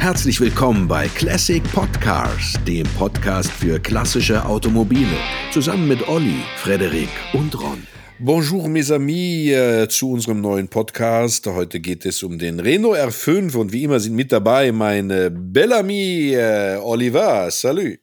Herzlich 0.00 0.40
willkommen 0.40 0.88
bei 0.88 1.08
Classic 1.08 1.62
Podcars, 1.74 2.54
dem 2.66 2.86
Podcast 2.96 3.52
für 3.52 3.78
klassische 3.78 4.42
Automobile, 4.46 5.14
zusammen 5.52 5.88
mit 5.88 6.08
Olli, 6.08 6.38
Frederik 6.56 7.10
und 7.34 7.54
Ron. 7.60 7.86
Bonjour 8.18 8.66
mes 8.66 8.90
amis 8.90 9.50
äh, 9.50 9.86
zu 9.90 10.12
unserem 10.12 10.40
neuen 10.40 10.68
Podcast. 10.68 11.46
Heute 11.46 11.80
geht 11.80 12.06
es 12.06 12.22
um 12.22 12.38
den 12.38 12.60
Renault 12.60 12.96
R5 12.96 13.54
und 13.54 13.72
wie 13.74 13.84
immer 13.84 14.00
sind 14.00 14.14
mit 14.14 14.32
dabei 14.32 14.72
meine 14.72 15.30
Bellamy 15.30 16.32
äh, 16.32 16.78
Oliver. 16.82 17.50
Salut. 17.50 17.98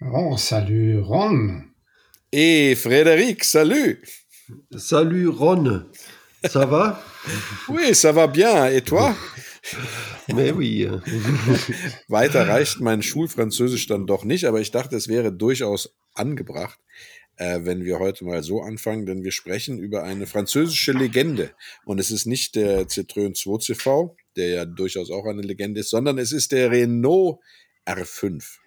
Oh, 0.00 0.36
salut 0.36 1.04
Ron. 1.08 1.74
Et 2.30 2.76
Frédéric, 2.76 3.42
salut. 3.42 3.98
Salut 4.76 5.30
Ron. 5.40 5.86
Ça 6.48 6.66
va? 6.66 7.02
oui, 7.68 7.92
ça 7.96 8.12
va 8.12 8.28
bien. 8.28 8.66
Et 8.66 8.82
toi? 8.82 9.12
Oui. 10.28 10.88
Weiter 12.08 12.48
reicht 12.48 12.80
mein 12.80 13.02
Schulfranzösisch 13.02 13.86
dann 13.86 14.06
doch 14.06 14.24
nicht, 14.24 14.44
aber 14.44 14.60
ich 14.60 14.70
dachte, 14.70 14.96
es 14.96 15.08
wäre 15.08 15.32
durchaus 15.32 15.94
angebracht, 16.14 16.78
äh, 17.36 17.60
wenn 17.62 17.84
wir 17.84 17.98
heute 17.98 18.24
mal 18.24 18.42
so 18.42 18.60
anfangen, 18.62 19.06
denn 19.06 19.24
wir 19.24 19.32
sprechen 19.32 19.78
über 19.78 20.02
eine 20.02 20.26
französische 20.26 20.92
Legende. 20.92 21.52
Und 21.84 21.98
es 21.98 22.10
ist 22.10 22.26
nicht 22.26 22.54
der 22.56 22.86
Citroën 22.88 23.34
2CV, 23.36 24.14
der 24.36 24.48
ja 24.48 24.64
durchaus 24.64 25.10
auch 25.10 25.26
eine 25.26 25.42
Legende 25.42 25.80
ist, 25.80 25.90
sondern 25.90 26.18
es 26.18 26.32
ist 26.32 26.52
der 26.52 26.70
Renault 26.70 27.38
R5. 27.86 28.58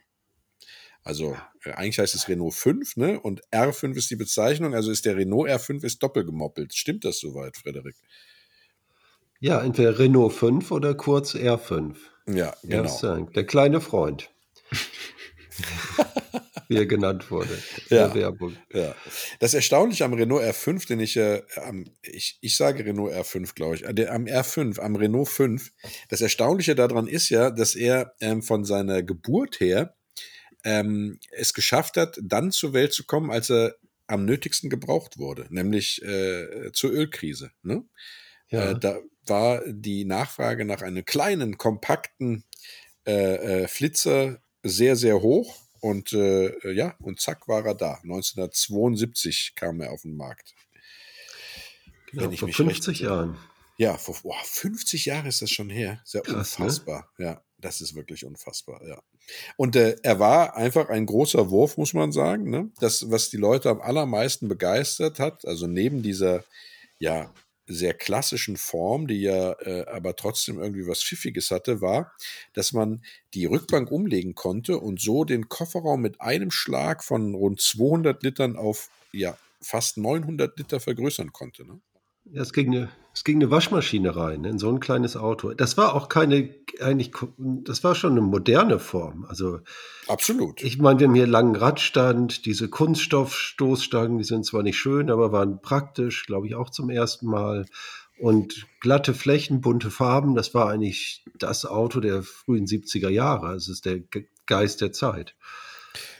Also 1.03 1.38
äh, 1.64 1.72
eigentlich 1.72 2.00
heißt 2.00 2.16
es 2.16 2.27
Renault 2.27 2.55
5, 2.55 2.98
ne? 2.98 3.20
Und 3.20 3.41
R5 3.52 3.95
ist 3.95 4.09
die 4.09 4.16
Bezeichnung, 4.16 4.73
also 4.73 4.91
ist 4.91 5.05
der 5.05 5.16
Renault 5.16 5.50
R5 5.50 5.84
ist 5.84 6.02
doppelgemoppelt. 6.02 6.73
Stimmt 6.73 7.05
das 7.05 7.20
soweit, 7.20 7.58
Frederik? 7.58 7.95
Ja, 9.39 9.62
entweder 9.62 9.99
Renault 9.99 10.34
5 10.34 10.71
oder 10.71 10.95
kurz 10.95 11.35
R5. 11.35 11.95
Ja, 12.27 12.55
genau. 12.63 13.25
Der 13.35 13.45
kleine 13.45 13.81
Freund. 13.81 14.31
wie 16.67 16.78
er 16.78 16.86
genannt 16.86 17.30
wurde. 17.31 17.58
Ja, 17.89 18.13
Werbung. 18.13 18.56
ja. 18.73 18.95
Das 19.39 19.53
Erstaunliche 19.53 20.06
am 20.06 20.13
Renault 20.13 20.44
R5, 20.44 20.88
den 20.88 21.00
ich, 21.00 21.17
äh, 21.17 21.41
am, 21.58 21.86
ich, 22.02 22.38
ich 22.41 22.58
sage 22.58 22.86
Renault 22.86 23.13
R5, 23.13 23.53
glaube 23.56 23.75
ich, 23.75 23.86
äh, 23.86 23.94
der, 23.94 24.13
am 24.13 24.25
R5, 24.25 24.80
am 24.80 24.95
Renault 24.95 25.30
5, 25.30 25.72
das 26.09 26.22
Erstaunliche 26.22 26.75
daran 26.75 27.08
ist 27.08 27.30
ja, 27.30 27.52
dass 27.52 27.75
er 27.75 28.13
ähm, 28.19 28.41
von 28.41 28.66
seiner 28.66 29.03
Geburt 29.03 29.59
her 29.59 29.95
ähm, 30.63 31.19
es 31.31 31.53
geschafft 31.53 31.97
hat, 31.97 32.17
dann 32.22 32.52
zur 32.52 32.73
Welt 32.73 32.94
zu 32.94 33.06
kommen, 33.06 33.31
als 33.31 33.50
er 33.52 33.75
am 34.08 34.25
nötigsten 34.25 34.69
gebraucht 34.69 35.17
wurde, 35.17 35.47
nämlich 35.50 36.02
äh, 36.03 36.72
zur 36.73 36.91
Ölkrise. 36.91 37.52
Ne? 37.63 37.86
Ja. 38.50 38.72
Äh, 38.72 38.80
da 38.80 39.00
war 39.28 39.62
die 39.66 40.06
Nachfrage 40.06 40.66
nach 40.66 40.81
einem 40.81 41.06
kleinen, 41.06 41.58
kompakten 41.58 42.44
äh, 43.06 43.64
äh 43.64 43.68
Flitzer 43.68 44.40
sehr, 44.64 44.95
sehr 44.95 45.22
hoch 45.22 45.62
und 45.81 46.14
äh, 46.14 46.72
ja, 46.72 46.95
und 47.00 47.22
zack 47.22 47.48
war 47.48 47.66
er 47.66 47.76
da. 47.76 48.00
1972 48.03 49.53
kam 49.56 49.81
er 49.81 49.92
auf 49.92 50.02
den 50.02 50.18
Markt. 50.18 50.56
Genau, 52.12 52.31
vor 52.31 52.50
50 52.50 52.88
recht, 52.88 53.02
Jahren. 53.02 53.38
Ja, 53.78 53.98
vor 53.98 54.16
oh, 54.23 54.34
50 54.44 55.06
Jahren 55.06 55.26
ist 55.26 55.42
das 55.42 55.52
schon 55.52 55.70
her. 55.70 56.02
Sehr 56.06 56.22
Krass, 56.22 56.58
ne? 56.58 56.66
unfassbar. 56.66 57.09
Ne? 57.18 57.26
Ja, 57.26 57.42
das 57.58 57.81
ist 57.81 57.94
wirklich 57.94 58.26
unfassbar, 58.26 58.81
ja. 58.88 59.02
Und 59.58 59.76
äh, 59.76 59.98
er 60.02 60.20
war 60.20 60.56
einfach 60.56 60.90
ein 60.90 61.06
großer 61.06 61.50
Wurf, 61.50 61.78
muss 61.78 61.94
man 61.94 62.12
sagen. 62.12 62.50
Ne? 62.50 62.72
Das, 62.80 63.12
was 63.12 63.30
die 63.30 63.38
Leute 63.38 63.70
am 63.70 63.81
allermeisten 63.81 64.48
begeistert 64.48 65.20
hat, 65.20 65.46
also 65.46 65.68
neben 65.68 66.03
dieser 66.03 66.44
ja 67.00 67.34
sehr 67.67 67.94
klassischen 67.94 68.58
Form, 68.58 69.08
die 69.08 69.21
ja 69.21 69.53
äh, 69.61 69.85
aber 69.88 70.16
trotzdem 70.16 70.59
irgendwie 70.59 70.88
was 70.88 71.03
Pfiffiges 71.03 71.52
hatte, 71.52 71.81
war, 71.81 72.13
dass 72.53 72.73
man 72.73 73.02
die 73.33 73.45
Rückbank 73.45 73.91
umlegen 73.91 74.35
konnte 74.35 74.80
und 74.80 75.02
so 75.02 75.23
den 75.23 75.49
Kofferraum 75.49 76.02
mit 76.02 76.22
einem 76.22 76.52
Schlag 76.52 77.03
von 77.03 77.33
rund 77.33 77.61
200 77.61 78.22
Litern 78.23 78.56
auf 78.56 78.90
ja 79.12 79.38
fast 79.62 79.97
900 79.97 80.57
Liter 80.57 80.79
vergrößern 80.79 81.34
konnte. 81.34 81.66
Ne? 81.66 81.79
Ja, 82.25 82.41
es 82.41 82.53
ging, 82.53 82.73
eine, 82.73 82.90
es 83.16 83.24
ging 83.24 83.38
eine 83.38 83.50
Waschmaschine 83.50 84.14
rein 84.14 84.44
in 84.44 84.59
so 84.59 84.70
ein 84.70 84.81
kleines 84.81 85.16
Auto. 85.16 85.53
Das 85.53 85.78
war 85.78 85.96
auch 85.96 86.09
keine, 86.09 86.50
eigentlich, 86.81 87.12
das 87.38 87.81
war 87.81 87.96
schon 87.96 88.12
eine 88.12 88.22
moderne 88.22 88.78
Form. 88.78 89.26
Also 89.30 89.62
absolut. 90.08 90.62
Ich 90.62 90.80
meine, 90.80 91.00
wir 91.00 91.08
haben 91.08 91.16
hier 91.16 91.26
langen 91.26 91.56
Radstand, 91.56 92.46
diese 92.46 92.68
Kunststoffstoßstangen, 92.68 94.18
die 94.18 94.26
sind 94.26 94.46
zwar 94.46 94.64
nicht 94.64 94.78
schön, 94.78 95.09
aber 95.09 95.31
waren 95.31 95.62
praktisch, 95.62 96.26
glaube 96.26 96.48
ich, 96.48 96.56
auch 96.56 96.70
zum 96.70 96.90
ersten 96.90 97.28
Mal. 97.28 97.66
Und 98.20 98.68
glatte 98.81 99.14
Flächen, 99.14 99.62
bunte 99.62 99.92
Farben, 99.92 100.36
das 100.36 100.53
war 100.53 100.70
eigentlich 100.70 101.24
das 101.38 101.66
Auto 101.66 102.02
der 102.02 102.22
frühen 102.22 102.66
70er 102.66 103.09
Jahre. 103.09 103.56
Es 103.56 103.70
ist 103.70 103.86
der 103.86 104.02
Geist 104.46 104.82
der 104.82 104.92
Zeit. 104.92 105.36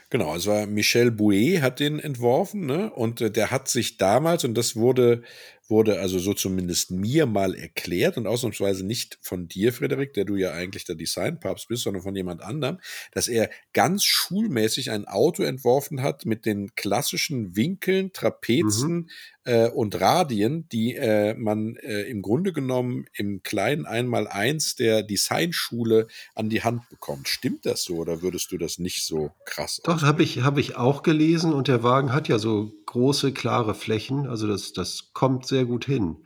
Genau, 0.08 0.36
es 0.36 0.46
war 0.46 0.66
Michel 0.66 1.10
Bouet 1.10 1.62
hat 1.62 1.80
den 1.80 1.98
entworfen, 1.98 2.64
ne? 2.64 2.92
Und 2.92 3.20
äh, 3.20 3.30
der 3.30 3.50
hat 3.50 3.68
sich 3.68 3.96
damals, 3.96 4.44
und 4.44 4.54
das 4.54 4.76
wurde 4.76 5.22
wurde 5.68 6.00
also 6.00 6.18
so 6.18 6.32
zumindest 6.32 6.90
mir 6.90 7.26
mal 7.26 7.54
erklärt 7.54 8.16
und 8.16 8.26
ausnahmsweise 8.26 8.84
nicht 8.84 9.18
von 9.20 9.48
dir, 9.48 9.72
Frederik, 9.72 10.14
der 10.14 10.24
du 10.24 10.36
ja 10.36 10.52
eigentlich 10.52 10.84
der 10.84 10.94
Designpapst 10.94 11.68
bist, 11.68 11.82
sondern 11.82 12.02
von 12.02 12.14
jemand 12.14 12.42
anderem, 12.42 12.78
dass 13.12 13.28
er 13.28 13.50
ganz 13.72 14.04
schulmäßig 14.04 14.90
ein 14.90 15.06
Auto 15.06 15.42
entworfen 15.42 16.02
hat 16.02 16.24
mit 16.24 16.46
den 16.46 16.74
klassischen 16.76 17.56
Winkeln, 17.56 18.12
Trapezen 18.12 18.94
mhm. 18.94 19.08
äh, 19.44 19.68
und 19.68 20.00
Radien, 20.00 20.68
die 20.68 20.94
äh, 20.94 21.34
man 21.34 21.76
äh, 21.76 22.02
im 22.02 22.22
Grunde 22.22 22.52
genommen 22.52 23.06
im 23.14 23.42
kleinen 23.42 23.86
Einmaleins 23.86 24.76
der 24.76 25.02
Designschule 25.02 26.06
an 26.34 26.48
die 26.48 26.62
Hand 26.62 26.88
bekommt. 26.90 27.28
Stimmt 27.28 27.66
das 27.66 27.82
so 27.82 27.96
oder 27.96 28.22
würdest 28.22 28.52
du 28.52 28.58
das 28.58 28.78
nicht 28.78 29.04
so 29.04 29.32
krass? 29.44 29.80
Doch, 29.82 30.02
habe 30.02 30.22
ich, 30.22 30.42
hab 30.42 30.58
ich 30.58 30.76
auch 30.76 31.02
gelesen 31.02 31.52
und 31.52 31.68
der 31.68 31.82
Wagen 31.82 32.12
hat 32.12 32.28
ja 32.28 32.38
so 32.38 32.72
große, 32.86 33.32
klare 33.32 33.74
Flächen. 33.74 34.26
Also 34.26 34.46
das, 34.46 34.72
das 34.72 35.10
kommt 35.12 35.46
sehr 35.46 35.55
gut 35.64 35.84
hin. 35.84 36.16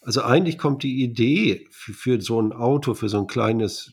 Also 0.00 0.22
eigentlich 0.22 0.58
kommt 0.58 0.82
die 0.82 1.02
Idee 1.02 1.66
für, 1.70 1.92
für 1.92 2.20
so 2.20 2.40
ein 2.40 2.52
Auto, 2.52 2.94
für 2.94 3.08
so 3.08 3.18
ein 3.18 3.26
kleines 3.26 3.92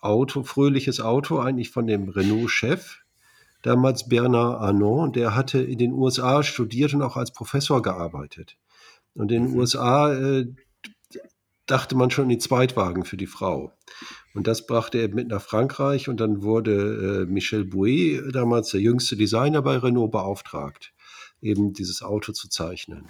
Auto, 0.00 0.42
fröhliches 0.42 1.00
Auto, 1.00 1.38
eigentlich 1.38 1.70
von 1.70 1.86
dem 1.86 2.08
Renault-Chef, 2.08 2.98
damals 3.62 4.08
Bernard 4.08 4.60
Arnault, 4.60 5.16
der 5.16 5.34
hatte 5.34 5.62
in 5.62 5.78
den 5.78 5.92
USA 5.92 6.42
studiert 6.42 6.94
und 6.94 7.02
auch 7.02 7.16
als 7.16 7.32
Professor 7.32 7.82
gearbeitet. 7.82 8.56
Und 9.14 9.30
in 9.32 9.44
den 9.44 9.52
mhm. 9.52 9.58
USA 9.58 10.12
äh, 10.12 10.46
dachte 11.66 11.96
man 11.96 12.10
schon 12.10 12.24
in 12.24 12.30
die 12.30 12.38
Zweitwagen 12.38 13.04
für 13.04 13.16
die 13.16 13.26
Frau. 13.26 13.72
Und 14.34 14.46
das 14.46 14.66
brachte 14.66 14.98
er 14.98 15.08
mit 15.08 15.28
nach 15.28 15.40
Frankreich 15.40 16.08
und 16.08 16.20
dann 16.20 16.42
wurde 16.42 17.22
äh, 17.22 17.32
Michel 17.32 17.64
Bouet, 17.64 18.34
damals 18.34 18.70
der 18.70 18.80
jüngste 18.80 19.16
Designer 19.16 19.62
bei 19.62 19.78
Renault, 19.78 20.10
beauftragt 20.10 20.92
eben 21.40 21.72
dieses 21.72 22.02
Auto 22.02 22.32
zu 22.32 22.48
zeichnen. 22.48 23.06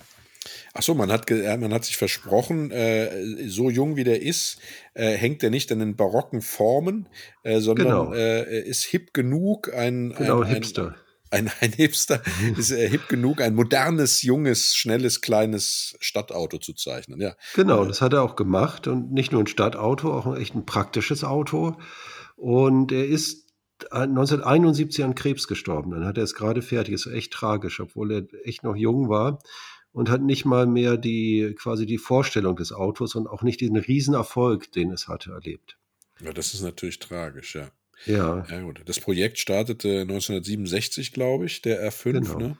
Ach 0.72 0.82
so, 0.82 0.94
man 0.94 1.10
hat, 1.10 1.31
man 1.31 1.72
hat 1.72 1.84
sich 1.84 1.97
versprochen, 1.97 2.71
äh, 2.71 3.49
so 3.49 3.71
jung 3.71 3.97
wie 3.97 4.05
der 4.05 4.22
ist, 4.22 4.59
äh, 4.94 5.12
hängt 5.12 5.43
er 5.43 5.50
nicht 5.50 5.71
an 5.72 5.78
den 5.78 5.97
barocken 5.97 6.43
Formen, 6.43 7.09
äh, 7.43 7.60
sondern 7.60 7.87
genau. 7.87 8.12
Äh, 8.12 8.62
ist 8.62 8.84
hip 8.84 9.15
genug, 9.15 9.72
ein, 9.72 10.15
genau, 10.16 10.43
ein, 10.43 10.49
Hipster. 10.49 10.97
Ein, 11.31 11.50
ein 11.60 11.72
Hipster 11.72 12.22
ist 12.56 12.71
äh, 12.71 12.88
hip 12.88 13.09
genug, 13.09 13.41
ein 13.41 13.55
modernes, 13.55 14.22
junges, 14.22 14.75
schnelles, 14.77 15.21
kleines 15.21 15.97
Stadtauto 16.00 16.59
zu 16.59 16.75
zeichnen. 16.75 17.21
Ja. 17.21 17.34
Genau, 17.55 17.84
das 17.84 18.00
hat 18.00 18.12
er 18.12 18.22
auch 18.22 18.37
gemacht 18.37 18.87
und 18.87 19.12
nicht 19.12 19.32
nur 19.32 19.43
ein 19.43 19.47
Stadtauto, 19.47 20.12
auch 20.12 20.37
echt 20.37 20.55
ein 20.55 20.66
praktisches 20.66 21.25
Auto. 21.25 21.76
Und 22.37 22.93
er 22.93 23.06
ist 23.06 23.44
1971 23.91 25.05
an 25.05 25.15
Krebs 25.15 25.47
gestorben. 25.49 25.91
Dann 25.91 26.05
hat 26.05 26.16
er 26.16 26.25
es 26.25 26.34
gerade 26.34 26.62
fertig. 26.62 26.94
Ist 26.94 27.06
echt 27.06 27.32
tragisch, 27.32 27.81
obwohl 27.81 28.12
er 28.12 28.47
echt 28.47 28.62
noch 28.62 28.76
jung 28.76 29.09
war 29.09 29.41
und 29.94 30.10
hat 30.10 30.22
nicht 30.22 30.44
mal 30.44 30.66
mehr 30.66 30.97
die 30.99 31.55
quasi 31.56 31.87
die 31.87 31.99
Vorstellung 31.99 32.56
des 32.56 32.72
Autos 32.72 33.15
und 33.15 33.28
auch 33.28 33.43
nicht 33.43 33.60
diesen 33.60 33.77
Riesenerfolg, 33.77 34.71
den 34.72 34.91
es 34.91 35.09
hatte, 35.09 35.31
erlebt. 35.31 35.79
Ja, 36.20 36.32
das 36.32 36.52
ist 36.52 36.62
natürlich 36.62 36.99
tragisch, 36.99 37.55
ja. 37.55 37.70
Ja. 38.05 38.44
ja 38.50 38.61
gut. 38.61 38.82
Das 38.85 38.99
Projekt 38.99 39.38
startete 39.38 40.00
1967, 40.00 41.12
glaube 41.12 41.46
ich, 41.46 41.62
der 41.62 41.88
R5, 41.91 42.12
genau. 42.12 42.38
ne? 42.38 42.58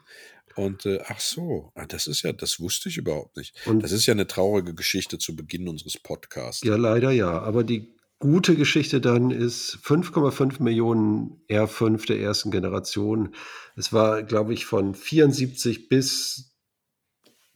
Und 0.55 0.87
äh, 0.87 1.01
ach 1.07 1.19
so, 1.19 1.73
ah, 1.75 1.87
das 1.87 2.07
ist 2.07 2.23
ja, 2.23 2.33
das 2.33 2.61
wusste 2.61 2.89
ich 2.89 2.97
überhaupt 2.97 3.37
nicht. 3.37 3.57
Und 3.67 3.83
das 3.83 3.91
ist 3.91 4.07
ja 4.07 4.15
eine 4.15 4.29
traurige 4.29 4.73
Geschichte 4.73 5.19
zu 5.19 5.35
Beginn 5.35 5.67
unseres 5.67 5.99
Podcasts. 5.99 6.63
Ja, 6.63 6.77
leider 6.77 7.11
ja. 7.11 7.41
Aber 7.43 7.65
die 7.65 7.93
gute 8.21 8.55
Geschichte 8.55 9.01
dann 9.01 9.33
ist 9.33 9.81
5,5 9.83 10.63
Millionen 10.63 11.43
R5 11.51 12.07
der 12.07 12.21
ersten 12.21 12.53
Generation. 12.53 13.35
Es 13.75 13.93
war, 13.93 14.23
glaube 14.23 14.55
ich, 14.55 14.67
von 14.67 14.95
74 14.95 15.89
bis 15.89 16.54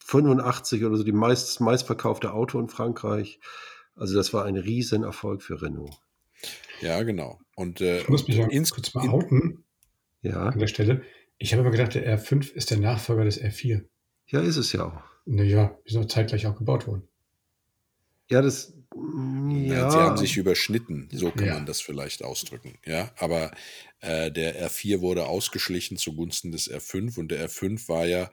85 0.08 0.84
oder 0.86 0.96
so 0.96 1.04
die 1.04 1.12
meist, 1.12 1.60
meistverkaufte 1.60 2.32
Auto 2.32 2.58
in 2.58 2.68
Frankreich. 2.68 3.40
Also 3.94 4.16
das 4.16 4.32
war 4.32 4.46
ein 4.46 4.56
Riesenerfolg 4.56 5.42
für 5.42 5.60
Renault. 5.60 6.00
Ja, 6.80 7.02
genau. 7.02 7.38
Und, 7.56 7.82
äh, 7.82 7.98
ich 8.00 8.08
muss 8.08 8.26
mich 8.26 8.38
mal 8.38 8.48
kurz 8.48 8.94
mal 8.94 9.08
outen. 9.08 9.64
Ja. 10.22 10.46
An 10.46 10.58
der 10.58 10.66
Stelle. 10.66 11.02
Ich 11.36 11.52
habe 11.52 11.60
aber 11.60 11.70
gedacht, 11.70 11.94
der 11.94 12.18
R5 12.18 12.52
ist 12.52 12.70
der 12.70 12.78
Nachfolger 12.78 13.24
des 13.24 13.40
R4. 13.40 13.84
Ja, 14.28 14.40
ist 14.40 14.56
es 14.56 14.72
ja 14.72 14.86
auch. 14.86 15.02
Naja, 15.26 15.76
die 15.86 15.92
sind 15.92 16.04
auch 16.04 16.08
zeitgleich 16.08 16.46
auch 16.46 16.56
gebaut 16.56 16.86
worden. 16.86 17.06
Ja, 18.30 18.40
das 18.40 18.77
Ja. 19.50 19.90
Sie 19.90 20.02
haben 20.02 20.16
sich 20.16 20.36
überschnitten, 20.36 21.08
so 21.10 21.32
kann 21.32 21.48
Ja. 21.48 21.54
man 21.54 21.64
das 21.66 21.80
vielleicht 21.80 22.22
ausdrücken. 22.22 22.78
Ja, 22.84 23.12
aber 23.16 23.52
äh, 24.00 24.30
der 24.30 24.56
R4 24.56 25.00
wurde 25.00 25.26
ausgeschlichen 25.26 25.96
zugunsten 25.96 26.52
des 26.52 26.68
R5 26.68 27.18
und 27.18 27.30
der 27.30 27.40
R5 27.40 27.88
war 27.88 28.06
ja, 28.06 28.30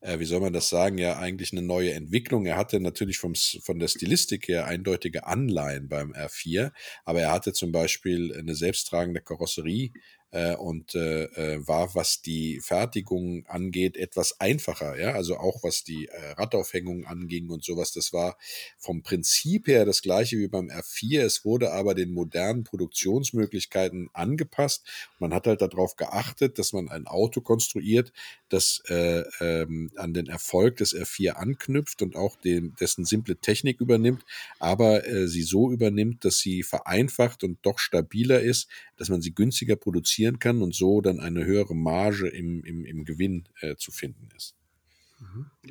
äh, 0.00 0.18
wie 0.18 0.26
soll 0.26 0.40
man 0.40 0.52
das 0.52 0.68
sagen, 0.68 0.98
ja 0.98 1.18
eigentlich 1.18 1.52
eine 1.52 1.62
neue 1.62 1.92
Entwicklung. 1.92 2.44
Er 2.46 2.56
hatte 2.56 2.80
natürlich 2.80 3.18
vom, 3.18 3.34
von 3.34 3.78
der 3.78 3.88
Stilistik 3.88 4.48
her 4.48 4.66
eindeutige 4.66 5.26
Anleihen 5.26 5.88
beim 5.88 6.12
R4, 6.12 6.72
aber 7.04 7.20
er 7.22 7.32
hatte 7.32 7.52
zum 7.54 7.72
Beispiel 7.72 8.34
eine 8.36 8.54
selbsttragende 8.54 9.20
Karosserie 9.22 9.92
äh, 10.30 10.54
und 10.54 10.94
äh, 10.94 11.24
äh, 11.24 11.66
war, 11.66 11.94
was 11.94 12.22
die 12.22 12.60
Fertigung 12.60 13.46
angeht, 13.46 13.96
etwas 13.96 14.40
einfacher. 14.40 14.98
Ja, 14.98 15.12
also 15.12 15.38
auch 15.38 15.62
was 15.62 15.84
die 15.84 16.06
äh, 16.08 16.32
Radaufhängung 16.32 17.06
anging 17.06 17.48
und 17.50 17.64
sowas. 17.64 17.92
Das 17.92 18.12
war 18.12 18.36
vom 18.78 19.02
Prinzip 19.02 19.68
her 19.68 19.84
das 19.84 20.02
gleiche 20.02 20.38
wie 20.38 20.48
beim 20.48 20.68
R4. 20.70 21.22
Es 21.22 21.44
wurde 21.44 21.72
aber 21.72 21.94
den 21.94 22.12
modernen 22.12 22.64
Produktionsmöglichkeiten 22.64 24.10
angepasst. 24.12 24.86
Man 25.18 25.32
hat 25.32 25.46
halt 25.46 25.62
darauf 25.62 25.96
geachtet, 25.96 26.58
dass 26.58 26.72
man 26.72 26.88
ein 26.88 27.06
Auto 27.06 27.40
konstruiert, 27.40 28.12
das 28.48 28.82
äh, 28.88 29.24
ähm, 29.40 29.90
an 29.96 30.14
den 30.14 30.26
Erfolg 30.26 30.76
des 30.76 30.94
R4 30.94 31.32
anknüpft 31.32 32.02
und 32.02 32.16
auch 32.16 32.36
dem, 32.36 32.74
dessen 32.76 33.04
simple 33.04 33.36
Technik 33.36 33.80
übernimmt, 33.80 34.24
aber 34.58 35.06
äh, 35.06 35.28
sie 35.28 35.42
so 35.42 35.70
übernimmt, 35.70 36.24
dass 36.24 36.38
sie 36.38 36.62
vereinfacht 36.62 37.44
und 37.44 37.58
doch 37.62 37.78
stabiler 37.78 38.40
ist, 38.40 38.68
dass 38.96 39.08
man 39.08 39.20
sie 39.22 39.34
günstiger 39.34 39.76
produzieren 39.76 40.38
kann 40.38 40.62
und 40.62 40.74
so 40.74 41.00
dann 41.00 41.20
eine 41.20 41.44
höhere 41.44 41.74
Marge 41.74 42.28
im, 42.28 42.64
im, 42.64 42.84
im 42.84 43.04
Gewinn 43.04 43.44
äh, 43.60 43.76
zu 43.76 43.92
finden 43.92 44.28
ist. 44.36 44.54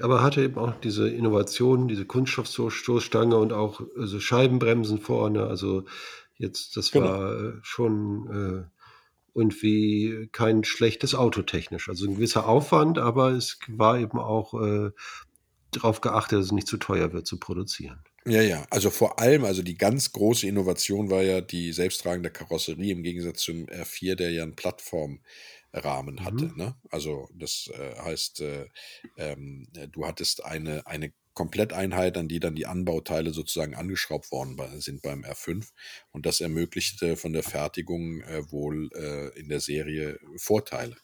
Aber 0.01 0.21
hatte 0.21 0.41
eben 0.43 0.57
auch 0.57 0.75
diese 0.81 1.07
Innovation, 1.09 1.87
diese 1.87 2.05
Kunststoffstoßstange 2.05 3.37
und 3.37 3.53
auch 3.53 3.81
also 3.97 4.19
Scheibenbremsen 4.19 4.99
vorne. 4.99 5.43
Also 5.47 5.85
jetzt, 6.37 6.75
das 6.75 6.91
Genau. 6.91 7.05
war 7.07 7.43
äh, 7.43 7.53
schon 7.61 8.67
äh, 9.37 9.41
irgendwie 9.41 10.29
kein 10.31 10.63
schlechtes 10.63 11.15
Auto 11.15 11.41
technisch. 11.41 11.89
Also 11.89 12.05
ein 12.05 12.15
gewisser 12.15 12.47
Aufwand, 12.47 12.97
aber 12.97 13.31
es 13.31 13.59
war 13.67 13.99
eben 13.99 14.19
auch 14.19 14.53
äh, 14.53 14.91
darauf 15.71 16.01
geachtet, 16.01 16.39
dass 16.39 16.45
es 16.47 16.51
nicht 16.51 16.67
zu 16.67 16.77
teuer 16.77 17.13
wird 17.13 17.27
zu 17.27 17.39
produzieren. 17.39 18.03
Ja, 18.25 18.41
ja, 18.41 18.65
also 18.71 18.89
vor 18.89 19.19
allem, 19.19 19.45
also 19.45 19.61
die 19.61 19.77
ganz 19.77 20.11
große 20.11 20.47
Innovation 20.47 21.09
war 21.09 21.23
ja 21.23 21.39
die 21.39 21.71
selbsttragende 21.71 22.29
Karosserie 22.29 22.91
im 22.91 23.03
Gegensatz 23.03 23.41
zum 23.41 23.67
R4, 23.67 24.15
der 24.15 24.31
ja 24.31 24.43
einen 24.43 24.55
Plattformrahmen 24.55 26.25
hatte. 26.25 26.51
Ne? 26.57 26.75
Also 26.89 27.29
das 27.33 27.69
äh, 27.73 27.95
heißt, 28.01 28.41
äh, 28.41 28.65
ähm, 29.15 29.67
du 29.93 30.05
hattest 30.05 30.43
eine, 30.43 30.85
eine 30.87 31.13
Kompletteinheit, 31.37 32.17
an 32.17 32.27
die 32.27 32.39
dann 32.39 32.55
die 32.55 32.65
Anbauteile 32.65 33.31
sozusagen 33.31 33.75
angeschraubt 33.75 34.31
worden 34.31 34.57
sind 34.81 35.03
beim 35.03 35.23
R5 35.23 35.67
und 36.11 36.25
das 36.25 36.41
ermöglichte 36.41 37.15
von 37.15 37.31
der 37.31 37.43
Fertigung 37.43 38.21
äh, 38.21 38.51
wohl 38.51 38.89
äh, 38.95 39.39
in 39.39 39.47
der 39.47 39.59
Serie 39.59 40.19
Vorteile, 40.37 40.95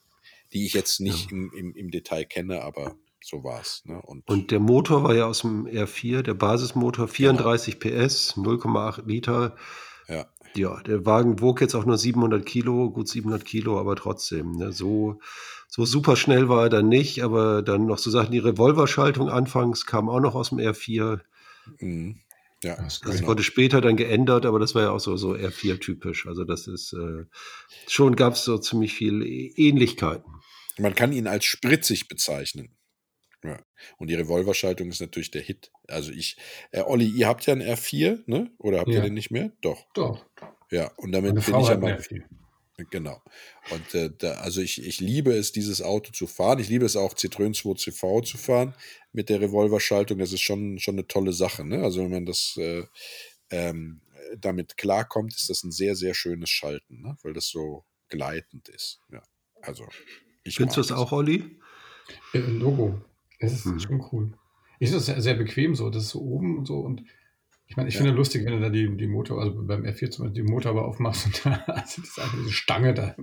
die 0.51 0.65
ich 0.65 0.73
jetzt 0.73 0.99
nicht 1.01 1.31
im, 1.31 1.53
im, 1.55 1.75
im 1.75 1.91
Detail 1.91 2.25
kenne, 2.25 2.63
aber 2.63 2.95
so 3.21 3.43
war 3.43 3.61
es. 3.61 3.83
Ne? 3.85 4.01
Und, 4.01 4.27
Und 4.27 4.49
der 4.49 4.59
Motor 4.59 5.03
war 5.03 5.13
ja 5.13 5.27
aus 5.27 5.41
dem 5.41 5.67
R4, 5.67 6.23
der 6.23 6.33
Basismotor, 6.33 7.07
34 7.07 7.79
PS, 7.79 8.35
0,8 8.35 9.05
Liter. 9.05 9.55
ja. 10.07 10.25
Ja, 10.55 10.79
der 10.83 11.03
Wagen 11.03 11.41
wog 11.41 11.61
jetzt 11.61 11.73
auch 11.73 11.85
nur 11.85 11.97
700 11.97 12.45
Kilo, 12.45 12.91
gut 12.91 13.07
700 13.07 13.43
Kilo, 13.43 13.79
aber 13.79 13.95
trotzdem, 13.95 14.51
ne, 14.51 14.71
so, 14.71 15.19
so 15.75 15.85
super 15.85 16.15
schnell 16.15 16.49
war 16.49 16.63
er 16.65 16.69
dann 16.69 16.87
nicht, 16.87 17.23
aber 17.23 17.63
dann 17.63 17.87
noch 17.87 17.97
so 17.97 18.11
Sachen, 18.11 18.31
die 18.31 18.37
Revolverschaltung 18.39 19.27
anfangs 19.29 19.87
kam 19.87 20.07
auch 20.07 20.19
noch 20.19 20.35
aus 20.35 20.49
dem 20.49 20.59
R4. 20.59 21.21
Mhm. 21.79 22.19
Ja, 22.63 22.75
Das 22.75 23.01
Genau. 23.01 23.27
wurde 23.29 23.41
später 23.43 23.81
dann 23.81 23.97
geändert, 23.97 24.45
aber 24.45 24.59
das 24.59 24.75
war 24.75 24.83
ja 24.83 24.91
auch 24.91 24.99
so, 24.99 25.17
so 25.17 25.33
R4-typisch. 25.33 26.27
Also 26.27 26.43
das 26.43 26.67
ist, 26.67 26.93
äh, 26.93 27.25
schon 27.87 28.15
gab 28.15 28.33
es 28.33 28.43
so 28.43 28.57
ziemlich 28.59 28.93
viel 28.93 29.23
Ähnlichkeiten. 29.23 30.31
Man 30.77 30.93
kann 30.95 31.11
ihn 31.11 31.25
als 31.27 31.45
spritzig 31.45 32.07
bezeichnen. 32.07 32.75
Ja. 33.43 33.59
Und 33.97 34.09
die 34.11 34.15
Revolverschaltung 34.15 34.89
ist 34.89 35.01
natürlich 35.01 35.31
der 35.31 35.41
Hit. 35.41 35.71
Also 35.87 36.11
ich, 36.11 36.37
äh, 36.71 36.81
Olli, 36.83 37.07
ihr 37.07 37.27
habt 37.27 37.45
ja 37.47 37.53
einen 37.53 37.61
R4, 37.63 38.19
ne? 38.27 38.51
Oder 38.59 38.79
habt 38.79 38.89
ihr 38.89 38.95
Ja. 38.95 39.01
den 39.01 39.13
nicht 39.15 39.31
mehr? 39.31 39.51
Doch. 39.61 39.85
Doch. 39.95 40.23
Ja. 40.71 40.91
Und 40.97 41.11
damit 41.11 41.33
Meine 41.33 41.41
bin 41.45 41.53
Frau 41.53 41.61
ich 41.61 41.67
ja 41.67 41.73
hat 41.73 41.81
mal. 41.81 42.01
Genau. 42.89 43.21
Und 43.69 43.93
äh, 43.93 44.09
da, 44.17 44.33
also 44.35 44.61
ich, 44.61 44.83
ich 44.83 44.99
liebe 44.99 45.31
es, 45.33 45.51
dieses 45.51 45.81
Auto 45.81 46.11
zu 46.11 46.25
fahren. 46.25 46.59
Ich 46.59 46.69
liebe 46.69 46.85
es 46.85 46.95
auch, 46.95 47.13
Citroën 47.13 47.53
2 47.53 47.75
CV 47.75 48.21
zu 48.21 48.37
fahren 48.37 48.73
mit 49.11 49.29
der 49.29 49.41
Revolverschaltung. 49.41 50.17
Das 50.17 50.33
ist 50.33 50.41
schon, 50.41 50.79
schon 50.79 50.95
eine 50.95 51.07
tolle 51.07 51.33
Sache. 51.33 51.63
Ne? 51.63 51.83
Also 51.83 52.01
wenn 52.01 52.09
man 52.11 52.25
das 52.25 52.57
äh, 52.57 52.83
ähm, 53.51 54.01
damit 54.39 54.75
klarkommt, 54.77 55.35
ist 55.35 55.49
das 55.49 55.63
ein 55.63 55.71
sehr, 55.71 55.95
sehr 55.95 56.15
schönes 56.15 56.49
Schalten, 56.49 57.01
ne? 57.01 57.15
weil 57.21 57.33
das 57.33 57.47
so 57.47 57.85
gleitend 58.09 58.69
ist. 58.69 58.99
Ja. 59.11 59.21
Also 59.61 59.87
ich 60.43 60.55
Findest 60.57 60.77
du 60.77 60.81
das 60.81 60.91
auch, 60.91 61.11
Olli? 61.11 61.57
Äh, 62.33 62.39
Logo. 62.39 63.01
Es 63.39 63.53
ist 63.53 63.65
Mhm. 63.65 63.79
schon 63.79 64.05
cool. 64.11 64.33
Ich 64.79 64.89
finde 64.89 64.99
es 64.99 65.05
sehr, 65.05 65.21
sehr 65.21 65.35
bequem 65.35 65.75
so. 65.75 65.89
Das 65.89 66.03
ist 66.03 66.09
so 66.09 66.21
oben 66.21 66.57
und 66.57 66.65
so. 66.65 66.79
Und 66.79 67.03
ich 67.73 67.77
meine, 67.77 67.89
ich 67.89 67.95
Ja. 67.95 68.01
finde 68.01 68.13
lustig, 68.15 68.45
wenn 68.45 68.53
du 68.53 68.59
da 68.59 68.69
die, 68.69 68.95
die 68.97 69.07
Motor, 69.07 69.41
also 69.41 69.55
beim 69.65 69.81
F4 69.83 70.11
zum 70.11 70.25
Beispiel 70.25 70.43
die 70.43 70.51
Motorhaube 70.51 70.83
aufmachst 70.83 71.25
und 71.25 71.41
da 71.43 71.63
also 71.65 72.01
das 72.01 72.09
ist 72.11 72.19
einfach 72.19 72.37
diese 72.37 72.51
Stange 72.51 72.93
da. 72.93 73.15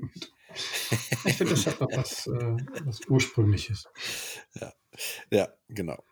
Ich 1.25 1.35
finde, 1.35 1.55
das 1.55 1.67
hat 1.69 1.81
noch 1.81 1.93
was, 1.97 2.27
äh, 2.27 2.57
was 2.85 3.07
Ursprüngliches. 3.09 3.85
Ja, 5.31 5.49
genau. 5.69 6.03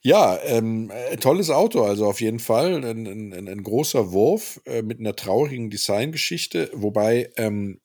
Ja, 0.00 0.38
ähm, 0.44 0.90
äh, 0.90 1.16
tolles 1.18 1.50
Auto, 1.50 1.82
also 1.84 2.06
auf 2.06 2.22
jeden 2.22 2.38
Fall 2.38 2.82
ein, 2.82 3.06
ein, 3.06 3.32
ein, 3.34 3.48
ein 3.48 3.62
großer 3.62 4.12
Wurf 4.12 4.62
äh, 4.64 4.80
mit 4.80 4.98
einer 4.98 5.14
traurigen 5.14 5.68
Designgeschichte, 5.68 6.70
wobei 6.72 7.30
ähm, 7.36 7.80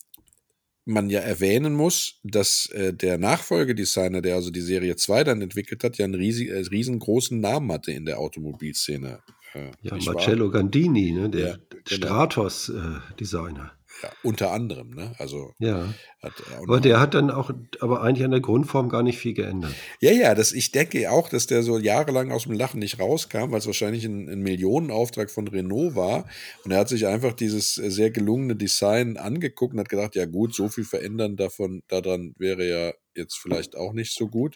man 0.90 1.10
ja 1.10 1.20
erwähnen 1.20 1.74
muss, 1.74 2.20
dass 2.24 2.66
äh, 2.68 2.94
der 2.94 3.18
Nachfolgedesigner, 3.18 4.22
der 4.22 4.36
also 4.36 4.52
die 4.52 4.62
Serie 4.62 4.96
2 4.96 5.24
dann 5.24 5.42
entwickelt 5.42 5.84
hat, 5.84 5.98
ja 5.98 6.06
einen 6.06 6.16
riesig, 6.16 6.50
äh, 6.50 6.60
riesengroßen 6.60 7.40
Namen 7.40 7.72
hatte 7.72 7.92
in 7.92 8.06
der 8.06 8.20
Automobilszene. 8.20 9.20
Äh, 9.54 9.72
Ja? 9.82 9.98
Marcello 10.06 10.50
Gandini, 10.50 11.12
ne, 11.12 11.30
der 11.30 11.48
Ja, 11.48 11.56
genau. 11.86 12.08
Stratos-Designer. 12.08 13.72
Ja, 14.02 14.12
unter 14.24 14.52
anderem, 14.52 14.92
ne? 14.92 15.14
Also 15.18 15.54
ja, 15.60 15.94
er 16.22 16.32
aber 16.62 16.80
der 16.80 17.00
hat 17.00 17.14
dann 17.14 17.32
auch, 17.32 17.52
aber 17.80 18.02
eigentlich 18.02 18.24
an 18.24 18.32
der 18.32 18.40
Grundform 18.40 18.90
gar 18.90 19.04
nicht 19.04 19.18
viel 19.18 19.34
geändert. 19.34 19.74
Ja, 20.00 20.12
ja, 20.12 20.36
das, 20.36 20.54
ich 20.54 20.72
denke 20.72 21.12
auch, 21.12 21.30
dass 21.30 21.48
der 21.48 21.64
so 21.64 21.78
jahrelang 21.78 22.32
aus 22.32 22.44
dem 22.44 22.54
Lachen 22.54 22.80
nicht 22.80 23.00
rauskam, 23.00 23.52
weil 23.52 23.60
es 23.60 23.68
wahrscheinlich 23.68 24.06
ein, 24.06 24.30
ein 24.30 24.40
Millionenauftrag 24.40 25.30
von 25.30 25.48
Renault 25.48 25.96
war. 25.96 26.26
Und 26.64 26.72
er 26.72 26.80
hat 26.80 26.90
sich 26.90 27.08
einfach 27.08 27.34
dieses 27.34 27.78
äh, 27.78 27.90
sehr 27.90 28.12
gelungene 28.12 28.56
Design 28.56 29.18
angeguckt 29.18 29.74
und 29.74 29.80
hat 29.80 29.90
gedacht, 29.90 30.16
ja 30.16 30.26
gut, 30.26 30.54
so 30.54 30.70
viel 30.70 30.86
verändern 30.86 31.36
davon, 31.36 31.84
daran 31.88 32.36
wäre 32.38 32.68
ja 32.68 32.94
jetzt 33.16 33.38
vielleicht 33.38 33.76
auch 33.76 33.94
nicht 33.94 34.14
so 34.14 34.28
gut. 34.28 34.56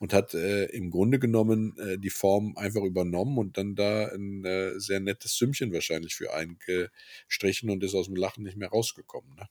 Und 0.00 0.12
hat 0.12 0.34
äh, 0.34 0.64
im 0.64 0.90
Grunde 0.90 1.18
genommen 1.18 1.76
äh, 1.78 1.98
die 1.98 2.10
Form 2.10 2.56
einfach 2.56 2.82
übernommen 2.82 3.38
und 3.38 3.56
dann 3.56 3.76
da 3.76 4.08
ein 4.08 4.44
äh, 4.44 4.80
sehr 4.80 4.98
nettes 4.98 5.36
Sümmchen 5.36 5.72
wahrscheinlich 5.72 6.16
für 6.16 6.32
eingestrichen 6.34 7.70
und 7.70 7.84
ist 7.84 7.94
aus 7.94 8.06
dem 8.06 8.16
Lachen 8.16 8.42
nicht 8.42 8.56
mehr 8.56 8.70
rausgekommen. 8.70 9.36
Ne? 9.36 9.46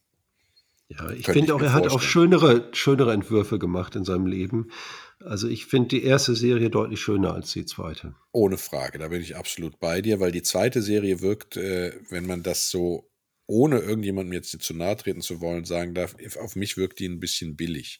Ja, 0.89 1.11
ich 1.11 1.27
finde 1.27 1.53
auch, 1.53 1.61
er 1.61 1.73
hat 1.73 1.85
auch 1.85 2.01
vorstellen. 2.01 2.31
schönere, 2.31 2.69
schönere 2.73 3.13
Entwürfe 3.13 3.59
gemacht 3.59 3.95
in 3.95 4.03
seinem 4.03 4.25
Leben. 4.25 4.71
Also 5.19 5.47
ich 5.47 5.67
finde 5.67 5.89
die 5.89 6.03
erste 6.03 6.35
Serie 6.35 6.71
deutlich 6.71 6.99
schöner 6.99 7.33
als 7.33 7.51
die 7.51 7.65
zweite. 7.65 8.15
Ohne 8.31 8.57
Frage, 8.57 8.97
da 8.97 9.09
bin 9.09 9.21
ich 9.21 9.35
absolut 9.35 9.79
bei 9.79 10.01
dir, 10.01 10.19
weil 10.19 10.31
die 10.31 10.41
zweite 10.41 10.81
Serie 10.81 11.21
wirkt, 11.21 11.57
äh, 11.57 11.93
wenn 12.09 12.25
man 12.25 12.41
das 12.41 12.71
so, 12.71 13.08
ohne 13.49 13.79
irgendjemandem 13.79 14.33
jetzt 14.33 14.51
zu 14.61 14.75
nahe 14.75 14.95
treten 14.95 15.21
zu 15.21 15.41
wollen, 15.41 15.65
sagen 15.65 15.95
darf, 15.95 16.15
auf 16.37 16.55
mich 16.55 16.77
wirkt 16.77 16.99
die 16.99 17.07
ein 17.07 17.19
bisschen 17.19 17.55
billig. 17.55 17.99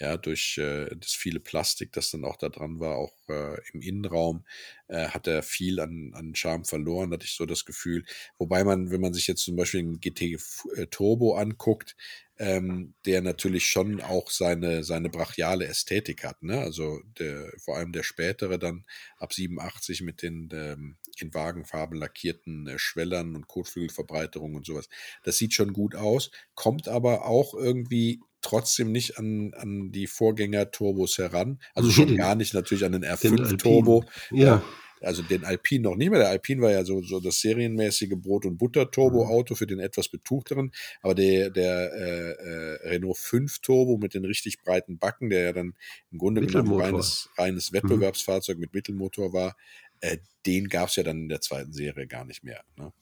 Ja, 0.00 0.16
durch 0.16 0.58
äh, 0.58 0.86
das 0.96 1.12
viele 1.12 1.38
Plastik, 1.38 1.92
das 1.92 2.10
dann 2.10 2.24
auch 2.24 2.36
da 2.36 2.48
dran 2.48 2.80
war, 2.80 2.96
auch 2.96 3.14
äh, 3.28 3.60
im 3.72 3.80
Innenraum, 3.80 4.44
äh, 4.88 5.06
hat 5.06 5.28
er 5.28 5.44
viel 5.44 5.78
an, 5.78 6.10
an 6.14 6.34
Charme 6.34 6.64
verloren, 6.64 7.12
hatte 7.12 7.26
ich 7.26 7.36
so 7.36 7.46
das 7.46 7.64
Gefühl. 7.64 8.04
Wobei 8.38 8.64
man, 8.64 8.90
wenn 8.90 9.00
man 9.00 9.14
sich 9.14 9.28
jetzt 9.28 9.44
zum 9.44 9.54
Beispiel 9.54 9.82
den 9.82 10.00
GT 10.00 10.36
äh, 10.76 10.86
Turbo 10.90 11.36
anguckt, 11.36 11.94
ähm, 12.40 12.94
der 13.06 13.22
natürlich 13.22 13.66
schon 13.66 14.00
auch 14.00 14.30
seine, 14.30 14.82
seine 14.82 15.10
brachiale 15.10 15.66
Ästhetik 15.66 16.24
hat. 16.24 16.42
Ne? 16.42 16.58
Also 16.60 17.00
der, 17.18 17.52
vor 17.58 17.76
allem 17.76 17.92
der 17.92 18.02
spätere 18.02 18.58
dann 18.58 18.84
ab 19.18 19.32
87 19.32 20.02
mit 20.02 20.22
den 20.22 20.48
ähm, 20.52 20.96
in 21.22 21.34
Wagenfarben 21.34 21.98
lackierten 21.98 22.66
äh, 22.66 22.78
Schwellern 22.78 23.34
und 23.36 23.46
Kotflügelverbreiterungen 23.48 24.56
und 24.56 24.66
sowas. 24.66 24.88
Das 25.24 25.36
sieht 25.38 25.54
schon 25.54 25.72
gut 25.72 25.94
aus, 25.94 26.30
kommt 26.54 26.88
aber 26.88 27.26
auch 27.26 27.54
irgendwie 27.54 28.20
trotzdem 28.40 28.92
nicht 28.92 29.18
an, 29.18 29.52
an 29.54 29.90
die 29.90 30.06
Vorgänger-Turbos 30.06 31.18
heran. 31.18 31.60
Also 31.74 31.90
schon 31.90 32.16
gar 32.16 32.34
nicht 32.34 32.54
natürlich 32.54 32.84
an 32.84 32.92
den 32.92 33.02
Den 33.02 33.10
R5-Turbo. 33.10 34.04
Alpine. 34.30 34.40
Ja, 34.40 34.62
Also 35.00 35.22
den 35.22 35.44
Alpine 35.44 35.82
noch 35.82 35.96
nicht 35.96 36.10
mehr. 36.10 36.20
Der 36.20 36.28
Alpine 36.28 36.62
war 36.62 36.70
ja 36.70 36.84
so, 36.84 37.02
so 37.02 37.20
das 37.20 37.40
serienmäßige 37.40 38.14
Brot- 38.16 38.46
und 38.46 38.56
Butter-Turbo-Auto 38.58 39.54
für 39.54 39.66
den 39.66 39.80
etwas 39.80 40.08
betuchteren. 40.08 40.72
Aber 41.02 41.14
der, 41.14 41.50
der 41.50 41.92
äh, 41.92 42.30
äh, 42.30 42.88
Renault 42.88 43.18
5 43.18 43.58
Turbo 43.60 43.98
mit 43.98 44.14
den 44.14 44.24
richtig 44.24 44.58
breiten 44.62 44.98
Backen, 44.98 45.30
der 45.30 45.42
ja 45.42 45.52
dann 45.52 45.74
im 46.10 46.18
Grunde 46.18 46.46
genommen 46.46 46.80
reines, 46.80 47.28
reines 47.36 47.72
Wettbewerbsfahrzeug 47.72 48.58
mit 48.58 48.72
Mittelmotor 48.72 49.32
war, 49.32 49.56
äh, 50.00 50.18
den 50.46 50.68
gab 50.68 50.88
es 50.88 50.96
ja 50.96 51.02
dann 51.02 51.18
in 51.22 51.28
der 51.28 51.40
zweiten 51.40 51.72
Serie 51.72 52.06
gar 52.06 52.24
nicht 52.24 52.44
mehr. 52.44 52.62
Ne? 52.76 52.92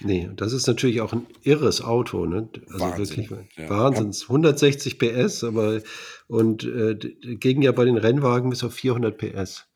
Nee, 0.00 0.28
das 0.36 0.52
ist 0.52 0.66
natürlich 0.66 1.00
auch 1.00 1.12
ein 1.12 1.26
irres 1.42 1.82
Auto, 1.82 2.24
ne? 2.26 2.48
Also 2.68 2.80
Wahnsinn, 2.80 3.28
wirklich 3.28 3.56
ja. 3.56 3.68
Wahnsinn. 3.68 4.12
160 4.28 4.98
PS, 4.98 5.44
aber 5.44 5.80
und 6.28 6.64
äh, 6.64 6.94
ging 6.94 7.62
ja 7.62 7.72
bei 7.72 7.84
den 7.84 7.96
Rennwagen 7.96 8.50
bis 8.50 8.62
auf 8.62 8.74
400 8.74 9.18
PS. 9.18 9.66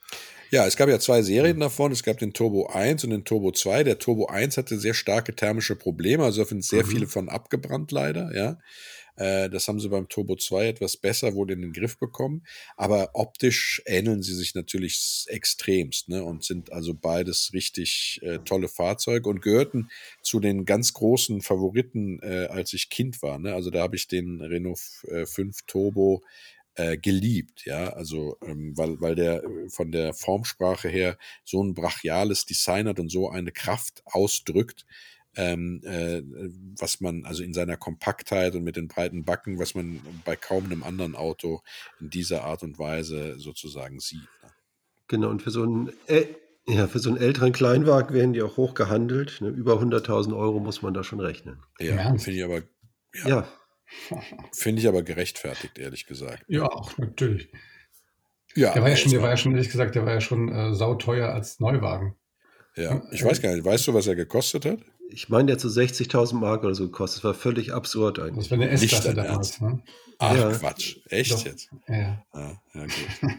Ja, 0.50 0.66
es 0.66 0.76
gab 0.76 0.88
ja 0.88 0.98
zwei 0.98 1.22
Serien 1.22 1.60
davon. 1.60 1.92
Es 1.92 2.02
gab 2.02 2.18
den 2.18 2.32
Turbo 2.32 2.66
1 2.66 3.04
und 3.04 3.10
den 3.10 3.24
Turbo 3.24 3.52
2. 3.52 3.84
Der 3.84 3.98
Turbo 3.98 4.26
1 4.26 4.56
hatte 4.56 4.78
sehr 4.78 4.94
starke 4.94 5.34
thermische 5.34 5.76
Probleme, 5.76 6.24
also 6.24 6.42
da 6.42 6.48
sind 6.48 6.64
sehr 6.64 6.84
viele 6.84 7.06
von 7.06 7.28
abgebrannt 7.28 7.92
leider, 7.92 8.34
ja. 8.34 8.58
Äh, 9.20 9.50
Das 9.50 9.68
haben 9.68 9.80
sie 9.80 9.88
beim 9.88 10.08
Turbo 10.08 10.36
2 10.36 10.68
etwas 10.68 10.96
besser 10.96 11.34
wohl 11.34 11.50
in 11.50 11.60
den 11.62 11.72
Griff 11.72 11.98
bekommen. 11.98 12.44
Aber 12.76 13.10
optisch 13.14 13.82
ähneln 13.86 14.22
sie 14.22 14.34
sich 14.34 14.54
natürlich 14.54 15.24
extremst 15.28 16.08
ne? 16.08 16.24
und 16.24 16.44
sind 16.44 16.72
also 16.72 16.94
beides 16.94 17.52
richtig 17.52 18.20
äh, 18.22 18.38
tolle 18.40 18.68
Fahrzeuge 18.68 19.28
und 19.28 19.42
gehörten 19.42 19.90
zu 20.22 20.40
den 20.40 20.64
ganz 20.64 20.92
großen 20.94 21.42
Favoriten, 21.42 22.20
äh, 22.22 22.46
als 22.50 22.72
ich 22.72 22.90
Kind 22.90 23.22
war. 23.22 23.38
Ne? 23.38 23.54
Also 23.54 23.70
da 23.70 23.80
habe 23.82 23.96
ich 23.96 24.08
den 24.08 24.40
Renault 24.40 24.78
f- 24.78 25.04
äh, 25.10 25.26
5 25.26 25.62
Turbo 25.66 26.22
äh, 26.76 26.96
geliebt, 26.96 27.64
ja, 27.66 27.88
also 27.94 28.38
ähm, 28.46 28.76
weil, 28.76 29.00
weil 29.00 29.14
der 29.16 29.42
äh, 29.44 29.68
von 29.70 29.90
der 29.92 30.14
Formsprache 30.14 30.88
her 30.88 31.18
so 31.44 31.62
ein 31.62 31.74
brachiales 31.74 32.46
Design 32.46 32.86
hat 32.88 33.00
und 33.00 33.10
so 33.10 33.28
eine 33.28 33.50
Kraft 33.52 34.02
ausdrückt, 34.06 34.86
ähm, 35.36 35.80
äh, 35.84 36.22
was 36.78 37.00
man 37.00 37.24
also 37.24 37.42
in 37.42 37.54
seiner 37.54 37.76
Kompaktheit 37.76 38.54
und 38.54 38.64
mit 38.64 38.76
den 38.76 38.88
breiten 38.88 39.24
Backen, 39.24 39.58
was 39.58 39.74
man 39.74 40.00
bei 40.24 40.36
kaum 40.36 40.64
einem 40.66 40.82
anderen 40.82 41.14
Auto 41.14 41.62
in 42.00 42.10
dieser 42.10 42.44
Art 42.44 42.62
und 42.62 42.78
Weise 42.78 43.38
sozusagen 43.38 44.00
sieht. 44.00 44.28
Ne? 44.42 44.50
Genau, 45.08 45.28
und 45.30 45.42
für 45.42 45.50
so 45.50 45.62
einen, 45.62 45.90
äh, 46.06 46.26
ja, 46.66 46.86
für 46.86 46.98
so 46.98 47.10
einen 47.10 47.18
älteren 47.18 47.52
Kleinwagen 47.52 48.14
werden 48.14 48.32
die 48.32 48.42
auch 48.42 48.56
hoch 48.56 48.74
gehandelt. 48.74 49.40
Ne? 49.40 49.48
Über 49.48 49.80
100.000 49.80 50.36
Euro 50.36 50.60
muss 50.60 50.82
man 50.82 50.94
da 50.94 51.02
schon 51.04 51.20
rechnen. 51.20 51.62
Ja, 51.78 52.16
finde 52.16 52.38
ich 52.38 52.44
aber 52.44 52.62
Ja, 53.14 53.28
Ja. 53.28 53.48
finde 54.52 54.80
ich 54.82 54.88
aber 54.88 55.02
gerechtfertigt, 55.02 55.78
ehrlich 55.78 56.06
gesagt. 56.06 56.44
Ja, 56.48 56.64
auch 56.64 56.96
natürlich. 56.98 57.50
Ja, 58.54 58.72
Der 58.72 58.82
war 58.82 58.90
ja 58.90 58.96
schon, 58.96 59.12
der 59.12 59.22
war 59.22 59.30
ja 59.30 59.36
schon, 59.36 59.52
ehrlich 59.52 59.70
gesagt, 59.70 59.94
der 59.94 60.04
war 60.06 60.12
ja 60.14 60.20
schon 60.20 60.48
äh, 60.48 60.74
sauteuer 60.74 61.28
als 61.28 61.60
Neuwagen. 61.60 62.16
Ja, 62.76 63.02
ich 63.10 63.24
weiß 63.24 63.40
gar 63.42 63.54
nicht, 63.54 63.64
weißt 63.64 63.86
du, 63.86 63.94
was 63.94 64.06
er 64.06 64.16
gekostet 64.16 64.64
hat? 64.64 64.78
ich 65.12 65.28
meine, 65.28 65.46
der 65.46 65.54
hat 65.54 65.60
so 65.60 65.68
60.000 65.68 66.34
Mark 66.34 66.64
oder 66.64 66.74
so 66.74 66.84
gekostet. 66.84 67.18
Das 67.18 67.24
war 67.24 67.34
völlig 67.34 67.72
absurd 67.72 68.18
eigentlich. 68.18 68.48
Das 68.48 68.50
war 68.50 68.58
eine 68.58 68.70
S-Klasse 68.70 69.14
damals. 69.14 69.60
Ne? 69.60 69.82
Ach 70.18 70.36
Ja. 70.36 70.50
Quatsch, 70.52 70.98
echt 71.08 71.32
Doch. 71.32 71.44
jetzt? 71.44 71.70
Ja, 71.88 71.96
ja. 71.96 72.24
Ja, 72.34 72.62
ja, 72.74 72.82
gut. 72.82 73.32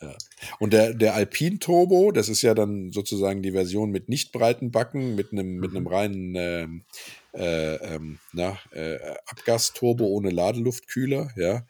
ja. 0.00 0.14
Und 0.58 0.72
der, 0.72 0.94
der 0.94 1.14
Alpine 1.14 1.58
Turbo, 1.58 2.10
das 2.10 2.28
ist 2.28 2.42
ja 2.42 2.54
dann 2.54 2.90
sozusagen 2.90 3.42
die 3.42 3.52
Version 3.52 3.90
mit 3.90 4.08
nicht 4.08 4.32
breiten 4.32 4.70
Backen, 4.70 5.14
mit 5.14 5.32
einem, 5.32 5.58
mit 5.58 5.70
einem 5.70 5.86
reinen 5.86 6.34
ähm, 6.36 6.84
äh, 7.34 7.74
ähm, 7.76 8.18
na, 8.32 8.58
äh, 8.72 8.98
Abgasturbo 9.26 10.06
ohne 10.06 10.30
Ladeluftkühler, 10.30 11.30
ja. 11.36 11.66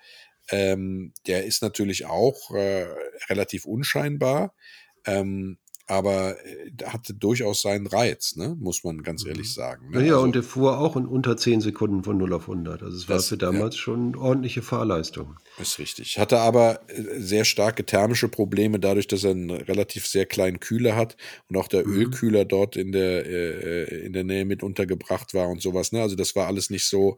Ähm, 0.51 1.13
der 1.27 1.45
ist 1.45 1.63
natürlich 1.63 2.07
auch 2.07 2.51
äh, 2.53 2.87
relativ 3.29 3.65
unscheinbar, 3.65 4.55
ähm, 5.07 5.59
aber 5.93 6.37
äh, 6.47 6.71
hatte 6.87 7.15
durchaus 7.15 7.63
seinen 7.63 7.87
Reiz, 7.87 8.37
ne? 8.37 8.57
muss 8.59 8.83
man 8.85 9.03
ganz 9.03 9.25
ehrlich 9.27 9.53
sagen. 9.53 9.91
Ne? 9.91 9.99
Naja, 10.01 10.15
Also- 10.15 10.25
und 10.25 10.35
der 10.35 10.43
fuhr 10.43 10.79
auch 10.79 10.97
in 10.97 11.07
unter 11.07 11.37
10 11.37 11.61
Sekunden 11.61 12.03
von 12.03 12.17
0 12.19 12.33
auf 12.33 12.49
100. 12.49 12.83
Also 12.83 12.97
es 12.97 13.09
war 13.09 13.17
Das- 13.17 13.29
für 13.29 13.37
damals 13.39 13.77
schon 13.77 14.17
ordentliche 14.17 14.63
Fahrleistung. 14.63 15.37
Ist 15.59 15.79
richtig. 15.79 16.19
Hatte 16.19 16.39
aber 16.39 16.81
äh, 16.89 17.21
sehr 17.21 17.45
starke 17.45 17.85
thermische 17.85 18.29
Probleme 18.29 18.81
dadurch, 18.81 19.07
dass 19.07 19.25
er 19.25 19.33
einen 19.33 19.51
relativ 19.51 20.07
sehr 20.07 20.27
kleinen 20.27 20.61
Kühler 20.61 20.97
hat 20.97 21.17
und 21.49 21.57
auch 21.57 21.69
der 21.69 21.87
Ölkühler 21.87 22.45
dort 22.45 22.77
in 22.77 22.93
der, 22.93 23.27
äh, 23.27 23.83
äh, 23.85 24.07
in 24.07 24.13
der 24.15 24.25
Nähe 24.25 24.45
mit 24.45 24.63
untergebracht 24.63 25.35
war 25.35 25.49
und 25.49 25.61
sowas. 25.61 25.93
Ne? 25.93 26.01
Also 26.01 26.17
das 26.17 26.35
war 26.35 26.47
alles 26.47 26.71
nicht 26.71 26.87
so 26.87 27.17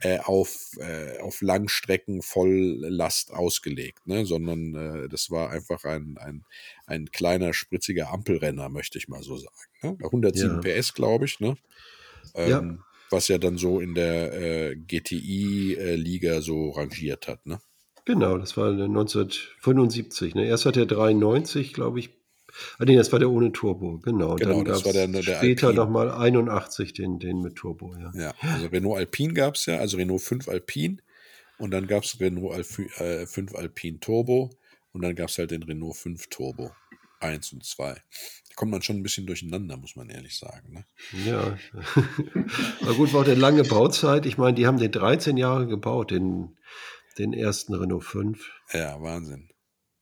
äh, 0.00 0.18
auf, 0.20 0.70
äh, 0.78 1.18
auf 1.20 1.40
Langstrecken 1.40 2.22
Volllast 2.22 3.32
ausgelegt, 3.32 4.06
ne? 4.06 4.24
sondern 4.26 5.08
das 5.10 5.30
war 5.30 5.50
einfach 5.50 5.84
ein, 5.84 6.16
ein, 6.18 6.44
ein 6.88 7.10
kleiner, 7.10 7.52
spritziger 7.54 8.10
Ampelrenner, 8.12 8.68
möchte 8.68 8.98
ich 8.98 9.08
mal 9.08 9.22
so 9.22 9.36
sagen. 9.36 9.54
Ne? 9.82 9.96
107 10.04 10.60
Ja. 10.62 10.80
PS, 10.80 10.94
glaube 10.94 11.26
ich. 11.26 11.38
Ne? 11.40 11.56
Ja. 12.34 12.58
Ähm, 12.58 12.82
Was 13.10 13.28
ja 13.28 13.38
dann 13.38 13.56
so 13.58 13.80
in 13.80 13.94
der 13.94 14.32
äh, 14.34 14.76
GTI-Liga 14.76 16.40
so 16.40 16.70
rangiert 16.70 17.28
hat. 17.28 17.46
Ne? 17.46 17.60
Genau, 18.04 18.36
das 18.38 18.56
war 18.56 18.70
1975. 18.72 20.34
Ne? 20.34 20.46
Erst 20.46 20.66
hat 20.66 20.76
er 20.76 20.86
93, 20.86 21.72
glaube 21.72 22.00
ich. 22.00 22.10
Ah, 22.78 22.84
nee, 22.86 22.96
das 22.96 23.12
war 23.12 23.18
der 23.18 23.30
ohne 23.30 23.52
Turbo, 23.52 23.98
genau. 23.98 24.34
Genau, 24.36 24.56
Dann 24.56 24.64
das 24.64 24.84
war 24.84 24.92
der- 24.94 25.06
der 25.06 25.22
später 25.22 25.72
nochmal 25.74 26.10
81, 26.10 26.94
den, 26.94 27.18
den 27.18 27.42
mit 27.42 27.56
Turbo, 27.56 27.94
ja. 27.94 28.10
Ja, 28.14 28.34
also 28.40 28.66
Renault 28.68 28.96
Alpine 28.98 29.34
gab 29.34 29.54
es 29.54 29.66
ja, 29.66 29.76
also 29.78 29.98
Renault 29.98 30.22
5 30.22 30.48
Alpine 30.48 30.96
und 31.58 31.70
dann 31.72 31.86
gab 31.86 32.04
es 32.04 32.18
Renault 32.18 32.54
Alfi, 32.54 32.84
äh, 32.98 33.26
5 33.26 33.54
Alpine 33.54 34.00
Turbo 34.00 34.50
und 34.98 35.02
dann 35.02 35.14
gab 35.14 35.28
es 35.28 35.38
halt 35.38 35.52
den 35.52 35.62
Renault 35.62 35.96
5 35.96 36.26
Turbo 36.26 36.72
1 37.20 37.52
und 37.52 37.64
2. 37.64 37.94
Da 37.94 38.00
kommt 38.56 38.72
man 38.72 38.82
schon 38.82 38.96
ein 38.96 39.04
bisschen 39.04 39.28
durcheinander, 39.28 39.76
muss 39.76 39.94
man 39.94 40.10
ehrlich 40.10 40.36
sagen. 40.36 40.72
Ne? 40.72 40.84
Ja. 41.24 41.56
Aber 42.82 42.94
gut, 42.94 43.12
war 43.12 43.20
auch 43.20 43.24
eine 43.24 43.36
lange 43.36 43.62
Bauzeit. 43.62 44.26
Ich 44.26 44.38
meine, 44.38 44.54
die 44.54 44.66
haben 44.66 44.78
den 44.78 44.90
13 44.90 45.36
Jahre 45.36 45.68
gebaut, 45.68 46.10
den, 46.10 46.58
den 47.16 47.32
ersten 47.32 47.74
Renault 47.74 48.02
5. 48.02 48.50
Ja, 48.72 49.00
Wahnsinn. 49.00 49.50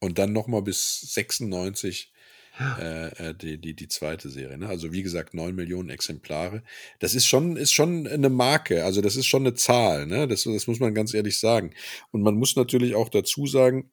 Und 0.00 0.18
dann 0.18 0.32
nochmal 0.32 0.62
bis 0.62 1.02
96 1.12 2.14
äh, 2.58 3.08
äh, 3.08 3.34
die, 3.34 3.60
die, 3.60 3.76
die 3.76 3.88
zweite 3.88 4.30
Serie. 4.30 4.56
Ne? 4.56 4.66
Also 4.66 4.90
wie 4.92 5.02
gesagt, 5.02 5.34
9 5.34 5.54
Millionen 5.54 5.90
Exemplare. 5.90 6.62
Das 7.00 7.14
ist 7.14 7.26
schon, 7.26 7.58
ist 7.58 7.74
schon 7.74 8.06
eine 8.06 8.30
Marke, 8.30 8.82
also 8.82 9.02
das 9.02 9.16
ist 9.16 9.26
schon 9.26 9.42
eine 9.42 9.52
Zahl, 9.52 10.06
ne? 10.06 10.26
das, 10.26 10.44
das 10.44 10.66
muss 10.66 10.80
man 10.80 10.94
ganz 10.94 11.12
ehrlich 11.12 11.38
sagen. 11.38 11.74
Und 12.12 12.22
man 12.22 12.34
muss 12.34 12.56
natürlich 12.56 12.94
auch 12.94 13.10
dazu 13.10 13.46
sagen, 13.46 13.90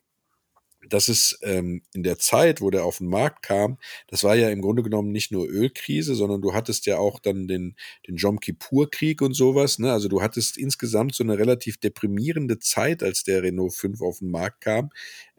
dass 0.89 1.07
es 1.07 1.37
ähm, 1.41 1.81
in 1.93 2.03
der 2.03 2.17
Zeit, 2.17 2.61
wo 2.61 2.69
der 2.69 2.85
auf 2.85 2.97
den 2.97 3.07
Markt 3.07 3.43
kam, 3.43 3.77
das 4.07 4.23
war 4.23 4.35
ja 4.35 4.49
im 4.49 4.61
Grunde 4.61 4.83
genommen 4.83 5.11
nicht 5.11 5.31
nur 5.31 5.47
Ölkrise, 5.47 6.15
sondern 6.15 6.41
du 6.41 6.53
hattest 6.53 6.85
ja 6.85 6.97
auch 6.97 7.19
dann 7.19 7.47
den, 7.47 7.75
den 8.07 8.15
Jom 8.15 8.39
Kippur-Krieg 8.39 9.21
und 9.21 9.33
sowas. 9.33 9.79
Ne? 9.79 9.91
Also 9.91 10.07
du 10.07 10.21
hattest 10.21 10.57
insgesamt 10.57 11.15
so 11.15 11.23
eine 11.23 11.37
relativ 11.37 11.77
deprimierende 11.77 12.59
Zeit, 12.59 13.03
als 13.03 13.23
der 13.23 13.43
Renault 13.43 13.73
5 13.73 14.01
auf 14.01 14.19
den 14.19 14.31
Markt 14.31 14.61
kam. 14.61 14.89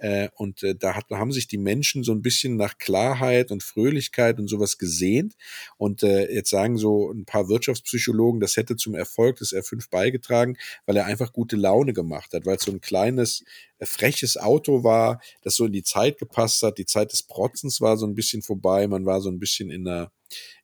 Äh, 0.04 0.28
und 0.34 0.62
äh, 0.62 0.74
da 0.74 0.96
hat, 0.96 1.08
haben 1.10 1.32
sich 1.32 1.46
die 1.46 1.58
Menschen 1.58 2.04
so 2.04 2.12
ein 2.12 2.20
bisschen 2.20 2.56
nach 2.56 2.78
Klarheit 2.78 3.50
und 3.50 3.62
Fröhlichkeit 3.62 4.38
und 4.38 4.48
sowas 4.48 4.76
gesehnt. 4.76 5.34
Und 5.78 6.02
äh, 6.02 6.30
jetzt 6.32 6.50
sagen 6.50 6.76
so 6.76 7.10
ein 7.10 7.24
paar 7.24 7.48
Wirtschaftspsychologen, 7.48 8.40
das 8.40 8.56
hätte 8.56 8.76
zum 8.76 8.94
Erfolg 8.94 9.36
des 9.36 9.54
R5 9.54 9.88
beigetragen, 9.90 10.56
weil 10.86 10.96
er 10.96 11.06
einfach 11.06 11.32
gute 11.32 11.56
Laune 11.56 11.92
gemacht 11.92 12.34
hat, 12.34 12.44
weil 12.44 12.56
es 12.56 12.64
so 12.64 12.72
ein 12.72 12.80
kleines, 12.80 13.44
äh, 13.78 13.86
freches 13.86 14.36
Auto 14.36 14.84
war, 14.84 15.20
das 15.42 15.56
so 15.56 15.66
in 15.66 15.72
die 15.72 15.82
Zeit 15.82 16.18
gepasst 16.18 16.62
hat. 16.62 16.78
Die 16.78 16.86
Zeit 16.86 17.12
des 17.12 17.22
Protzens 17.22 17.80
war 17.80 17.96
so 17.96 18.06
ein 18.06 18.14
bisschen 18.14 18.42
vorbei. 18.42 18.86
Man 18.86 19.06
war 19.06 19.20
so 19.20 19.30
ein 19.30 19.38
bisschen 19.38 19.70
in 19.70 19.86
einer, 19.86 20.10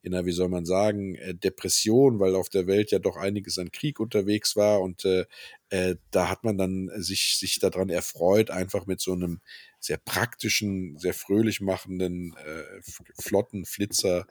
in 0.03 0.15
einer, 0.15 0.27
wie 0.27 0.33
soll 0.33 0.49
man 0.49 0.65
sagen, 0.65 1.15
äh, 1.17 1.35
Depression, 1.35 2.19
weil 2.19 2.35
auf 2.35 2.49
der 2.49 2.67
Welt 2.67 2.91
ja 2.91 2.99
doch 2.99 3.17
einiges 3.17 3.59
an 3.59 3.71
Krieg 3.71 4.01
unterwegs 4.01 4.57
war 4.57 4.81
und 4.81 5.05
äh, 5.05 5.27
äh, 5.71 5.97
da 6.11 6.29
hat 6.29 6.45
man 6.45 6.59
dann 6.59 6.91
sich, 6.97 7.37
sich 7.39 7.59
daran 7.61 7.91
erfreut, 7.91 8.51
einfach 8.51 8.87
mit 8.87 9.01
so 9.01 9.13
einem 9.13 9.41
sehr 9.79 9.99
praktischen, 9.99 10.99
sehr 10.99 11.15
fröhlich 11.15 11.61
machenden, 11.61 12.37
äh, 12.37 12.81
flotten 13.19 13.65
Flitzer 13.65 14.27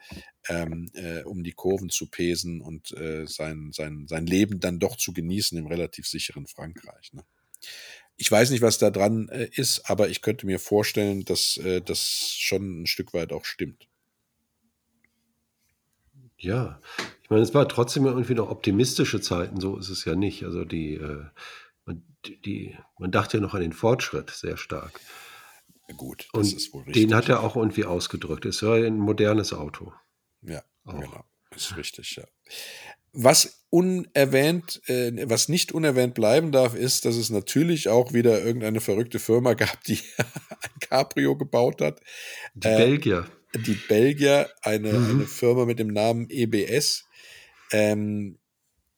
ähm, 0.47 0.89
äh, 0.93 1.23
um 1.23 1.43
die 1.43 1.53
Kurven 1.53 1.89
zu 1.89 2.07
pesen 2.07 2.61
und 2.61 2.91
äh, 2.91 3.25
sein, 3.25 3.71
sein, 3.73 4.05
sein 4.07 4.25
Leben 4.25 4.59
dann 4.59 4.79
doch 4.79 4.95
zu 4.95 5.13
genießen 5.13 5.57
im 5.57 5.67
relativ 5.67 6.07
sicheren 6.07 6.45
Frankreich. 6.45 7.13
Ne? 7.13 7.23
Ich 8.21 8.29
weiß 8.29 8.51
nicht, 8.51 8.61
was 8.61 8.77
da 8.77 8.89
dran 8.89 9.29
äh, 9.29 9.49
ist, 9.53 9.89
aber 9.89 10.09
ich 10.09 10.21
könnte 10.21 10.45
mir 10.45 10.59
vorstellen, 10.59 11.23
dass 11.23 11.55
äh, 11.57 11.81
das 11.81 12.33
schon 12.37 12.81
ein 12.81 12.85
Stück 12.85 13.13
weit 13.13 13.31
auch 13.31 13.45
stimmt. 13.45 13.87
Ja, 16.37 16.81
ich 17.23 17.29
meine, 17.29 17.43
es 17.43 17.53
war 17.53 17.67
trotzdem 17.69 18.05
irgendwie 18.05 18.33
noch 18.33 18.49
optimistische 18.49 19.21
Zeiten, 19.21 19.61
so 19.61 19.77
ist 19.77 19.89
es 19.89 20.03
ja 20.03 20.15
nicht. 20.15 20.43
Also 20.43 20.65
die, 20.65 20.95
äh, 20.95 21.23
man, 21.85 22.03
die, 22.25 22.77
man 22.97 23.11
dachte 23.11 23.37
ja 23.37 23.41
noch 23.41 23.53
an 23.53 23.61
den 23.61 23.73
Fortschritt 23.73 24.31
sehr 24.31 24.57
stark. 24.57 24.99
Gut, 25.95 26.27
das 26.33 26.49
Und 26.49 26.57
ist 26.57 26.73
wohl 26.73 26.83
richtig. 26.83 27.07
den 27.07 27.15
hat 27.15 27.29
er 27.29 27.41
auch 27.41 27.55
irgendwie 27.55 27.85
ausgedrückt. 27.85 28.45
Es 28.45 28.61
war 28.63 28.75
ein 28.75 28.97
modernes 28.97 29.53
Auto. 29.53 29.93
Ja, 30.41 30.61
Auch. 30.83 30.99
genau. 30.99 31.23
Ist 31.55 31.77
richtig, 31.77 32.17
ja. 32.17 32.25
Was 33.13 33.63
unerwähnt, 33.69 34.81
äh, 34.87 35.29
was 35.29 35.47
nicht 35.49 35.71
unerwähnt 35.71 36.13
bleiben 36.15 36.51
darf, 36.51 36.73
ist, 36.75 37.05
dass 37.05 37.15
es 37.15 37.29
natürlich 37.29 37.87
auch 37.89 38.13
wieder 38.13 38.43
irgendeine 38.43 38.81
verrückte 38.81 39.19
Firma 39.19 39.53
gab, 39.53 39.83
die 39.83 39.99
ein 40.17 40.79
Cabrio 40.79 41.35
gebaut 41.37 41.81
hat. 41.81 41.99
Die 42.55 42.67
Äh, 42.67 42.77
Belgier. 42.77 43.25
Die 43.55 43.73
Belgier, 43.87 44.49
eine, 44.61 44.93
Mhm. 44.93 45.09
eine 45.09 45.25
Firma 45.27 45.65
mit 45.65 45.79
dem 45.79 45.87
Namen 45.87 46.27
EBS. 46.29 47.05
Ähm, 47.71 48.37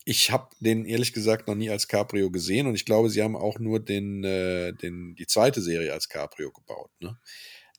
ich 0.04 0.32
habe 0.32 0.50
den 0.60 0.86
ehrlich 0.86 1.14
gesagt 1.14 1.48
noch 1.48 1.56
nie 1.56 1.70
als 1.70 1.88
Cabrio 1.88 2.32
gesehen 2.32 2.68
und 2.68 2.76
ich 2.76 2.86
glaube, 2.86 3.10
sie 3.10 3.22
haben 3.22 3.36
auch 3.36 3.60
nur 3.60 3.80
den, 3.80 4.24
äh, 4.24 4.74
den, 4.74 5.16
die 5.16 5.28
zweite 5.28 5.62
Serie 5.62 5.94
als 5.94 6.10
Cabrio 6.10 6.52
gebaut. 6.52 6.90
Ne? 7.00 7.18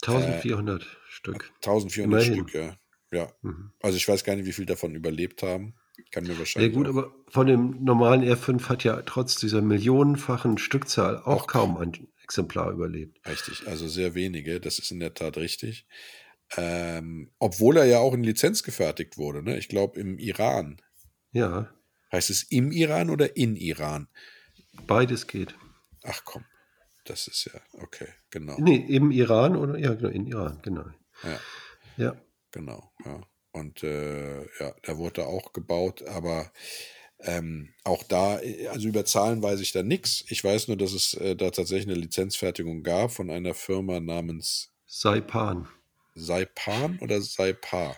1400 0.02 0.86
Stück. 1.08 1.52
1400 1.56 2.04
Immerhin. 2.26 2.48
Stück, 2.48 2.54
ja. 2.54 2.76
Ja. 3.10 3.32
Mhm. 3.42 3.72
Also 3.80 3.96
ich 3.96 4.06
weiß 4.08 4.24
gar 4.24 4.36
nicht, 4.36 4.46
wie 4.46 4.52
viel 4.52 4.66
davon 4.66 4.94
überlebt 4.94 5.42
haben. 5.42 5.74
Kann 6.12 6.24
mir 6.24 6.34
Ja 6.34 6.38
wahrscheinlich. 6.38 6.74
gut, 6.74 6.86
auch- 6.86 6.90
aber 6.90 7.12
von 7.28 7.46
dem 7.48 7.82
normalen 7.82 8.22
R5 8.22 8.68
hat 8.68 8.84
ja 8.84 9.02
trotz 9.02 9.36
dieser 9.36 9.62
millionenfachen 9.62 10.58
Stückzahl 10.58 11.16
auch 11.18 11.26
Auch 11.42 11.46
kaum 11.48 11.76
ein 11.78 11.92
Exemplar 12.22 12.70
überlebt. 12.70 13.18
Richtig, 13.26 13.66
also 13.66 13.88
sehr 13.88 14.14
wenige, 14.14 14.60
das 14.60 14.78
ist 14.78 14.90
in 14.92 15.00
der 15.00 15.14
Tat 15.14 15.36
richtig. 15.38 15.86
Ähm, 16.56 17.30
obwohl 17.38 17.78
er 17.78 17.86
ja 17.86 17.98
auch 17.98 18.12
in 18.14 18.22
Lizenz 18.22 18.62
gefertigt 18.62 19.16
wurde, 19.16 19.42
ne? 19.42 19.56
Ich 19.58 19.68
glaube 19.68 19.98
im 19.98 20.18
Iran. 20.18 20.80
Ja, 21.32 21.70
Heißt 22.12 22.28
es 22.28 22.42
im 22.42 22.72
Iran 22.72 23.08
oder 23.10 23.36
in 23.36 23.56
Iran? 23.56 24.06
beides 24.86 25.26
geht. 25.26 25.54
Ach 26.02 26.22
komm, 26.24 26.44
das 27.04 27.26
ist 27.26 27.46
ja, 27.46 27.58
okay, 27.82 28.08
genau. 28.30 28.58
Nee, 28.60 28.76
im 28.88 29.10
Iran 29.10 29.56
oder 29.56 29.78
ja, 29.78 29.94
genau, 29.94 30.08
in 30.10 30.26
Iran, 30.26 30.58
genau. 30.62 30.84
Ja. 31.22 31.40
Ja. 31.96 32.16
Genau, 32.50 32.92
ja. 33.06 33.20
Und 33.52 33.82
äh, 33.82 34.42
ja, 34.60 34.74
da 34.82 34.96
wurde 34.98 35.26
auch 35.26 35.52
gebaut, 35.52 36.02
aber 36.02 36.50
ähm, 37.20 37.74
auch 37.84 38.02
da, 38.02 38.40
äh, 38.40 38.68
also 38.68 38.88
über 38.88 39.04
Zahlen 39.04 39.42
weiß 39.42 39.60
ich 39.60 39.72
da 39.72 39.82
nichts. 39.82 40.24
Ich 40.28 40.42
weiß 40.42 40.68
nur, 40.68 40.76
dass 40.76 40.92
es 40.92 41.14
äh, 41.14 41.36
da 41.36 41.50
tatsächlich 41.50 41.88
eine 41.88 42.00
Lizenzfertigung 42.00 42.82
gab 42.82 43.12
von 43.12 43.30
einer 43.30 43.54
Firma 43.54 44.00
namens 44.00 44.72
Saipan. 44.86 45.68
Saipan 46.14 46.98
oder 47.00 47.20
Saipa. 47.20 47.96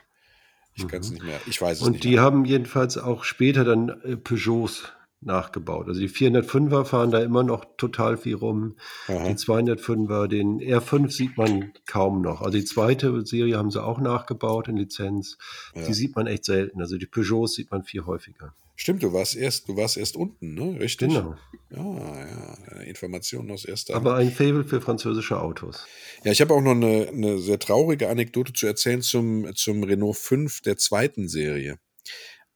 Ich 0.77 0.89
kann 0.89 1.01
es 1.01 1.11
nicht 1.11 1.23
mehr, 1.23 1.41
ich 1.47 1.61
weiß 1.61 1.79
es 1.79 1.81
Mhm. 1.83 1.87
Und 1.87 1.93
nicht 1.93 2.05
die 2.05 2.11
mehr. 2.15 2.23
haben 2.23 2.45
jedenfalls 2.45 2.99
auch 2.99 3.23
später 3.25 3.65
dann 3.65 3.89
äh, 4.03 4.17
Peugeots 4.17 4.93
nachgebaut. 5.27 5.89
Also 5.89 6.01
die 6.01 6.09
405er 6.09 6.85
fahren 6.85 7.11
da 7.11 7.21
immer 7.21 7.43
noch 7.43 7.65
total 7.77 8.17
viel 8.17 8.37
rum. 8.37 8.77
Aha. 9.09 9.29
Die 9.29 9.35
205er, 9.35 10.27
den 10.27 10.61
R5 10.61 11.11
sieht 11.11 11.37
man 11.37 11.73
kaum 11.87 12.23
noch. 12.23 12.41
Also 12.43 12.59
die 12.59 12.65
zweite 12.65 13.25
Serie 13.27 13.57
haben 13.57 13.71
sie 13.71 13.83
auch 13.83 14.01
nachgebaut 14.01 14.69
in 14.69 14.77
Lizenz. 14.77 15.39
Ja. 15.75 15.87
Die 15.87 15.95
sieht 15.95 16.17
man 16.17 16.27
echt 16.27 16.45
selten. 16.45 16.81
Also 16.81 16.97
die 16.97 17.07
Peugeots 17.07 17.55
sieht 17.55 17.71
man 17.71 17.85
viel 17.85 18.07
häufiger. 18.07 18.55
Stimmt, 18.77 19.05
du 19.05 19.13
warst 19.13 19.37
erst, 19.37 19.69
du 19.69 19.77
warst 19.77 19.97
erst 19.97 20.17
unten, 20.17 20.55
ne? 20.55 20.81
Richtig? 20.81 21.09
Genau. 21.09 21.37
Ja, 21.71 22.27
ja, 22.27 22.81
Informationen 22.81 23.53
aus 23.53 23.65
erster 23.65 23.95
Aber 23.95 24.17
ein 24.17 24.33
Fable 24.33 24.65
für 24.65 24.81
französische 24.81 25.41
Autos. 25.41 25.87
Ja, 26.25 26.33
ich 26.33 26.41
habe 26.41 26.55
auch 26.55 26.61
noch 26.61 26.73
eine, 26.73 27.09
eine 27.09 27.39
sehr 27.39 27.61
traurige 27.61 28.09
Anekdote 28.09 28.53
zu 28.53 28.67
erzählen 28.67 29.01
zum, 29.01 29.55
zum 29.55 29.85
Renault 29.85 30.17
5 30.17 30.63
der 30.63 30.77
zweiten 30.77 31.29
Serie. 31.29 31.79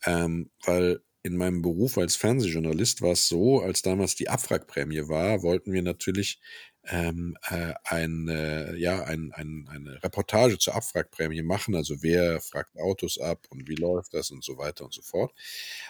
Ähm, 0.05 0.51
weil 0.65 1.03
in 1.23 1.37
meinem 1.37 1.63
Beruf 1.63 1.99
als 1.99 2.17
Fernsehjournalist 2.17 3.03
war 3.03 3.13
es 3.13 3.29
so, 3.29 3.61
als 3.61 3.83
damals 3.83 4.15
die 4.15 4.29
Abwrackprämie 4.29 5.09
war, 5.09 5.43
wollten 5.43 5.73
wir 5.73 5.83
natürlich 5.83 6.41
ähm, 6.85 7.37
äh, 7.49 7.75
ein, 7.85 8.29
äh, 8.29 8.75
ja, 8.77 9.05
ein, 9.05 9.33
ein, 9.33 9.69
eine 9.71 10.03
Reportage 10.03 10.59
zur 10.59 10.75
Abwrackprämie 10.75 11.43
machen. 11.43 11.75
Also 11.75 12.03
wer 12.03 12.41
fragt 12.41 12.79
Autos 12.79 13.19
ab 13.19 13.47
und 13.51 13.69
wie 13.69 13.75
läuft 13.75 14.15
das 14.15 14.31
und 14.31 14.43
so 14.43 14.57
weiter 14.59 14.85
und 14.85 14.95
so 14.95 15.03
fort. 15.03 15.33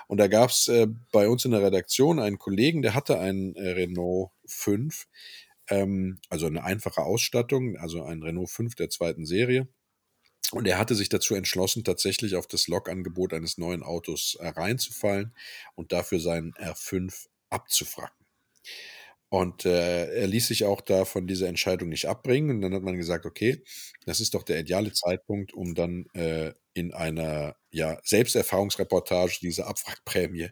Und 0.09 0.19
da 0.19 0.27
gab 0.27 0.51
es 0.51 0.69
äh, 0.69 0.89
bei 1.13 1.29
uns 1.29 1.45
in 1.45 1.53
der 1.53 1.63
Redaktion 1.63 2.19
einen 2.19 2.39
Kollegen, 2.39 2.83
der 2.83 2.95
hatte 2.95 3.21
einen 3.21 3.55
äh, 3.55 3.71
Renault 3.71 4.31
5 4.47 5.07
ähm, 5.71 6.19
also 6.29 6.47
eine 6.47 6.65
einfache 6.65 7.03
Ausstattung, 7.03 7.77
also 7.77 8.03
ein 8.03 8.23
Renault 8.23 8.51
5 8.51 8.75
der 8.75 8.91
zweiten 8.91 9.27
Serie. 9.27 9.69
Und 10.53 10.67
er 10.67 10.79
hatte 10.79 10.95
sich 10.95 11.09
dazu 11.09 11.35
entschlossen, 11.35 11.85
tatsächlich 11.85 12.37
auf 12.37 12.47
das 12.47 12.69
Lokangebot 12.69 13.35
eines 13.35 13.59
neuen 13.59 13.83
Autos 13.83 14.37
äh, 14.41 14.49
reinzufallen 14.49 15.35
und 15.75 15.93
dafür 15.93 16.21
seinen 16.21 16.55
R5 16.55 17.27
abzufracken. 17.51 18.27
Und 19.31 19.67
äh, 19.67 20.07
er 20.21 20.27
ließ 20.27 20.47
sich 20.47 20.65
auch 20.65 20.81
da 20.81 21.05
von 21.05 21.27
dieser 21.27 21.49
Entscheidung 21.49 21.91
nicht 21.91 22.07
abbringen. 22.07 22.51
Und 22.51 22.63
dann 22.63 22.73
hat 22.73 22.83
man 22.83 22.97
gesagt, 22.97 23.27
okay, 23.27 23.63
das 24.07 24.21
ist 24.21 24.33
doch 24.35 24.43
der 24.43 24.61
ideale 24.61 24.93
Zeitpunkt, 24.93 25.53
um 25.53 25.75
dann 25.75 26.07
äh, 26.15 26.55
in 26.73 26.95
einer 26.95 27.57
ja, 27.71 27.99
Selbsterfahrungsreportage 28.05 29.39
diese 29.43 29.67
Abwrackprämie 29.67 30.49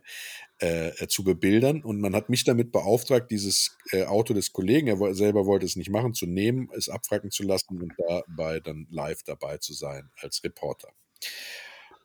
äh, 0.63 0.89
äh, 0.89 1.07
zu 1.07 1.23
bebildern. 1.23 1.83
Und 1.83 2.01
man 2.01 2.15
hat 2.15 2.31
mich 2.31 2.45
damit 2.45 2.73
beauftragt, 2.73 3.31
dieses 3.31 3.77
äh, 3.93 4.05
Auto 4.05 4.33
des 4.33 4.55
Kollegen, 4.55 4.89
er 4.89 5.15
selber 5.15 5.45
wollte 5.45 5.67
es 5.67 5.77
nicht 5.77 5.91
machen, 5.91 6.15
zu 6.15 6.25
nehmen, 6.25 6.71
es 6.75 6.89
abwracken 6.89 7.31
zu 7.31 7.43
lassen 7.43 7.83
und 7.83 7.93
dabei 8.09 8.61
dann 8.61 8.87
live 8.91 9.23
dabei 9.23 9.59
zu 9.59 9.75
sein 9.75 10.09
als 10.17 10.43
Reporter. 10.45 10.89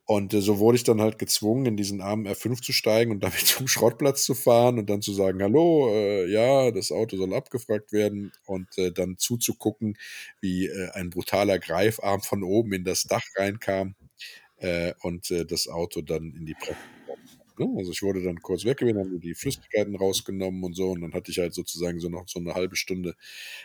Und 0.05 0.33
äh, 0.33 0.41
so 0.41 0.59
wurde 0.59 0.75
ich 0.75 0.83
dann 0.83 0.99
halt 0.99 1.17
gezwungen, 1.17 1.65
in 1.65 1.77
diesen 1.77 2.01
armen 2.01 2.27
R5 2.27 2.61
zu 2.61 2.73
steigen 2.73 3.11
und 3.11 3.23
damit 3.23 3.39
zum 3.39 3.69
Schrottplatz 3.69 4.25
zu 4.25 4.33
fahren 4.33 4.79
und 4.79 4.89
dann 4.89 5.01
zu 5.01 5.13
sagen, 5.13 5.41
hallo, 5.41 5.89
äh, 5.89 6.29
ja, 6.29 6.71
das 6.71 6.91
Auto 6.91 7.15
soll 7.15 7.33
abgefragt 7.33 7.93
werden 7.93 8.33
und 8.45 8.67
äh, 8.77 8.91
dann 8.91 9.17
zuzugucken, 9.17 9.97
wie 10.41 10.65
äh, 10.65 10.89
ein 10.91 11.09
brutaler 11.09 11.57
Greifarm 11.57 12.21
von 12.21 12.43
oben 12.43 12.73
in 12.73 12.83
das 12.83 13.03
Dach 13.03 13.23
reinkam 13.37 13.95
und 15.01 15.33
das 15.49 15.67
Auto 15.67 16.01
dann 16.01 16.35
in 16.37 16.45
die 16.45 16.53
Presse 16.53 16.77
ne? 17.65 17.77
Also 17.77 17.91
ich 17.91 18.01
wurde 18.01 18.23
dann 18.23 18.41
kurz 18.41 18.65
weggewinnen, 18.65 19.01
haben 19.01 19.19
die 19.19 19.35
Flüssigkeiten 19.35 19.95
rausgenommen 19.95 20.63
und 20.63 20.75
so 20.75 20.91
und 20.91 21.01
dann 21.01 21.13
hatte 21.13 21.31
ich 21.31 21.39
halt 21.39 21.53
sozusagen 21.53 21.99
so 21.99 22.09
noch 22.09 22.27
so 22.27 22.39
eine 22.39 22.53
halbe 22.53 22.75
Stunde 22.75 23.15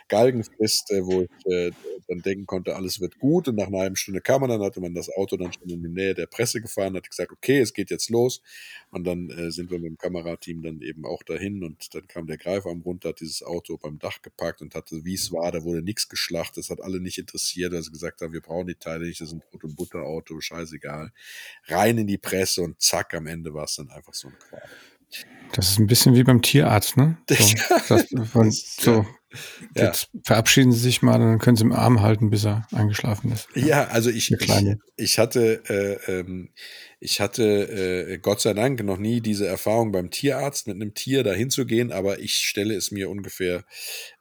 Galgenfrist, 0.07 0.91
äh, 0.91 1.03
wo 1.03 1.23
ich 1.23 1.51
äh, 1.51 1.71
dann 2.07 2.21
denken 2.21 2.45
konnte, 2.45 2.75
alles 2.75 2.99
wird 2.99 3.19
gut. 3.19 3.47
Und 3.47 3.55
nach 3.55 3.67
einer 3.67 3.79
halben 3.79 3.95
Stunde 3.95 4.21
kam 4.21 4.41
man 4.41 4.49
dann, 4.49 4.61
hatte 4.61 4.79
man 4.79 4.93
das 4.93 5.09
Auto 5.09 5.37
dann 5.37 5.51
schon 5.53 5.69
in 5.69 5.81
die 5.81 5.89
Nähe 5.89 6.13
der 6.13 6.27
Presse 6.27 6.61
gefahren, 6.61 6.95
hat 6.95 7.09
gesagt, 7.09 7.31
okay, 7.31 7.59
es 7.59 7.73
geht 7.73 7.89
jetzt 7.89 8.09
los. 8.09 8.41
Und 8.91 9.05
dann 9.05 9.29
äh, 9.29 9.51
sind 9.51 9.69
wir 9.71 9.79
mit 9.79 9.89
dem 9.89 9.97
Kamerateam 9.97 10.61
dann 10.61 10.81
eben 10.81 11.05
auch 11.05 11.23
dahin 11.23 11.63
und 11.63 11.93
dann 11.93 12.07
kam 12.07 12.27
der 12.27 12.37
Greifarm 12.37 12.81
runter, 12.81 13.09
hat 13.09 13.19
dieses 13.19 13.43
Auto 13.43 13.77
beim 13.77 13.99
Dach 13.99 14.21
gepackt 14.21 14.61
und 14.61 14.75
hatte, 14.75 15.03
wie 15.03 15.15
es 15.15 15.31
war, 15.31 15.51
da 15.51 15.63
wurde 15.63 15.81
nichts 15.81 16.07
geschlachtet, 16.07 16.57
das 16.57 16.69
hat 16.69 16.81
alle 16.81 16.99
nicht 16.99 17.17
interessiert, 17.17 17.73
sie 17.83 17.91
gesagt 17.91 18.21
haben, 18.21 18.33
wir 18.33 18.41
brauchen 18.41 18.67
die 18.67 18.75
Teile 18.75 19.05
nicht, 19.05 19.21
das 19.21 19.29
ist 19.29 19.33
ein 19.33 19.41
Brot- 19.51 19.63
und 19.63 19.75
Butterauto, 19.75 20.39
scheißegal. 20.39 21.11
Rein 21.65 21.97
in 21.97 22.07
die 22.07 22.17
Presse 22.17 22.61
und 22.61 22.79
zack, 22.81 23.13
am 23.13 23.27
Ende 23.27 23.53
war 23.53 23.65
es 23.65 23.75
dann 23.75 23.86
einfach 23.91 24.13
so 24.13 24.27
ein 24.29 24.35
Qual. 24.39 24.61
Das 25.53 25.69
ist 25.69 25.79
ein 25.79 25.87
bisschen 25.87 26.15
wie 26.15 26.23
beim 26.23 26.41
Tierarzt, 26.41 26.97
ne? 26.97 27.17
So, 27.29 27.55
das, 27.87 28.05
von, 28.31 28.51
so 28.79 29.05
Ja. 29.75 29.85
jetzt 29.85 30.09
verabschieden 30.23 30.71
Sie 30.71 30.79
sich 30.79 31.01
mal, 31.01 31.17
dann 31.19 31.39
können 31.39 31.55
Sie 31.57 31.63
im 31.63 31.71
Arm 31.71 32.01
halten, 32.01 32.29
bis 32.29 32.45
er 32.45 32.67
eingeschlafen 32.73 33.31
ist. 33.31 33.47
Ja, 33.55 33.87
also 33.87 34.09
ich, 34.09 34.29
Eine 34.31 34.39
ich, 34.39 34.45
kleine. 34.45 34.79
ich 34.97 35.19
hatte, 35.19 35.63
äh, 35.69 36.11
ähm, 36.19 36.49
ich 36.99 37.21
hatte 37.21 37.43
äh, 38.09 38.17
Gott 38.19 38.41
sei 38.41 38.53
Dank 38.53 38.83
noch 38.83 38.97
nie 38.97 39.21
diese 39.21 39.47
Erfahrung 39.47 39.91
beim 39.91 40.09
Tierarzt 40.11 40.67
mit 40.67 40.75
einem 40.75 40.93
Tier 40.93 41.23
dahin 41.23 41.49
zu 41.49 41.65
gehen, 41.65 41.91
aber 41.91 42.19
ich 42.19 42.35
stelle 42.35 42.75
es 42.75 42.91
mir 42.91 43.09
ungefähr 43.09 43.63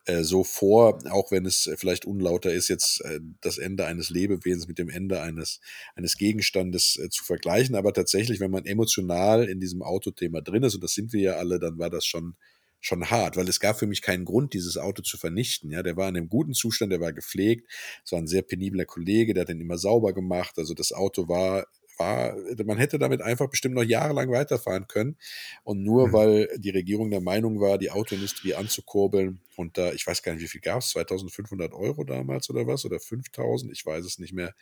äh, 0.06 0.22
so 0.22 0.44
vor, 0.44 0.98
auch 1.10 1.30
wenn 1.30 1.46
es 1.46 1.66
äh, 1.66 1.76
vielleicht 1.76 2.04
unlauter 2.06 2.52
ist, 2.52 2.68
jetzt 2.68 3.00
äh, 3.04 3.20
das 3.40 3.58
Ende 3.58 3.86
eines 3.86 4.10
Lebewesens 4.10 4.68
mit 4.68 4.78
dem 4.78 4.88
Ende 4.88 5.20
eines, 5.20 5.60
eines 5.94 6.16
Gegenstandes 6.16 6.96
äh, 6.96 7.10
zu 7.10 7.24
vergleichen. 7.24 7.74
Aber 7.74 7.92
tatsächlich, 7.92 8.40
wenn 8.40 8.50
man 8.50 8.64
emotional 8.66 9.48
in 9.48 9.60
diesem 9.60 9.82
Autothema 9.82 10.40
drin 10.40 10.62
ist, 10.62 10.74
und 10.76 10.84
das 10.84 10.94
sind 10.94 11.12
wir 11.12 11.20
ja 11.20 11.32
alle, 11.36 11.58
dann 11.58 11.78
war 11.78 11.90
das 11.90 12.06
schon 12.06 12.36
schon 12.80 13.10
hart, 13.10 13.36
weil 13.36 13.48
es 13.48 13.58
gab 13.58 13.78
für 13.78 13.86
mich 13.86 14.00
keinen 14.02 14.24
Grund, 14.24 14.54
dieses 14.54 14.76
Auto 14.78 15.02
zu 15.02 15.16
vernichten. 15.18 15.72
Ja, 15.72 15.82
der 15.82 15.96
war 15.96 16.08
in 16.08 16.16
einem 16.16 16.28
guten 16.28 16.54
Zustand, 16.54 16.92
der 16.92 17.00
war 17.00 17.12
gepflegt, 17.12 17.68
es 18.04 18.12
war 18.12 18.20
ein 18.20 18.28
sehr 18.28 18.42
penibler 18.42 18.84
Kollege, 18.84 19.34
der 19.34 19.40
hat 19.42 19.48
den 19.48 19.60
immer 19.60 19.78
sauber 19.78 20.12
gemacht. 20.12 20.56
Also 20.58 20.72
das 20.74 20.92
Auto 20.92 21.28
war, 21.28 21.66
war, 21.98 22.36
man 22.64 22.78
hätte 22.78 22.98
damit 22.98 23.22
einfach 23.22 23.48
bestimmt 23.48 23.74
noch 23.74 23.82
jahrelang 23.82 24.30
weiterfahren 24.30 24.86
können. 24.88 25.16
Und 25.64 25.82
nur 25.82 26.08
Mhm. 26.08 26.12
weil 26.12 26.48
die 26.58 26.70
Regierung 26.70 27.10
der 27.10 27.20
Meinung 27.20 27.60
war, 27.60 27.78
die 27.78 27.90
Autoindustrie 27.90 28.54
anzukurbeln 28.54 29.40
und 29.56 29.78
da, 29.78 29.92
ich 29.92 30.06
weiß 30.06 30.22
gar 30.22 30.32
nicht, 30.34 30.42
wie 30.42 30.48
viel 30.48 30.60
gab 30.60 30.80
es, 30.82 30.90
2500 30.90 31.72
Euro 31.72 32.04
damals 32.04 32.50
oder 32.50 32.66
was, 32.66 32.84
oder 32.84 33.00
5000, 33.00 33.72
ich 33.72 33.84
weiß 33.84 34.04
es 34.04 34.18
nicht 34.18 34.32
mehr. 34.32 34.54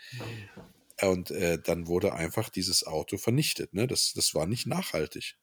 Und 1.02 1.32
äh, 1.32 1.58
dann 1.60 1.88
wurde 1.88 2.14
einfach 2.14 2.48
dieses 2.48 2.86
Auto 2.86 3.16
vernichtet. 3.16 3.74
Ne? 3.74 3.88
Das, 3.88 4.12
das 4.14 4.32
war 4.32 4.46
nicht 4.46 4.66
nachhaltig. 4.68 5.34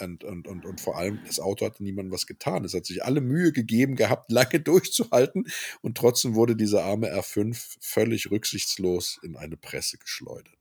Und, 0.00 0.22
und, 0.22 0.46
und, 0.46 0.66
und 0.66 0.80
vor 0.82 0.98
allem, 0.98 1.18
das 1.26 1.40
Auto 1.40 1.64
hatte 1.64 1.82
niemandem 1.82 2.12
was 2.12 2.26
getan. 2.26 2.64
Es 2.66 2.74
hat 2.74 2.84
sich 2.84 3.02
alle 3.02 3.22
Mühe 3.22 3.52
gegeben 3.52 3.96
gehabt, 3.96 4.30
lange 4.30 4.60
durchzuhalten. 4.60 5.46
Und 5.80 5.96
trotzdem 5.96 6.34
wurde 6.34 6.56
dieser 6.56 6.84
arme 6.84 7.10
R5 7.10 7.78
völlig 7.80 8.30
rücksichtslos 8.30 9.18
in 9.22 9.36
eine 9.36 9.56
Presse 9.56 9.96
geschleudert. 9.96 10.57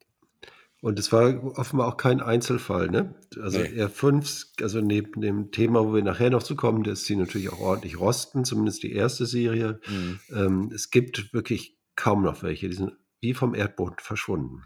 Und 0.81 0.99
es 0.99 1.11
war 1.11 1.43
offenbar 1.57 1.87
auch 1.87 1.97
kein 1.97 2.21
Einzelfall, 2.21 2.89
ne? 2.89 3.15
Also 3.41 3.59
Nee. 3.59 3.83
R5, 3.83 4.61
also 4.61 4.79
neben 4.79 5.21
dem 5.21 5.51
Thema, 5.51 5.83
wo 5.83 5.95
wir 5.95 6.03
nachher 6.03 6.29
noch 6.29 6.43
zu 6.43 6.55
kommen, 6.55 6.83
dass 6.83 7.05
sie 7.05 7.15
natürlich 7.15 7.49
auch 7.49 7.59
ordentlich 7.59 7.99
rosten, 7.99 8.45
zumindest 8.45 8.83
die 8.83 8.93
erste 8.93 9.25
Serie. 9.25 9.79
Mhm. 9.87 10.19
Ähm, 10.31 10.71
es 10.73 10.91
gibt 10.91 11.33
wirklich 11.33 11.77
kaum 11.95 12.21
noch 12.21 12.43
welche, 12.43 12.69
die 12.69 12.75
sind 12.75 12.93
wie 13.21 13.33
vom 13.33 13.55
Erdboden 13.55 13.97
verschwunden. 13.99 14.63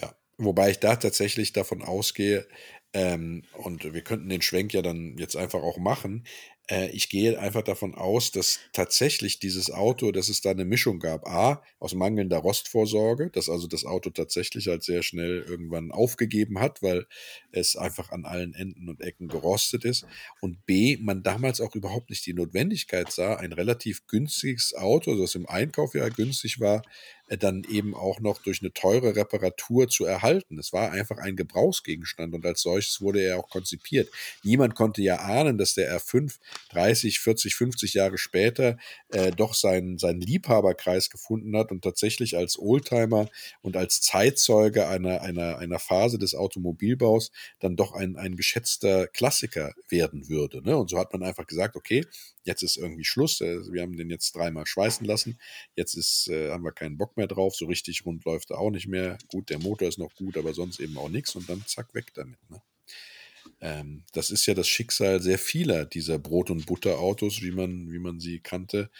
Ja, 0.00 0.14
wobei 0.38 0.70
ich 0.70 0.78
da 0.78 0.94
tatsächlich 0.94 1.52
davon 1.52 1.82
ausgehe, 1.82 2.46
ähm, 2.92 3.42
und 3.52 3.92
wir 3.92 4.00
könnten 4.02 4.28
den 4.28 4.40
Schwenk 4.42 4.72
ja 4.72 4.80
dann 4.80 5.18
jetzt 5.18 5.36
einfach 5.36 5.62
auch 5.62 5.76
machen. 5.76 6.24
Äh, 6.68 6.90
ich 6.90 7.08
gehe 7.08 7.38
einfach 7.38 7.62
davon 7.62 7.94
aus, 7.94 8.30
dass 8.32 8.58
tatsächlich 8.72 9.38
dieses 9.38 9.70
Auto, 9.70 10.10
dass 10.10 10.28
es 10.28 10.40
da 10.40 10.50
eine 10.50 10.64
Mischung 10.64 10.98
gab. 10.98 11.26
A, 11.26 11.62
aus 11.78 11.94
mangelnder 11.94 12.38
Rostvorsorge, 12.38 13.30
dass 13.30 13.48
also 13.48 13.66
das 13.66 13.84
Auto 13.84 14.10
tatsächlich 14.10 14.66
halt 14.68 14.82
sehr 14.82 15.02
schnell 15.02 15.44
irgendwann 15.48 15.92
aufgegeben 15.92 16.58
hat, 16.60 16.82
weil 16.82 17.06
es 17.52 17.76
einfach 17.76 18.10
an 18.10 18.24
allen 18.24 18.54
Enden 18.54 18.88
und 18.88 19.00
Ecken 19.00 19.28
gerostet 19.28 19.84
ist. 19.84 20.06
Und 20.40 20.66
B, 20.66 20.96
man 21.00 21.22
damals 21.22 21.60
auch 21.60 21.74
überhaupt 21.74 22.10
nicht 22.10 22.26
die 22.26 22.34
Notwendigkeit 22.34 23.12
sah, 23.12 23.36
ein 23.36 23.52
relativ 23.52 24.06
günstiges 24.06 24.74
Auto, 24.74 25.16
das 25.16 25.34
im 25.34 25.46
Einkauf 25.46 25.94
ja 25.94 26.08
günstig 26.08 26.60
war, 26.60 26.82
dann 27.28 27.64
eben 27.68 27.94
auch 27.94 28.20
noch 28.20 28.40
durch 28.42 28.60
eine 28.62 28.72
teure 28.72 29.16
Reparatur 29.16 29.88
zu 29.88 30.04
erhalten. 30.04 30.58
Es 30.58 30.72
war 30.72 30.92
einfach 30.92 31.18
ein 31.18 31.36
Gebrauchsgegenstand 31.36 32.34
und 32.34 32.46
als 32.46 32.62
solches 32.62 33.00
wurde 33.00 33.20
er 33.20 33.38
auch 33.38 33.48
konzipiert. 33.48 34.10
Niemand 34.44 34.74
konnte 34.74 35.02
ja 35.02 35.16
ahnen, 35.16 35.58
dass 35.58 35.74
der 35.74 35.98
R5 35.98 36.38
30, 36.70 37.18
40, 37.20 37.54
50 37.56 37.94
Jahre 37.94 38.18
später 38.18 38.78
äh, 39.08 39.32
doch 39.32 39.54
seinen, 39.54 39.98
seinen 39.98 40.20
Liebhaberkreis 40.20 41.10
gefunden 41.10 41.56
hat 41.56 41.72
und 41.72 41.82
tatsächlich 41.82 42.36
als 42.36 42.58
Oldtimer 42.58 43.28
und 43.62 43.76
als 43.76 44.00
Zeitzeuge 44.00 44.88
einer, 44.88 45.22
einer, 45.22 45.58
einer 45.58 45.78
Phase 45.78 46.18
des 46.18 46.34
Automobilbaus 46.34 47.32
dann 47.58 47.76
doch 47.76 47.92
ein, 47.92 48.16
ein 48.16 48.36
geschätzter 48.36 49.08
Klassiker 49.08 49.74
werden 49.88 50.28
würde. 50.28 50.62
Ne? 50.62 50.76
Und 50.76 50.90
so 50.90 50.98
hat 50.98 51.12
man 51.12 51.22
einfach 51.22 51.46
gesagt, 51.46 51.76
okay, 51.76 52.04
jetzt 52.44 52.62
ist 52.62 52.76
irgendwie 52.76 53.04
Schluss. 53.04 53.40
Äh, 53.40 53.72
wir 53.72 53.82
haben 53.82 53.96
den 53.96 54.10
jetzt 54.10 54.34
dreimal 54.34 54.66
schweißen 54.66 55.06
lassen. 55.06 55.38
Jetzt 55.74 55.94
ist, 55.94 56.28
äh, 56.28 56.50
haben 56.50 56.64
wir 56.64 56.72
keinen 56.72 56.96
Bock 56.96 57.15
mehr 57.16 57.26
drauf. 57.26 57.54
So 57.56 57.66
richtig 57.66 58.04
rund 58.04 58.24
läuft 58.24 58.50
er 58.50 58.58
auch 58.58 58.70
nicht 58.70 58.86
mehr. 58.86 59.18
Gut, 59.28 59.50
der 59.50 59.58
Motor 59.58 59.88
ist 59.88 59.98
noch 59.98 60.14
gut, 60.14 60.36
aber 60.36 60.54
sonst 60.54 60.80
eben 60.80 60.96
auch 60.98 61.08
nichts. 61.08 61.34
Und 61.34 61.48
dann 61.48 61.64
zack, 61.66 61.94
weg 61.94 62.12
damit. 62.14 62.38
Ne? 62.50 62.62
Ähm, 63.60 64.04
das 64.12 64.30
ist 64.30 64.46
ja 64.46 64.54
das 64.54 64.68
Schicksal 64.68 65.20
sehr 65.20 65.38
vieler 65.38 65.84
dieser 65.84 66.18
Brot- 66.18 66.50
und 66.50 66.66
Butterautos, 66.66 67.42
wie 67.42 67.52
man, 67.52 67.90
wie 67.90 67.98
man 67.98 68.20
sie 68.20 68.40
kannte, 68.40 68.90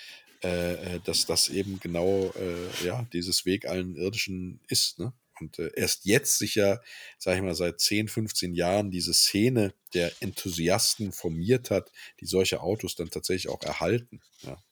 äh, 0.43 0.95
äh 0.97 1.01
dass 1.05 1.27
das 1.27 1.49
eben 1.49 1.81
genau 1.81 2.33
äh, 2.39 2.87
ja, 2.87 3.07
dieses 3.13 3.45
Weg 3.45 3.67
allen 3.67 3.97
Irdischen 3.97 4.61
ist. 4.69 4.99
Ne? 4.99 5.13
Und 5.41 5.59
äh, 5.59 5.71
erst 5.75 6.05
jetzt 6.05 6.39
sich 6.39 6.55
ja, 6.55 6.81
sag 7.19 7.37
ich 7.37 7.43
mal, 7.43 7.55
seit 7.55 7.81
10, 7.81 8.09
15 8.09 8.55
Jahren 8.55 8.91
diese 8.91 9.13
Szene 9.13 9.75
der 9.95 10.13
Enthusiasten 10.21 11.13
formiert 11.13 11.71
hat, 11.71 11.93
die 12.21 12.27
solche 12.27 12.61
Autos 12.61 12.95
dann 12.95 13.11
tatsächlich 13.11 13.51
auch 13.51 13.63
erhalten. 13.63 14.21
Ja. 14.43 14.63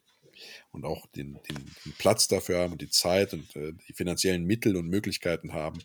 Und 0.75 0.85
auch 0.85 1.07
den, 1.07 1.39
den, 1.49 1.57
den, 1.85 1.93
Platz 1.99 2.27
dafür 2.27 2.59
haben 2.59 2.73
und 2.73 2.83
die 2.83 2.91
Zeit 2.91 3.33
und 3.33 3.55
äh, 3.55 3.73
die 3.89 3.93
finanziellen 3.93 4.45
Mittel 4.45 4.77
und 4.77 4.89
Möglichkeiten 4.89 5.53
haben, 5.53 5.79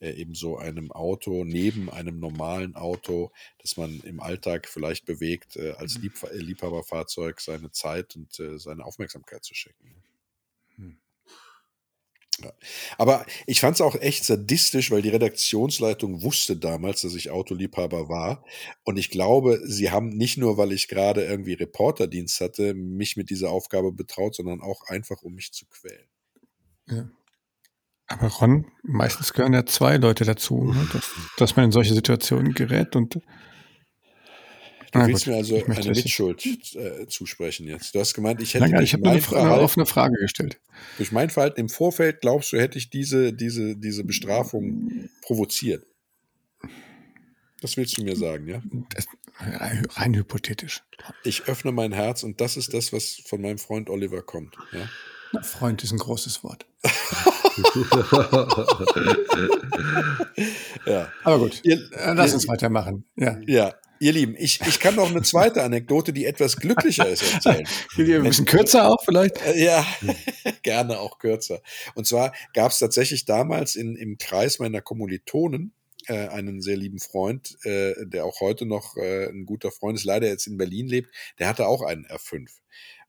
äh, 0.00 0.10
eben 0.10 0.34
so 0.34 0.58
einem 0.58 0.90
Auto 0.90 1.44
neben 1.44 1.88
einem 1.88 2.18
normalen 2.18 2.74
Auto, 2.74 3.30
das 3.60 3.76
man 3.76 4.00
im 4.00 4.20
Alltag 4.20 4.68
vielleicht 4.68 5.06
bewegt, 5.06 5.56
äh, 5.56 5.72
als 5.78 5.96
Lieb 5.98 6.14
Liebhaberfahrzeug 6.32 7.40
seine 7.40 7.70
Zeit 7.70 8.16
und 8.16 8.38
äh, 8.40 8.58
seine 8.58 8.84
Aufmerksamkeit 8.84 9.44
zu 9.44 9.54
schenken. 9.54 10.02
Ja. 12.44 12.52
Aber 12.98 13.26
ich 13.46 13.60
fand 13.60 13.76
es 13.76 13.80
auch 13.80 13.94
echt 13.96 14.24
sadistisch, 14.24 14.90
weil 14.90 15.02
die 15.02 15.08
Redaktionsleitung 15.08 16.22
wusste 16.22 16.56
damals, 16.56 17.02
dass 17.02 17.14
ich 17.14 17.30
Autoliebhaber 17.30 18.08
war. 18.08 18.44
Und 18.84 18.98
ich 18.98 19.10
glaube, 19.10 19.60
sie 19.64 19.90
haben 19.90 20.08
nicht 20.10 20.38
nur, 20.38 20.56
weil 20.56 20.72
ich 20.72 20.88
gerade 20.88 21.24
irgendwie 21.24 21.54
Reporterdienst 21.54 22.40
hatte, 22.40 22.74
mich 22.74 23.16
mit 23.16 23.30
dieser 23.30 23.50
Aufgabe 23.50 23.92
betraut, 23.92 24.34
sondern 24.34 24.60
auch 24.60 24.82
einfach, 24.86 25.22
um 25.22 25.34
mich 25.34 25.52
zu 25.52 25.66
quälen. 25.66 26.08
Ja. 26.88 27.10
Aber 28.08 28.28
Ron, 28.28 28.66
meistens 28.82 29.32
gehören 29.32 29.54
ja 29.54 29.64
zwei 29.64 29.96
Leute 29.96 30.24
dazu, 30.24 30.64
ne? 30.64 30.88
dass, 30.92 31.10
dass 31.36 31.56
man 31.56 31.66
in 31.66 31.72
solche 31.72 31.94
Situationen 31.94 32.52
gerät 32.52 32.94
und 32.96 33.20
Du 34.92 34.98
Na 34.98 35.06
willst 35.08 35.24
gut, 35.24 35.32
mir 35.32 35.38
also 35.38 35.56
eine 35.64 35.90
Mitschuld 35.90 36.44
äh, 36.74 37.06
zusprechen 37.06 37.66
jetzt. 37.66 37.94
Du 37.94 38.00
hast 38.00 38.12
gemeint, 38.12 38.42
ich 38.42 38.52
hätte 38.52 38.68
Nein, 38.68 38.82
ich 38.82 38.92
habe 38.92 39.08
eine, 39.08 39.60
offene 39.60 39.86
Frage 39.86 40.16
gestellt. 40.20 40.60
Durch 40.98 41.12
mein 41.12 41.30
Verhalten 41.30 41.60
im 41.60 41.70
Vorfeld 41.70 42.20
glaubst 42.20 42.52
du, 42.52 42.58
hätte 42.60 42.76
ich 42.76 42.90
diese, 42.90 43.32
diese, 43.32 43.74
diese 43.74 44.04
Bestrafung 44.04 45.08
provoziert? 45.22 45.86
Das 47.62 47.78
willst 47.78 47.96
du 47.96 48.04
mir 48.04 48.16
sagen, 48.16 48.46
ja? 48.48 48.60
Das, 48.94 49.06
rein 49.96 50.14
hypothetisch. 50.14 50.82
Ich 51.24 51.44
öffne 51.44 51.72
mein 51.72 51.92
Herz 51.92 52.22
und 52.22 52.42
das 52.42 52.58
ist 52.58 52.74
das, 52.74 52.92
was 52.92 53.22
von 53.24 53.40
meinem 53.40 53.56
Freund 53.58 53.88
Oliver 53.88 54.20
kommt. 54.20 54.56
Ja? 54.72 54.90
Na, 55.32 55.42
Freund 55.42 55.82
ist 55.82 55.92
ein 55.92 55.98
großes 55.98 56.44
Wort. 56.44 56.66
ja. 60.86 61.10
Aber 61.24 61.38
gut, 61.38 61.60
ihr, 61.64 61.80
lass 62.14 62.34
uns 62.34 62.46
weitermachen. 62.46 63.06
Ja. 63.16 63.38
ja, 63.46 63.74
Ihr 64.02 64.12
Lieben, 64.12 64.34
ich, 64.36 64.60
ich 64.66 64.80
kann 64.80 64.96
noch 64.96 65.08
eine 65.08 65.22
zweite 65.22 65.62
Anekdote, 65.62 66.12
die 66.12 66.26
etwas 66.26 66.56
glücklicher 66.56 67.08
ist, 67.08 67.22
erzählen. 67.22 67.64
Ein 67.96 68.22
bisschen 68.24 68.46
kürzer 68.46 68.90
auch 68.90 69.00
vielleicht? 69.04 69.40
Äh, 69.46 69.64
ja, 69.64 69.86
gerne 70.64 70.98
auch 70.98 71.20
kürzer. 71.20 71.62
Und 71.94 72.04
zwar 72.04 72.34
gab 72.52 72.72
es 72.72 72.80
tatsächlich 72.80 73.26
damals 73.26 73.76
in, 73.76 73.94
im 73.94 74.18
Kreis 74.18 74.58
meiner 74.58 74.80
Kommilitonen 74.80 75.72
äh, 76.08 76.26
einen 76.26 76.62
sehr 76.62 76.76
lieben 76.76 76.98
Freund, 76.98 77.56
äh, 77.62 77.94
der 78.04 78.24
auch 78.24 78.40
heute 78.40 78.66
noch 78.66 78.96
äh, 78.96 79.28
ein 79.28 79.46
guter 79.46 79.70
Freund 79.70 79.96
ist, 79.96 80.04
leider 80.04 80.26
jetzt 80.26 80.48
in 80.48 80.58
Berlin 80.58 80.88
lebt, 80.88 81.14
der 81.38 81.46
hatte 81.46 81.68
auch 81.68 81.82
einen 81.82 82.04
R5. 82.04 82.48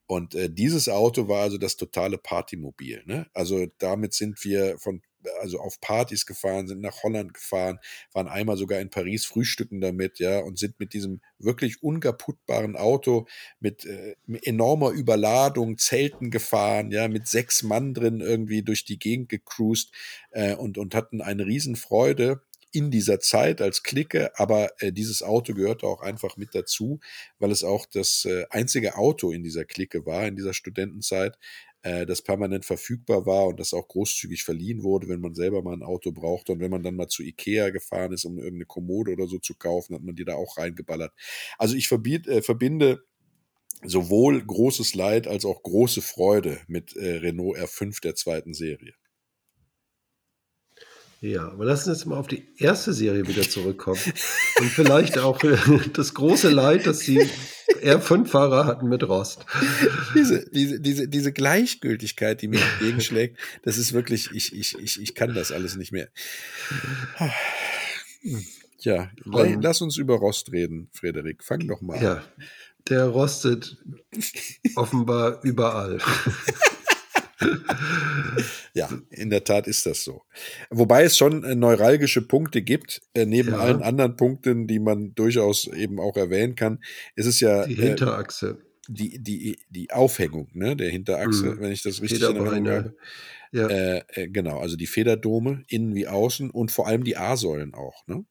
Und 0.05 0.35
äh, 0.35 0.47
dieses 0.47 0.89
Auto 0.89 1.27
war 1.27 1.41
also 1.41 1.57
das 1.57 1.75
totale 1.75 2.19
Partymobil. 2.19 3.01
Ne? 3.07 3.25
Also 3.33 3.65
damit 3.79 4.13
sind 4.13 4.43
wir 4.43 4.77
von 4.77 5.01
also 5.41 5.59
auf 5.59 5.79
Partys 5.81 6.25
gefahren, 6.25 6.67
sind 6.67 6.81
nach 6.81 7.03
Holland 7.03 7.33
gefahren, 7.33 7.79
waren 8.13 8.27
einmal 8.27 8.57
sogar 8.57 8.79
in 8.79 8.89
Paris 8.89 9.25
frühstücken 9.25 9.81
damit, 9.81 10.19
ja, 10.19 10.39
und 10.39 10.57
sind 10.57 10.79
mit 10.79 10.93
diesem 10.93 11.21
wirklich 11.39 11.83
unkaputtbaren 11.83 12.75
Auto 12.75 13.27
mit, 13.59 13.85
äh, 13.85 14.15
enormer 14.43 14.91
Überladung, 14.91 15.77
Zelten 15.77 16.31
gefahren, 16.31 16.91
ja, 16.91 17.07
mit 17.07 17.27
sechs 17.27 17.63
Mann 17.63 17.93
drin 17.93 18.19
irgendwie 18.19 18.63
durch 18.63 18.85
die 18.85 18.99
Gegend 18.99 19.29
gecruised 19.29 19.91
äh, 20.31 20.55
und, 20.55 20.77
und 20.77 20.95
hatten 20.95 21.21
eine 21.21 21.45
Riesenfreude 21.45 22.41
in 22.73 22.89
dieser 22.89 23.19
Zeit 23.19 23.61
als 23.61 23.83
Clique, 23.83 24.31
aber 24.35 24.71
äh, 24.79 24.91
dieses 24.91 25.21
Auto 25.21 25.53
gehörte 25.53 25.85
auch 25.85 26.01
einfach 26.01 26.37
mit 26.37 26.55
dazu, 26.55 26.99
weil 27.37 27.51
es 27.51 27.63
auch 27.63 27.85
das 27.85 28.25
äh, 28.25 28.45
einzige 28.49 28.97
Auto 28.97 29.31
in 29.31 29.43
dieser 29.43 29.63
Clique 29.63 30.05
war, 30.07 30.25
in 30.25 30.35
dieser 30.35 30.55
Studentenzeit, 30.55 31.37
äh, 31.83 32.05
das 32.05 32.21
permanent 32.21 32.65
verfügbar 32.65 33.25
war 33.25 33.47
und 33.47 33.59
das 33.59 33.73
auch 33.73 33.87
großzügig 33.87 34.43
verliehen 34.43 34.83
wurde, 34.83 35.09
wenn 35.09 35.19
man 35.19 35.35
selber 35.35 35.61
mal 35.61 35.73
ein 35.73 35.83
Auto 35.83 36.11
brauchte. 36.11 36.53
Und 36.53 36.59
wenn 36.59 36.71
man 36.71 36.81
dann 36.81 36.95
mal 36.95 37.09
zu 37.09 37.23
Ikea 37.23 37.69
gefahren 37.69 38.13
ist, 38.13 38.25
um 38.25 38.37
irgendeine 38.37 38.65
Kommode 38.65 39.11
oder 39.11 39.27
so 39.27 39.37
zu 39.37 39.55
kaufen, 39.55 39.93
hat 39.93 40.01
man 40.01 40.15
die 40.15 40.25
da 40.25 40.35
auch 40.35 40.57
reingeballert. 40.57 41.13
Also 41.57 41.75
ich 41.75 41.87
verbiet, 41.87 42.27
äh, 42.27 42.41
verbinde 42.41 43.03
sowohl 43.85 44.41
großes 44.41 44.95
Leid 44.95 45.27
als 45.27 45.45
auch 45.45 45.61
große 45.61 46.01
Freude 46.01 46.61
mit 46.67 46.95
äh, 46.95 47.17
Renault 47.17 47.57
R5 47.57 48.01
der 48.01 48.15
zweiten 48.15 48.53
Serie. 48.53 48.93
Ja, 51.23 51.47
aber 51.47 51.63
lassen 51.63 51.85
wir 51.85 51.93
jetzt 51.93 52.05
mal 52.05 52.17
auf 52.17 52.27
die 52.27 52.43
erste 52.57 52.91
Serie 52.91 53.25
wieder 53.25 53.43
zurückkommen. 53.49 54.01
Und 54.59 54.67
vielleicht 54.67 55.17
auch 55.17 55.39
das 55.93 56.13
große 56.13 56.49
Leid, 56.49 56.85
das 56.85 56.99
die 56.99 57.21
R5-Fahrer 57.81 58.65
hatten 58.65 58.89
mit 58.89 59.07
Rost. 59.07 59.45
Diese, 60.15 60.45
diese, 60.49 60.81
diese, 60.81 61.07
diese 61.07 61.31
Gleichgültigkeit, 61.31 62.41
die 62.41 62.49
mir 62.49 62.59
entgegenschlägt, 62.59 63.37
das 63.61 63.77
ist 63.77 63.93
wirklich, 63.93 64.31
ich, 64.33 64.53
ich, 64.53 64.77
ich, 64.77 65.01
ich 65.01 65.15
kann 65.15 65.33
das 65.33 65.53
alles 65.53 65.77
nicht 65.77 65.93
mehr. 65.93 66.09
Ja, 68.79 69.09
Und, 69.23 69.63
lass 69.63 69.79
uns 69.79 69.95
über 69.95 70.15
Rost 70.15 70.51
reden, 70.51 70.89
Frederik. 70.91 71.41
Fang 71.41 71.65
doch 71.65 71.79
mal 71.79 71.99
an. 71.99 72.03
Ja, 72.03 72.23
der 72.89 73.05
rostet 73.05 73.77
offenbar 74.75 75.39
überall. 75.43 75.99
ja, 78.73 78.89
in 79.09 79.29
der 79.29 79.43
Tat 79.43 79.67
ist 79.67 79.85
das 79.85 80.03
so. 80.03 80.23
Wobei 80.69 81.03
es 81.03 81.17
schon 81.17 81.43
äh, 81.43 81.55
neuralgische 81.55 82.21
Punkte 82.21 82.61
gibt, 82.61 83.01
äh, 83.13 83.25
neben 83.25 83.51
ja. 83.51 83.59
allen 83.59 83.81
anderen 83.81 84.15
Punkten, 84.15 84.67
die 84.67 84.79
man 84.79 85.13
durchaus 85.15 85.67
eben 85.67 85.99
auch 85.99 86.17
erwähnen 86.17 86.55
kann. 86.55 86.79
ist 87.15 87.25
Es 87.27 87.39
ja. 87.39 87.65
Die 87.65 87.73
äh, 87.73 87.87
Hinterachse. 87.87 88.59
Äh, 88.61 88.73
die, 88.89 89.23
die, 89.23 89.59
die 89.69 89.91
Aufhängung 89.91 90.49
ne, 90.53 90.75
der 90.75 90.89
Hinterachse, 90.89 91.45
mhm. 91.45 91.59
wenn 91.61 91.71
ich 91.71 91.83
das 91.83 92.01
richtig 92.01 92.21
in 92.21 92.35
Erinnerung 92.35 92.67
habe. 92.67 92.95
Ja. 93.53 93.67
Äh, 93.69 94.27
genau, 94.29 94.59
also 94.59 94.75
die 94.75 94.87
Federdome, 94.87 95.63
innen 95.67 95.93
wie 95.95 96.07
außen 96.07 96.49
und 96.49 96.71
vor 96.71 96.87
allem 96.87 97.03
die 97.03 97.17
A-Säulen 97.17 97.75
auch. 97.75 98.05
Ne? 98.07 98.25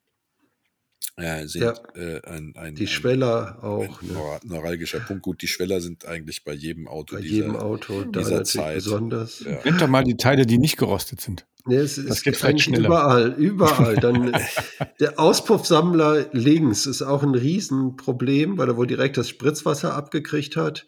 Äh, 1.17 1.47
sind 1.47 1.63
ja, 1.63 1.75
äh, 1.95 2.23
ein, 2.27 2.55
ein, 2.57 2.75
die 2.75 2.87
Schweller 2.87 3.63
auch. 3.63 4.01
Ein 4.01 4.09
ne? 4.09 4.41
neuralgischer 4.45 5.01
Punkt. 5.01 5.23
Gut, 5.23 5.43
die 5.43 5.49
Schweller 5.49 5.81
sind 5.81 6.07
eigentlich 6.07 6.43
bei 6.45 6.53
jedem 6.53 6.89
Auto 6.89 7.17
bei 7.17 7.23
dieser, 7.23 7.35
jedem 7.35 7.57
Auto 7.57 8.05
dieser 8.05 8.45
Zeit. 8.45 8.77
Besonders. 8.77 9.41
Ja. 9.41 9.61
Nimm 9.65 9.77
doch 9.77 9.89
mal 9.89 10.05
die 10.05 10.17
Teile, 10.17 10.47
die 10.47 10.59
nicht 10.59 10.79
gerostet 10.79 11.21
sind. 11.21 11.47
Nee, 11.67 11.77
es 11.77 11.97
das 11.97 12.05
ist 12.07 12.23
geht 12.23 12.37
vielleicht 12.37 12.63
schneller. 12.63 12.87
Überall, 12.87 13.33
überall. 13.35 13.97
Dann 13.97 14.33
der 15.01 15.21
Auspuffsammler 15.21 16.31
links 16.33 16.87
ist 16.87 17.03
auch 17.03 17.23
ein 17.23 17.35
Riesenproblem, 17.35 18.57
weil 18.57 18.69
er 18.69 18.77
wohl 18.77 18.87
direkt 18.87 19.17
das 19.17 19.29
Spritzwasser 19.29 19.95
abgekriegt 19.95 20.57
hat. 20.57 20.87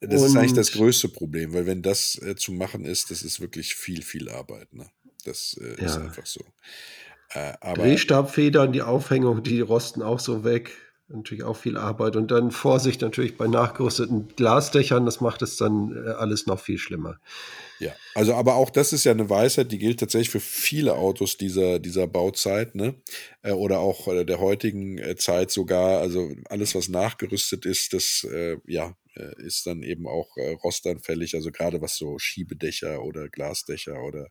Das 0.00 0.20
Und 0.20 0.26
ist 0.28 0.36
eigentlich 0.36 0.52
das 0.52 0.72
größte 0.72 1.08
Problem, 1.08 1.54
weil 1.54 1.66
wenn 1.66 1.80
das 1.80 2.20
äh, 2.22 2.36
zu 2.36 2.52
machen 2.52 2.84
ist, 2.84 3.10
das 3.10 3.22
ist 3.22 3.40
wirklich 3.40 3.74
viel, 3.74 4.02
viel 4.02 4.28
Arbeit. 4.28 4.72
Ne? 4.74 4.86
Das 5.24 5.58
äh, 5.60 5.80
ja. 5.80 5.86
ist 5.86 5.96
einfach 5.96 6.26
so. 6.26 6.44
Äh, 7.32 7.74
Drehstabfedern, 7.74 8.72
die 8.72 8.82
Aufhängung, 8.82 9.42
die 9.42 9.60
rosten 9.60 10.02
auch 10.02 10.20
so 10.20 10.44
weg. 10.44 10.70
Natürlich 11.08 11.44
auch 11.44 11.56
viel 11.56 11.76
Arbeit. 11.76 12.16
Und 12.16 12.30
dann 12.30 12.50
Vorsicht 12.50 13.02
natürlich 13.02 13.36
bei 13.36 13.46
nachgerüsteten 13.46 14.28
Glasdächern, 14.36 15.04
das 15.04 15.20
macht 15.20 15.42
es 15.42 15.56
dann 15.56 15.94
äh, 15.94 16.10
alles 16.10 16.46
noch 16.46 16.58
viel 16.58 16.78
schlimmer. 16.78 17.18
Ja, 17.78 17.92
also 18.14 18.34
aber 18.34 18.54
auch 18.54 18.70
das 18.70 18.92
ist 18.92 19.04
ja 19.04 19.12
eine 19.12 19.28
Weisheit, 19.28 19.70
die 19.70 19.78
gilt 19.78 20.00
tatsächlich 20.00 20.30
für 20.30 20.40
viele 20.40 20.94
Autos 20.94 21.36
dieser, 21.36 21.78
dieser 21.78 22.06
Bauzeit, 22.06 22.74
ne? 22.74 22.94
Äh, 23.42 23.52
oder 23.52 23.80
auch 23.80 24.08
der 24.24 24.40
heutigen 24.40 24.98
Zeit 25.18 25.50
sogar. 25.50 26.00
Also 26.00 26.32
alles, 26.48 26.74
was 26.74 26.88
nachgerüstet 26.88 27.66
ist, 27.66 27.92
das 27.92 28.26
ja 28.66 28.94
äh, 29.16 29.40
ist 29.42 29.66
dann 29.66 29.82
eben 29.82 30.08
auch 30.08 30.36
äh, 30.36 30.52
rostanfällig, 30.52 31.34
also 31.34 31.52
gerade 31.52 31.80
was 31.80 31.96
so 31.96 32.18
Schiebedächer 32.18 33.02
oder 33.02 33.28
Glasdächer 33.28 34.02
oder 34.02 34.28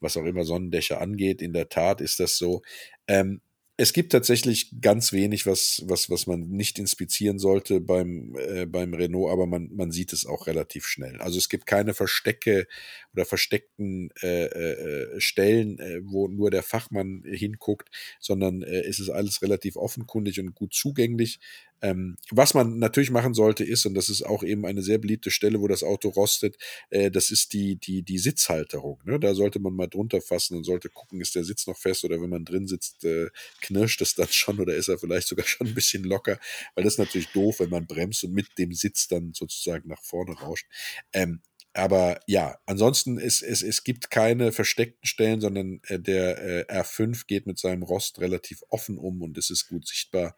was 0.00 0.16
auch 0.16 0.24
immer 0.24 0.44
Sonnendächer 0.44 1.00
angeht. 1.00 1.42
In 1.42 1.52
der 1.52 1.68
Tat 1.68 2.00
ist 2.00 2.20
das 2.20 2.38
so. 2.38 2.62
Ähm, 3.06 3.40
es 3.78 3.92
gibt 3.92 4.12
tatsächlich 4.12 4.80
ganz 4.80 5.12
wenig, 5.12 5.44
was, 5.44 5.82
was, 5.84 6.08
was 6.08 6.26
man 6.26 6.48
nicht 6.48 6.78
inspizieren 6.78 7.38
sollte 7.38 7.80
beim, 7.80 8.34
äh, 8.38 8.64
beim 8.64 8.94
Renault, 8.94 9.30
aber 9.30 9.46
man, 9.46 9.68
man 9.74 9.90
sieht 9.90 10.14
es 10.14 10.24
auch 10.24 10.46
relativ 10.46 10.86
schnell. 10.86 11.20
Also 11.20 11.36
es 11.36 11.50
gibt 11.50 11.66
keine 11.66 11.92
Verstecke 11.92 12.66
oder 13.12 13.26
versteckten 13.26 14.10
äh, 14.22 14.46
äh, 14.46 15.20
Stellen, 15.20 15.78
äh, 15.78 16.00
wo 16.04 16.26
nur 16.26 16.50
der 16.50 16.62
Fachmann 16.62 17.22
hinguckt, 17.26 17.90
sondern 18.18 18.62
äh, 18.62 18.80
es 18.80 18.98
ist 18.98 19.10
alles 19.10 19.42
relativ 19.42 19.76
offenkundig 19.76 20.40
und 20.40 20.54
gut 20.54 20.72
zugänglich. 20.72 21.38
Ähm, 21.82 22.16
was 22.30 22.54
man 22.54 22.78
natürlich 22.78 23.10
machen 23.10 23.34
sollte, 23.34 23.64
ist, 23.64 23.86
und 23.86 23.94
das 23.94 24.08
ist 24.08 24.22
auch 24.22 24.42
eben 24.42 24.64
eine 24.64 24.82
sehr 24.82 24.98
beliebte 24.98 25.30
Stelle, 25.30 25.60
wo 25.60 25.68
das 25.68 25.82
Auto 25.82 26.08
rostet, 26.08 26.56
äh, 26.90 27.10
das 27.10 27.30
ist 27.30 27.52
die, 27.52 27.76
die, 27.76 28.02
die 28.02 28.18
Sitzhalterung. 28.18 29.00
Ne? 29.04 29.20
Da 29.20 29.34
sollte 29.34 29.58
man 29.58 29.74
mal 29.74 29.86
drunter 29.86 30.20
fassen 30.20 30.56
und 30.56 30.64
sollte 30.64 30.88
gucken, 30.88 31.20
ist 31.20 31.34
der 31.34 31.44
Sitz 31.44 31.66
noch 31.66 31.76
fest 31.76 32.04
oder 32.04 32.20
wenn 32.20 32.30
man 32.30 32.44
drin 32.44 32.66
sitzt, 32.66 33.04
äh, 33.04 33.28
knirscht 33.60 34.00
es 34.02 34.14
dann 34.14 34.28
schon 34.28 34.60
oder 34.60 34.74
ist 34.74 34.88
er 34.88 34.98
vielleicht 34.98 35.28
sogar 35.28 35.46
schon 35.46 35.66
ein 35.66 35.74
bisschen 35.74 36.04
locker, 36.04 36.38
weil 36.74 36.84
das 36.84 36.94
ist 36.94 36.98
natürlich 36.98 37.28
doof, 37.28 37.60
wenn 37.60 37.70
man 37.70 37.86
bremst 37.86 38.24
und 38.24 38.32
mit 38.32 38.58
dem 38.58 38.72
Sitz 38.72 39.08
dann 39.08 39.32
sozusagen 39.34 39.88
nach 39.88 40.02
vorne 40.02 40.32
rauscht. 40.32 40.66
Ähm, 41.12 41.40
aber 41.76 42.20
ja, 42.26 42.56
ansonsten 42.64 43.18
ist 43.18 43.42
es, 43.42 43.62
es 43.62 43.84
gibt 43.84 44.10
keine 44.10 44.50
versteckten 44.50 45.06
Stellen, 45.06 45.42
sondern 45.42 45.80
äh, 45.88 46.00
der 46.00 46.70
äh, 46.70 46.80
R5 46.80 47.26
geht 47.26 47.46
mit 47.46 47.58
seinem 47.58 47.82
Rost 47.82 48.18
relativ 48.18 48.62
offen 48.70 48.96
um 48.96 49.20
und 49.20 49.36
es 49.36 49.50
ist 49.50 49.68
gut 49.68 49.86
sichtbar. 49.86 50.36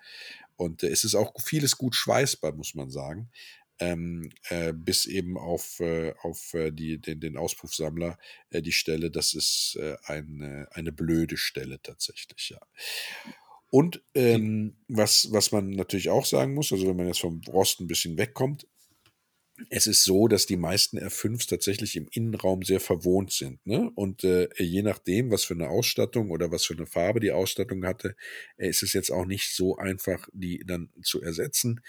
Und 0.58 0.82
äh, 0.82 0.88
es 0.88 1.04
ist 1.04 1.14
auch 1.14 1.32
vieles 1.40 1.78
gut 1.78 1.94
schweißbar, 1.94 2.52
muss 2.52 2.74
man 2.74 2.90
sagen. 2.90 3.30
Ähm, 3.80 4.30
äh, 4.48 4.72
bis 4.72 5.06
eben 5.06 5.38
auf, 5.38 5.78
äh, 5.78 6.12
auf 6.22 6.52
äh, 6.52 6.72
die, 6.72 7.00
den, 7.00 7.20
den 7.20 7.36
Auspuffsammler 7.36 8.18
äh, 8.50 8.60
die 8.60 8.72
Stelle, 8.72 9.08
das 9.08 9.34
ist 9.34 9.78
äh, 9.80 9.96
eine, 10.02 10.66
eine 10.72 10.90
blöde 10.90 11.36
Stelle 11.36 11.80
tatsächlich, 11.80 12.50
ja. 12.50 12.58
Und 13.70 14.02
ähm, 14.14 14.78
was, 14.88 15.30
was 15.30 15.52
man 15.52 15.70
natürlich 15.70 16.10
auch 16.10 16.24
sagen 16.24 16.54
muss, 16.54 16.72
also 16.72 16.88
wenn 16.88 16.96
man 16.96 17.06
jetzt 17.06 17.20
vom 17.20 17.40
Rost 17.46 17.80
ein 17.80 17.86
bisschen 17.86 18.18
wegkommt, 18.18 18.66
es 19.70 19.86
ist 19.86 20.04
so, 20.04 20.28
dass 20.28 20.46
die 20.46 20.56
meisten 20.56 20.98
R5s 20.98 21.48
tatsächlich 21.48 21.96
im 21.96 22.08
Innenraum 22.10 22.62
sehr 22.62 22.80
verwohnt 22.80 23.32
sind. 23.32 23.64
Ne? 23.66 23.90
Und 23.94 24.24
äh, 24.24 24.48
je 24.56 24.82
nachdem, 24.82 25.30
was 25.30 25.44
für 25.44 25.54
eine 25.54 25.68
Ausstattung 25.68 26.30
oder 26.30 26.50
was 26.52 26.64
für 26.64 26.74
eine 26.74 26.86
Farbe 26.86 27.20
die 27.20 27.32
Ausstattung 27.32 27.84
hatte, 27.84 28.14
äh, 28.56 28.68
ist 28.68 28.82
es 28.82 28.92
jetzt 28.92 29.10
auch 29.10 29.26
nicht 29.26 29.54
so 29.54 29.76
einfach, 29.76 30.28
die 30.32 30.62
dann 30.66 30.90
zu 31.02 31.22
ersetzen. 31.22 31.80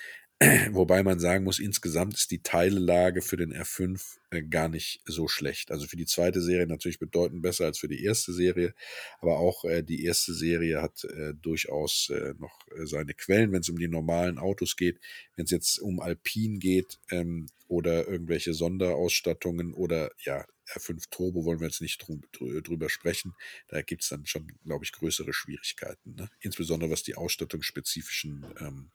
Wobei 0.71 1.03
man 1.03 1.19
sagen 1.19 1.43
muss, 1.43 1.59
insgesamt 1.59 2.13
ist 2.13 2.31
die 2.31 2.41
Teilelage 2.41 3.21
für 3.21 3.35
den 3.35 3.53
R5 3.53 4.19
äh, 4.31 4.41
gar 4.41 4.69
nicht 4.69 5.01
so 5.03 5.27
schlecht. 5.27 5.69
Also 5.69 5.85
für 5.85 5.97
die 5.97 6.05
zweite 6.05 6.41
Serie 6.41 6.65
natürlich 6.65 6.97
bedeutend 6.97 7.41
besser 7.41 7.65
als 7.65 7.79
für 7.79 7.89
die 7.89 8.05
erste 8.05 8.31
Serie. 8.31 8.73
Aber 9.19 9.37
auch 9.39 9.65
äh, 9.65 9.83
die 9.83 10.05
erste 10.05 10.33
Serie 10.33 10.81
hat 10.81 11.03
äh, 11.03 11.33
durchaus 11.33 12.09
äh, 12.09 12.35
noch 12.37 12.57
seine 12.85 13.13
Quellen, 13.15 13.51
wenn 13.51 13.61
es 13.61 13.69
um 13.69 13.77
die 13.77 13.89
normalen 13.89 14.37
Autos 14.37 14.77
geht. 14.77 15.01
Wenn 15.35 15.43
es 15.43 15.51
jetzt 15.51 15.77
um 15.79 15.99
Alpin 15.99 16.59
geht 16.59 16.99
ähm, 17.11 17.47
oder 17.67 18.07
irgendwelche 18.07 18.53
Sonderausstattungen 18.53 19.73
oder 19.73 20.11
ja, 20.23 20.45
R5 20.73 21.09
Turbo 21.09 21.45
wollen 21.45 21.59
wir 21.59 21.67
jetzt 21.67 21.81
nicht 21.81 22.05
drüber 22.33 22.89
sprechen. 22.89 23.33
Da 23.67 23.81
gibt 23.81 24.03
es 24.03 24.09
dann 24.09 24.25
schon, 24.25 24.47
glaube 24.63 24.85
ich, 24.85 24.91
größere 24.91 25.33
Schwierigkeiten. 25.33 26.15
Ne? 26.15 26.29
Insbesondere 26.39 26.91
was 26.91 27.03
die 27.03 27.15
ausstattungsspezifischen 27.15 28.45
ähm, 28.59 28.91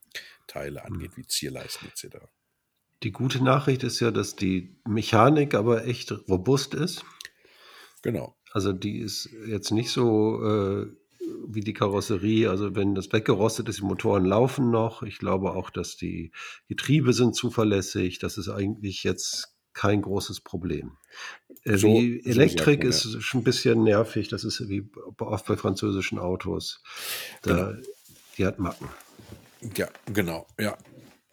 Teile 0.47 0.83
hm. 0.83 0.93
angeht, 0.93 1.17
wie 1.17 1.25
Zierleisten 1.25 1.87
etc. 1.87 2.17
Die 3.03 3.11
gute 3.11 3.43
Nachricht 3.43 3.83
ist 3.83 3.99
ja, 3.99 4.11
dass 4.11 4.35
die 4.35 4.77
Mechanik 4.87 5.53
aber 5.53 5.85
echt 5.85 6.11
robust 6.27 6.73
ist. 6.73 7.03
Genau. 8.01 8.37
Also 8.51 8.71
die 8.71 8.99
ist 8.99 9.29
jetzt 9.47 9.71
nicht 9.71 9.89
so 9.89 10.41
äh, 10.43 10.87
wie 11.47 11.61
die 11.61 11.73
Karosserie. 11.73 12.49
Also 12.49 12.75
wenn 12.75 12.95
das 12.95 13.11
weggerostet 13.11 13.69
ist, 13.69 13.79
die 13.79 13.85
Motoren 13.85 14.25
laufen 14.25 14.71
noch. 14.71 15.03
Ich 15.03 15.17
glaube 15.17 15.53
auch, 15.53 15.69
dass 15.69 15.97
die 15.97 16.31
Getriebe 16.67 17.13
sind 17.13 17.35
zuverlässig. 17.35 18.19
Das 18.19 18.37
ist 18.37 18.49
eigentlich 18.49 19.03
jetzt 19.03 19.54
kein 19.75 20.01
großes 20.01 20.41
Problem. 20.41 20.97
Äh, 21.63 21.77
so, 21.77 21.89
wie 21.89 22.25
Elektrik 22.25 22.81
so 22.93 23.17
ist 23.17 23.23
schon 23.23 23.41
ein 23.41 23.43
bisschen 23.43 23.83
nervig. 23.83 24.29
Das 24.29 24.43
ist 24.43 24.67
wie 24.67 24.89
oft 25.19 25.45
bei 25.45 25.55
französischen 25.55 26.17
Autos. 26.17 26.81
Da, 27.43 27.53
genau. 27.53 27.81
Die 28.37 28.45
hat 28.45 28.57
Macken. 28.57 28.89
Ja, 29.75 29.87
genau. 30.11 30.47
Ja. 30.59 30.77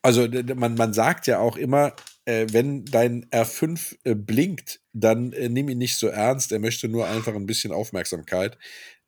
Also 0.02 0.26
man, 0.56 0.74
man 0.74 0.92
sagt 0.92 1.26
ja 1.26 1.38
auch 1.38 1.56
immer, 1.56 1.94
äh, 2.24 2.46
wenn 2.50 2.84
dein 2.84 3.26
R5 3.30 3.96
äh, 4.04 4.14
blinkt, 4.14 4.80
dann 4.92 5.32
äh, 5.32 5.48
nimm 5.48 5.68
ihn 5.68 5.78
nicht 5.78 5.96
so 5.96 6.08
ernst. 6.08 6.52
Er 6.52 6.58
möchte 6.58 6.88
nur 6.88 7.06
einfach 7.06 7.34
ein 7.34 7.46
bisschen 7.46 7.72
Aufmerksamkeit 7.72 8.58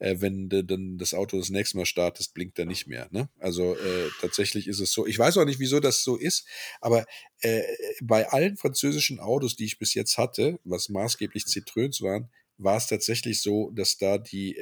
äh, 0.05 0.17
wenn 0.21 0.49
du 0.49 0.65
dann 0.65 0.99
das 0.99 1.15
Auto 1.15 1.39
das 1.39 1.51
nächste 1.51 1.79
Mal 1.79 1.87
startest, 1.87 2.35
blinkt 2.35 2.59
er 2.59 2.67
nicht 2.67 2.87
mehr. 2.87 3.09
Ne? 3.11 3.29
Also 3.39 3.75
äh, 3.75 4.11
tatsächlich 4.21 4.67
ist 4.69 4.81
es 4.81 4.93
so. 4.93 5.07
Ich 5.07 5.19
weiß 5.19 5.39
auch 5.39 5.45
nicht, 5.45 5.61
wieso 5.61 5.81
das 5.81 6.03
so 6.03 6.17
ist, 6.17 6.47
aber 6.81 7.07
äh, 7.41 7.63
bei 8.03 8.29
allen 8.29 8.57
französischen 8.57 9.19
Autos, 9.19 9.57
die 9.57 9.65
ich 9.65 9.79
bis 9.79 9.95
jetzt 9.95 10.19
hatte, 10.19 10.59
was 10.65 10.89
maßgeblich 10.89 11.45
Citroëns 11.45 12.03
waren, 12.03 12.31
war 12.57 12.77
es 12.77 12.87
tatsächlich 12.87 13.43
so, 13.43 13.71
dass 13.73 13.99
da 13.99 14.17
die, 14.17 14.57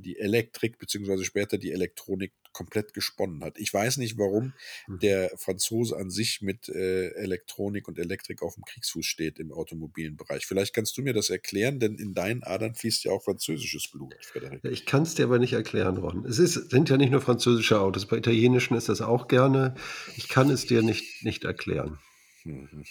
die 0.00 0.18
Elektrik 0.18 0.78
beziehungsweise 0.78 1.24
später 1.24 1.58
die 1.58 1.70
Elektronik 1.70 2.32
komplett 2.56 2.94
gesponnen 2.94 3.44
hat. 3.44 3.58
Ich 3.58 3.72
weiß 3.72 3.98
nicht, 3.98 4.16
warum 4.16 4.54
mhm. 4.86 4.98
der 5.00 5.30
Franzose 5.36 5.94
an 5.94 6.08
sich 6.10 6.40
mit 6.40 6.70
äh, 6.70 7.08
Elektronik 7.10 7.86
und 7.86 7.98
Elektrik 7.98 8.42
auf 8.42 8.54
dem 8.54 8.64
Kriegsfuß 8.64 9.04
steht 9.04 9.38
im 9.38 9.52
automobilen 9.52 10.16
Bereich. 10.16 10.46
Vielleicht 10.46 10.74
kannst 10.74 10.96
du 10.96 11.02
mir 11.02 11.12
das 11.12 11.28
erklären, 11.28 11.80
denn 11.80 11.96
in 11.96 12.14
deinen 12.14 12.42
Adern 12.42 12.74
fließt 12.74 13.04
ja 13.04 13.12
auch 13.12 13.22
französisches 13.22 13.88
Blut, 13.88 14.14
Frederik. 14.22 14.64
Ich 14.64 14.86
kann 14.86 15.02
es 15.02 15.14
dir 15.14 15.26
aber 15.26 15.38
nicht 15.38 15.52
erklären, 15.52 15.98
Ron. 15.98 16.24
Es 16.24 16.38
ist, 16.38 16.70
sind 16.70 16.88
ja 16.88 16.96
nicht 16.96 17.10
nur 17.10 17.20
französische 17.20 17.78
Autos, 17.78 18.06
bei 18.06 18.16
italienischen 18.16 18.74
ist 18.74 18.88
das 18.88 19.02
auch 19.02 19.28
gerne. 19.28 19.74
Ich 20.16 20.28
kann 20.28 20.48
es 20.48 20.64
dir 20.64 20.80
nicht, 20.80 21.24
nicht 21.24 21.44
erklären. 21.44 21.98
Mhm. 22.44 22.84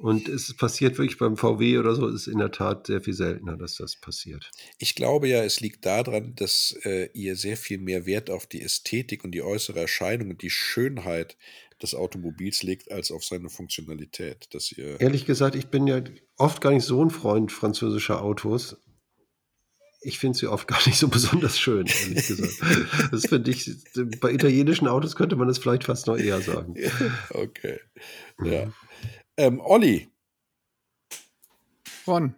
Und 0.00 0.30
es 0.30 0.54
passiert 0.54 0.96
wirklich 0.96 1.18
beim 1.18 1.36
VW 1.36 1.76
oder 1.76 1.94
so, 1.94 2.08
ist 2.08 2.26
in 2.26 2.38
der 2.38 2.50
Tat 2.50 2.86
sehr 2.86 3.02
viel 3.02 3.12
seltener, 3.12 3.58
dass 3.58 3.74
das 3.74 3.96
passiert. 3.96 4.50
Ich 4.78 4.94
glaube 4.94 5.28
ja, 5.28 5.44
es 5.44 5.60
liegt 5.60 5.84
daran, 5.84 6.34
dass 6.36 6.74
äh, 6.84 7.10
ihr 7.12 7.36
sehr 7.36 7.58
viel 7.58 7.76
mehr 7.76 8.06
Wert 8.06 8.30
auf 8.30 8.46
die 8.46 8.62
Ästhetik 8.62 9.24
und 9.24 9.32
die 9.32 9.42
äußere 9.42 9.78
Erscheinung 9.78 10.30
und 10.30 10.40
die 10.40 10.48
Schönheit 10.48 11.36
des 11.82 11.94
Automobils 11.94 12.62
legt, 12.62 12.90
als 12.90 13.10
auf 13.10 13.24
seine 13.24 13.50
Funktionalität. 13.50 14.48
Dass 14.54 14.72
ihr 14.72 14.98
Ehrlich 15.02 15.26
gesagt, 15.26 15.54
ich 15.54 15.66
bin 15.66 15.86
ja 15.86 16.02
oft 16.38 16.62
gar 16.62 16.72
nicht 16.72 16.84
so 16.84 17.04
ein 17.04 17.10
Freund 17.10 17.52
französischer 17.52 18.22
Autos. 18.22 18.78
Ich 20.02 20.18
finde 20.18 20.38
sie 20.38 20.46
oft 20.46 20.66
gar 20.68 20.80
nicht 20.86 20.96
so 20.96 21.08
besonders 21.08 21.58
schön, 21.58 21.86
ehrlich 21.86 22.26
gesagt. 22.26 22.54
das 23.12 23.26
finde 23.26 23.50
ich, 23.50 23.70
bei 24.18 24.32
italienischen 24.32 24.88
Autos 24.88 25.14
könnte 25.14 25.36
man 25.36 25.46
das 25.46 25.58
vielleicht 25.58 25.84
fast 25.84 26.06
noch 26.06 26.16
eher 26.16 26.40
sagen. 26.40 26.74
okay. 27.30 27.80
Ja. 28.42 28.72
Ähm, 29.40 29.58
Olli. 29.60 30.06
Ron. 32.06 32.34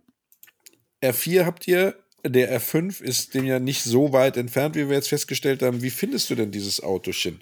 R4 1.03 1.45
habt 1.45 1.67
ihr, 1.67 1.97
der 2.25 2.61
R5 2.61 3.03
ist 3.03 3.35
dem 3.35 3.45
ja 3.45 3.59
nicht 3.59 3.83
so 3.83 4.13
weit 4.13 4.37
entfernt, 4.37 4.77
wie 4.77 4.89
wir 4.89 4.95
jetzt 4.95 5.09
festgestellt 5.09 5.63
haben. 5.63 5.83
Wie 5.83 5.91
findest 5.91 6.31
du 6.31 6.37
denn 6.37 6.53
dieses 6.53 6.81
Autochen? 6.81 7.41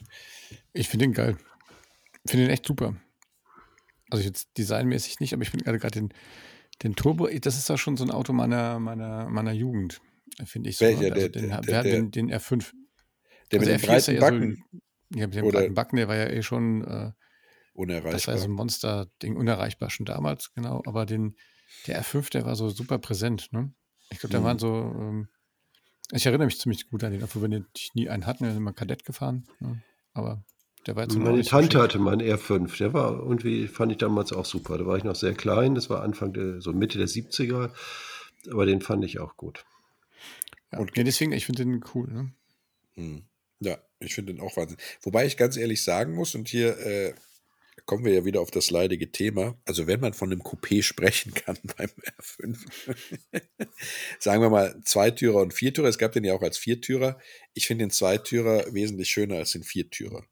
Ich 0.72 0.88
finde 0.88 1.04
ihn 1.04 1.12
geil. 1.12 1.36
Ich 2.24 2.30
finde 2.30 2.46
ihn 2.46 2.50
echt 2.50 2.64
super. 2.64 2.96
Also 4.08 4.24
jetzt 4.24 4.48
designmäßig 4.56 5.20
nicht, 5.20 5.34
aber 5.34 5.42
ich 5.42 5.50
finde 5.50 5.78
gerade 5.78 6.00
den, 6.00 6.14
den 6.82 6.96
Turbo, 6.96 7.28
das 7.28 7.58
ist 7.58 7.68
ja 7.68 7.76
schon 7.76 7.98
so 7.98 8.04
ein 8.04 8.10
Auto 8.10 8.32
meiner, 8.32 8.78
meiner, 8.78 9.28
meiner 9.28 9.52
Jugend, 9.52 10.00
finde 10.46 10.70
ich 10.70 10.78
so. 10.78 10.86
Welcher? 10.86 11.12
Also 11.12 11.14
der, 11.14 11.28
den, 11.28 11.48
der, 11.50 11.60
der, 11.60 11.82
den, 11.82 12.10
den 12.10 12.32
R5. 12.32 12.72
Der 13.52 13.60
also 13.60 13.72
mit 13.72 13.82
den 13.82 13.86
breiten 13.86 14.18
Backen? 14.18 14.64
So, 14.72 15.18
ja, 15.18 15.26
mit 15.26 15.36
dem 15.36 15.44
Oder? 15.44 15.60
breiten 15.60 15.74
Backen, 15.74 15.96
der 15.96 16.08
war 16.08 16.16
ja 16.16 16.30
eh 16.30 16.42
schon 16.42 16.82
äh, 16.82 17.12
Unerreichbar. 17.72 18.12
Das 18.12 18.26
war 18.26 18.38
so 18.38 18.44
ein 18.44 18.50
Monster-Ding, 18.50 19.36
unerreichbar 19.36 19.90
schon 19.90 20.06
damals, 20.06 20.52
genau. 20.54 20.82
Aber 20.86 21.06
den, 21.06 21.36
der 21.86 22.02
R5, 22.02 22.30
der 22.30 22.44
war 22.44 22.56
so 22.56 22.68
super 22.68 22.98
präsent, 22.98 23.52
ne? 23.52 23.72
Ich 24.10 24.18
glaube, 24.18 24.32
da 24.32 24.40
mhm. 24.40 24.44
waren 24.44 24.58
so, 24.58 24.68
ähm, 24.68 25.28
ich 26.12 26.26
erinnere 26.26 26.46
mich 26.46 26.58
ziemlich 26.58 26.90
gut 26.90 27.04
an 27.04 27.12
den, 27.12 27.22
obwohl 27.22 27.42
wir 27.42 27.48
den 27.48 27.66
nie 27.94 28.08
einen 28.08 28.26
hatten, 28.26 28.44
wir 28.44 28.50
sind 28.50 28.60
immer 28.62 28.72
Kadett 28.72 29.04
gefahren, 29.04 29.46
ne? 29.60 29.82
aber 30.12 30.44
der 30.86 30.96
war 30.96 31.04
jetzt 31.04 31.16
Meine 31.16 31.42
Tante 31.44 31.78
so 31.78 31.82
hatte 31.84 31.98
meinen 31.98 32.22
R5, 32.22 32.78
der 32.78 32.92
war 32.92 33.12
irgendwie, 33.12 33.68
fand 33.68 33.92
ich 33.92 33.98
damals 33.98 34.32
auch 34.32 34.46
super. 34.46 34.78
Da 34.78 34.86
war 34.86 34.96
ich 34.96 35.04
noch 35.04 35.14
sehr 35.14 35.34
klein, 35.34 35.74
das 35.74 35.90
war 35.90 36.02
Anfang 36.02 36.32
der, 36.32 36.60
so 36.60 36.72
Mitte 36.72 36.98
der 36.98 37.06
70er, 37.06 37.70
aber 38.50 38.66
den 38.66 38.80
fand 38.80 39.04
ich 39.04 39.20
auch 39.20 39.36
gut. 39.36 39.64
Ja, 40.72 40.78
und 40.78 40.96
nee, 40.96 41.04
deswegen, 41.04 41.32
ich 41.32 41.46
finde 41.46 41.64
den 41.64 41.84
cool, 41.94 42.08
ne? 42.10 42.32
Mhm. 42.96 43.22
Ja, 43.60 43.78
ich 43.98 44.14
finde 44.14 44.32
den 44.32 44.40
auch 44.40 44.56
Wahnsinn. 44.56 44.78
Wobei 45.02 45.26
ich 45.26 45.36
ganz 45.36 45.56
ehrlich 45.56 45.82
sagen 45.82 46.14
muss, 46.14 46.34
und 46.34 46.48
hier 46.48 46.78
äh, 46.78 47.14
kommen 47.86 48.04
wir 48.04 48.12
ja 48.12 48.24
wieder 48.24 48.40
auf 48.40 48.50
das 48.50 48.70
leidige 48.70 49.10
Thema. 49.10 49.56
Also 49.64 49.86
wenn 49.86 50.00
man 50.00 50.12
von 50.12 50.30
einem 50.30 50.42
Coupé 50.42 50.82
sprechen 50.82 51.34
kann 51.34 51.56
beim 51.76 51.90
R5, 52.18 52.58
sagen 54.18 54.42
wir 54.42 54.50
mal 54.50 54.80
Zweitürer 54.84 55.40
und 55.40 55.54
Viertürer. 55.54 55.88
Es 55.88 55.98
gab 55.98 56.12
den 56.12 56.24
ja 56.24 56.34
auch 56.34 56.42
als 56.42 56.58
Viertürer. 56.58 57.18
Ich 57.54 57.66
finde 57.66 57.84
den 57.84 57.90
Zweitürer 57.90 58.72
wesentlich 58.72 59.08
schöner 59.08 59.36
als 59.36 59.52
den 59.52 59.62
Viertürer. 59.62 60.24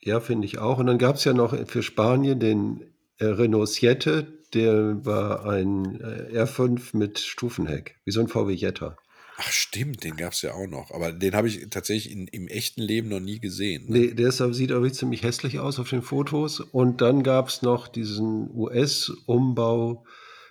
Ja, 0.00 0.20
finde 0.20 0.46
ich 0.46 0.58
auch. 0.58 0.78
Und 0.78 0.86
dann 0.86 0.98
gab 0.98 1.16
es 1.16 1.24
ja 1.24 1.32
noch 1.32 1.56
für 1.68 1.82
Spanien 1.82 2.38
den 2.38 2.94
äh, 3.18 3.26
Renault 3.26 3.68
Siete, 3.68 4.38
der 4.54 5.04
war 5.04 5.44
ein 5.44 6.00
äh, 6.00 6.42
R5 6.42 6.96
mit 6.96 7.18
Stufenheck, 7.18 7.96
wie 8.04 8.12
so 8.12 8.20
ein 8.20 8.28
VW 8.28 8.52
Jetta. 8.52 8.96
Ach 9.40 9.52
stimmt, 9.52 10.02
den 10.02 10.16
gab 10.16 10.32
es 10.32 10.42
ja 10.42 10.54
auch 10.54 10.66
noch. 10.66 10.90
Aber 10.90 11.12
den 11.12 11.36
habe 11.36 11.46
ich 11.46 11.70
tatsächlich 11.70 12.12
in, 12.12 12.26
im 12.26 12.48
echten 12.48 12.82
Leben 12.82 13.08
noch 13.08 13.20
nie 13.20 13.38
gesehen. 13.38 13.84
Ne? 13.88 13.98
Nee, 13.98 14.14
der 14.14 14.32
sieht 14.32 14.72
aber 14.72 14.92
ziemlich 14.92 15.22
hässlich 15.22 15.60
aus 15.60 15.78
auf 15.78 15.88
den 15.88 16.02
Fotos. 16.02 16.58
Und 16.58 17.00
dann 17.00 17.22
gab 17.22 17.46
es 17.46 17.62
noch 17.62 17.86
diesen 17.86 18.50
US-Umbau 18.52 20.04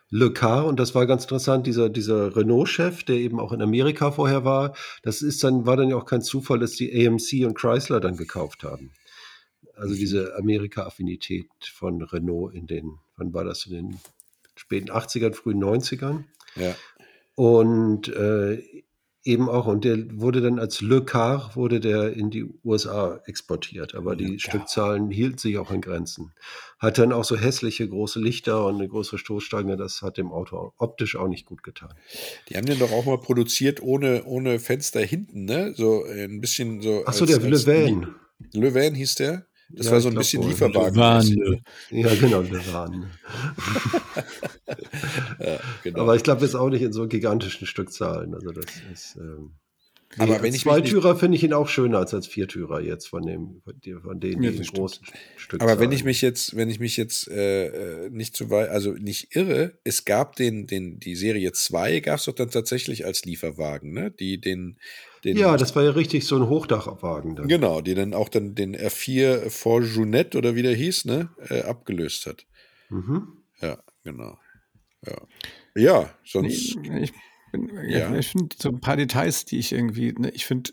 Le 0.09 0.31
Car. 0.31 0.65
Und 0.65 0.79
das 0.79 0.95
war 0.95 1.05
ganz 1.05 1.23
interessant, 1.23 1.67
dieser, 1.67 1.89
dieser 1.89 2.33
Renault-Chef, 2.33 3.03
der 3.03 3.17
eben 3.17 3.41
auch 3.41 3.51
in 3.51 3.61
Amerika 3.61 4.11
vorher 4.11 4.45
war. 4.45 4.73
Das 5.03 5.21
ist 5.21 5.43
dann, 5.43 5.65
war 5.65 5.75
dann 5.75 5.89
ja 5.89 5.97
auch 5.97 6.05
kein 6.05 6.21
Zufall, 6.21 6.59
dass 6.59 6.71
die 6.71 7.05
AMC 7.05 7.45
und 7.45 7.55
Chrysler 7.55 7.99
dann 7.99 8.15
gekauft 8.15 8.63
haben. 8.63 8.93
Also 9.75 9.95
mhm. 9.95 9.99
diese 9.99 10.37
Amerika-Affinität 10.37 11.49
von 11.73 12.01
Renault 12.01 12.53
in 12.53 12.67
den, 12.67 12.99
wann 13.17 13.33
war 13.33 13.43
das, 13.43 13.65
in 13.65 13.73
den 13.73 13.99
späten 14.55 14.91
80ern, 14.91 15.33
frühen 15.33 15.61
90ern. 15.61 16.23
Ja. 16.55 16.73
Und 17.37 18.07
äh, 18.07 18.63
eben 19.23 19.49
auch, 19.49 19.67
und 19.67 19.85
der 19.85 19.97
wurde 20.19 20.41
dann 20.41 20.57
als 20.57 20.81
Le 20.81 21.03
Car, 21.03 21.51
wurde 21.55 21.79
der 21.79 22.13
in 22.13 22.31
die 22.31 22.45
USA 22.63 23.21
exportiert, 23.25 23.93
aber 23.93 24.15
die 24.15 24.33
ja. 24.33 24.39
Stückzahlen 24.39 25.11
hielten 25.11 25.37
sich 25.37 25.57
auch 25.57 25.69
in 25.69 25.81
Grenzen. 25.81 26.33
Hat 26.79 26.97
dann 26.97 27.11
auch 27.11 27.25
so 27.25 27.37
hässliche 27.37 27.87
große 27.87 28.19
Lichter 28.19 28.65
und 28.65 28.75
eine 28.75 28.87
große 28.87 29.17
Stoßstange, 29.17 29.77
das 29.77 30.01
hat 30.01 30.17
dem 30.17 30.31
Auto 30.31 30.73
optisch 30.77 31.15
auch 31.15 31.27
nicht 31.27 31.45
gut 31.45 31.61
getan. 31.61 31.93
Die 32.49 32.55
haben 32.55 32.65
den 32.65 32.79
doch 32.79 32.91
auch 32.91 33.05
mal 33.05 33.19
produziert 33.19 33.83
ohne, 33.83 34.23
ohne 34.23 34.59
Fenster 34.59 35.01
hinten, 35.01 35.45
ne? 35.45 35.73
So 35.75 36.05
ein 36.05 36.39
bisschen 36.39 36.81
so. 36.81 37.05
Achso, 37.05 37.25
der 37.25 37.39
Le 37.39 37.65
Van. 37.67 38.15
Le 38.53 38.73
Van 38.73 38.95
hieß 38.95 39.15
der? 39.15 39.46
Das 39.69 39.87
ja, 39.87 39.91
war 39.93 40.01
so 40.01 40.09
ein 40.09 40.15
bisschen 40.15 40.43
wohl. 40.43 40.49
Lieferwagen. 40.49 41.61
Ja, 41.89 42.15
genau, 42.15 42.41
Levan. 42.41 43.11
ja, 45.39 45.59
genau. 45.83 46.01
Aber 46.01 46.15
ich 46.15 46.23
glaube 46.23 46.43
jetzt 46.43 46.55
auch 46.55 46.69
nicht 46.69 46.81
in 46.81 46.93
so 46.93 47.07
gigantischen 47.07 47.67
Stückzahlen. 47.67 48.33
Also 48.33 48.51
das 48.51 48.65
ist. 48.93 49.17
Ähm, 49.17 49.51
aber 50.17 50.41
wenn 50.41 50.53
ich 50.53 50.61
Zweitürer 50.61 51.15
finde 51.17 51.37
ich 51.37 51.43
ihn 51.43 51.53
auch 51.53 51.67
schöner 51.67 51.99
als 51.99 52.13
als 52.13 52.27
Viertürer 52.27 52.79
jetzt 52.79 53.07
von 53.07 53.23
dem 53.25 53.61
von 54.01 54.19
den, 54.19 54.41
ja, 54.41 54.51
großen 54.51 55.05
Stück. 55.35 55.61
Aber 55.61 55.79
wenn 55.79 55.91
ich 55.91 56.03
mich 56.03 56.21
jetzt, 56.21 56.55
wenn 56.55 56.69
ich 56.69 56.79
mich 56.79 56.97
jetzt 56.97 57.27
äh, 57.27 58.05
äh, 58.05 58.09
nicht 58.09 58.35
zu 58.35 58.49
weit, 58.49 58.69
also 58.69 58.93
nicht 58.93 59.35
irre, 59.35 59.77
es 59.83 60.05
gab 60.05 60.35
den, 60.35 60.65
den, 60.65 60.99
die 60.99 61.15
Serie 61.15 61.51
2 61.51 61.99
gab 61.99 62.19
es 62.19 62.25
doch 62.25 62.33
dann 62.33 62.49
tatsächlich 62.49 63.05
als 63.05 63.25
Lieferwagen, 63.25 63.91
ne? 63.91 64.09
Die 64.11 64.39
den 64.39 64.79
den, 65.23 65.37
ja, 65.37 65.57
das 65.57 65.75
war 65.75 65.83
ja 65.83 65.91
richtig 65.91 66.25
so 66.25 66.35
ein 66.35 66.47
Hochdachwagen 66.47 67.35
dann. 67.35 67.47
Genau, 67.47 67.81
die 67.81 67.95
dann 67.95 68.13
auch 68.13 68.29
dann 68.29 68.55
den 68.55 68.75
R4 68.75 69.49
Forjunet 69.49 70.35
oder 70.35 70.55
wie 70.55 70.61
der 70.61 70.75
hieß, 70.75 71.05
ne, 71.05 71.29
äh, 71.49 71.61
abgelöst 71.61 72.25
hat. 72.25 72.45
Mhm. 72.89 73.27
Ja, 73.61 73.77
genau. 74.03 74.37
Ja, 75.05 75.21
ja 75.75 76.09
sonst. 76.23 76.51
Ich, 76.51 76.77
ich, 76.77 77.13
ja. 77.87 78.15
ich 78.15 78.27
finde 78.27 78.55
so 78.59 78.69
ein 78.69 78.79
paar 78.79 78.97
Details, 78.97 79.45
die 79.45 79.59
ich 79.59 79.71
irgendwie, 79.71 80.13
ne, 80.13 80.29
ich 80.31 80.45
finde, 80.45 80.71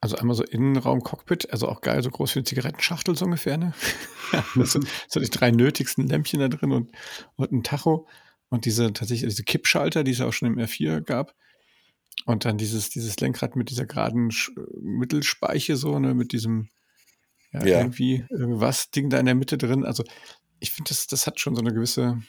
also 0.00 0.16
einmal 0.16 0.36
so 0.36 0.44
Innenraum 0.44 1.02
Cockpit, 1.02 1.50
also 1.50 1.68
auch 1.68 1.80
geil, 1.80 2.02
so 2.02 2.10
groß 2.10 2.34
wie 2.34 2.40
eine 2.40 2.44
Zigarettenschachtel 2.44 3.16
so 3.16 3.24
ungefähr, 3.24 3.56
ne? 3.56 3.74
das 4.56 4.72
sind 4.72 4.86
so 5.08 5.20
die 5.20 5.30
drei 5.30 5.50
nötigsten 5.50 6.06
Lämpchen 6.06 6.40
da 6.40 6.48
drin 6.48 6.72
und, 6.72 6.92
und 7.36 7.52
ein 7.52 7.62
Tacho. 7.62 8.06
Und 8.48 8.64
diese 8.64 8.92
tatsächlich 8.92 9.28
diese 9.28 9.42
Kippschalter, 9.42 10.04
die 10.04 10.12
es 10.12 10.20
auch 10.20 10.32
schon 10.32 10.48
im 10.48 10.58
R4 10.58 11.00
gab. 11.00 11.34
Und 12.24 12.44
dann 12.44 12.58
dieses, 12.58 12.90
dieses 12.90 13.20
Lenkrad 13.20 13.56
mit 13.56 13.70
dieser 13.70 13.86
geraden 13.86 14.30
Sch 14.30 14.50
Mittelspeiche, 14.80 15.76
so, 15.76 15.98
ne, 15.98 16.14
mit 16.14 16.32
diesem, 16.32 16.68
ja, 17.52 17.64
ja, 17.64 17.78
irgendwie 17.78 18.24
irgendwas 18.30 18.90
Ding 18.90 19.10
da 19.10 19.18
in 19.18 19.26
der 19.26 19.34
Mitte 19.34 19.58
drin. 19.58 19.84
Also 19.84 20.02
ich 20.58 20.72
finde, 20.72 20.88
das, 20.88 21.06
das 21.06 21.26
hat 21.26 21.38
schon 21.38 21.54
so 21.54 21.60
eine 21.60 21.72
gewisse 21.72 22.22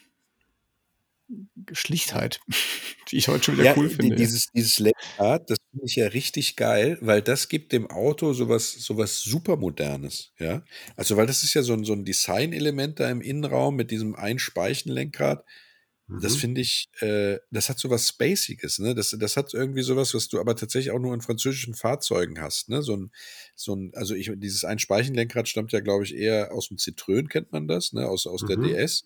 Schlichtheit, 1.71 2.39
die 3.11 3.17
ich 3.17 3.27
heute 3.27 3.45
schon 3.45 3.55
wieder 3.55 3.65
ja, 3.65 3.77
cool 3.77 3.89
finde. 3.89 4.15
Dieses, 4.15 4.51
dieses 4.51 4.77
Lenkrad, 4.79 5.49
das 5.49 5.57
finde 5.71 5.85
ich 5.85 5.95
ja 5.95 6.07
richtig 6.07 6.55
geil, 6.57 6.97
weil 7.01 7.21
das 7.21 7.49
gibt 7.49 7.71
dem 7.71 7.89
Auto 7.89 8.33
sowas, 8.33 8.73
sowas 8.73 9.21
supermodernes, 9.21 10.31
ja. 10.37 10.63
Also, 10.95 11.17
weil 11.17 11.27
das 11.27 11.43
ist 11.43 11.53
ja 11.53 11.63
so 11.63 11.73
ein, 11.73 11.85
so 11.85 11.93
ein 11.93 12.05
Design-Element 12.05 12.99
da 12.99 13.09
im 13.09 13.21
Innenraum 13.21 13.75
mit 13.75 13.89
diesem 13.89 14.15
Einspeichenlenkrad. 14.15 15.39
lenkrad 15.39 15.66
das 16.09 16.35
mhm. 16.35 16.39
finde 16.39 16.61
ich, 16.61 16.89
äh, 17.01 17.37
das 17.51 17.69
hat 17.69 17.79
so 17.79 17.89
was 17.89 18.07
Spaciges, 18.07 18.79
ne? 18.79 18.95
Das, 18.95 19.15
das 19.19 19.35
hat 19.35 19.53
irgendwie 19.53 19.81
sowas, 19.81 20.13
was 20.13 20.29
du 20.29 20.39
aber 20.39 20.55
tatsächlich 20.55 20.91
auch 20.91 20.99
nur 20.99 21.13
in 21.13 21.19
französischen 21.19 21.73
Fahrzeugen 21.73 22.39
hast, 22.39 22.69
ne? 22.69 22.81
So 22.81 22.95
ein, 22.95 23.11
so 23.55 23.75
ein, 23.75 23.91
also 23.93 24.15
ich, 24.15 24.31
dieses 24.35 24.63
Einspeichenlenkrad 24.63 25.49
stammt 25.49 25.73
ja, 25.73 25.81
glaube 25.81 26.05
ich, 26.05 26.15
eher 26.15 26.53
aus 26.53 26.69
dem 26.69 26.77
Citroën, 26.77 27.27
kennt 27.27 27.51
man 27.51 27.67
das, 27.67 27.91
ne? 27.91 28.07
Aus, 28.07 28.25
aus 28.25 28.43
mhm. 28.43 28.47
der 28.47 28.57
DS. 28.57 29.03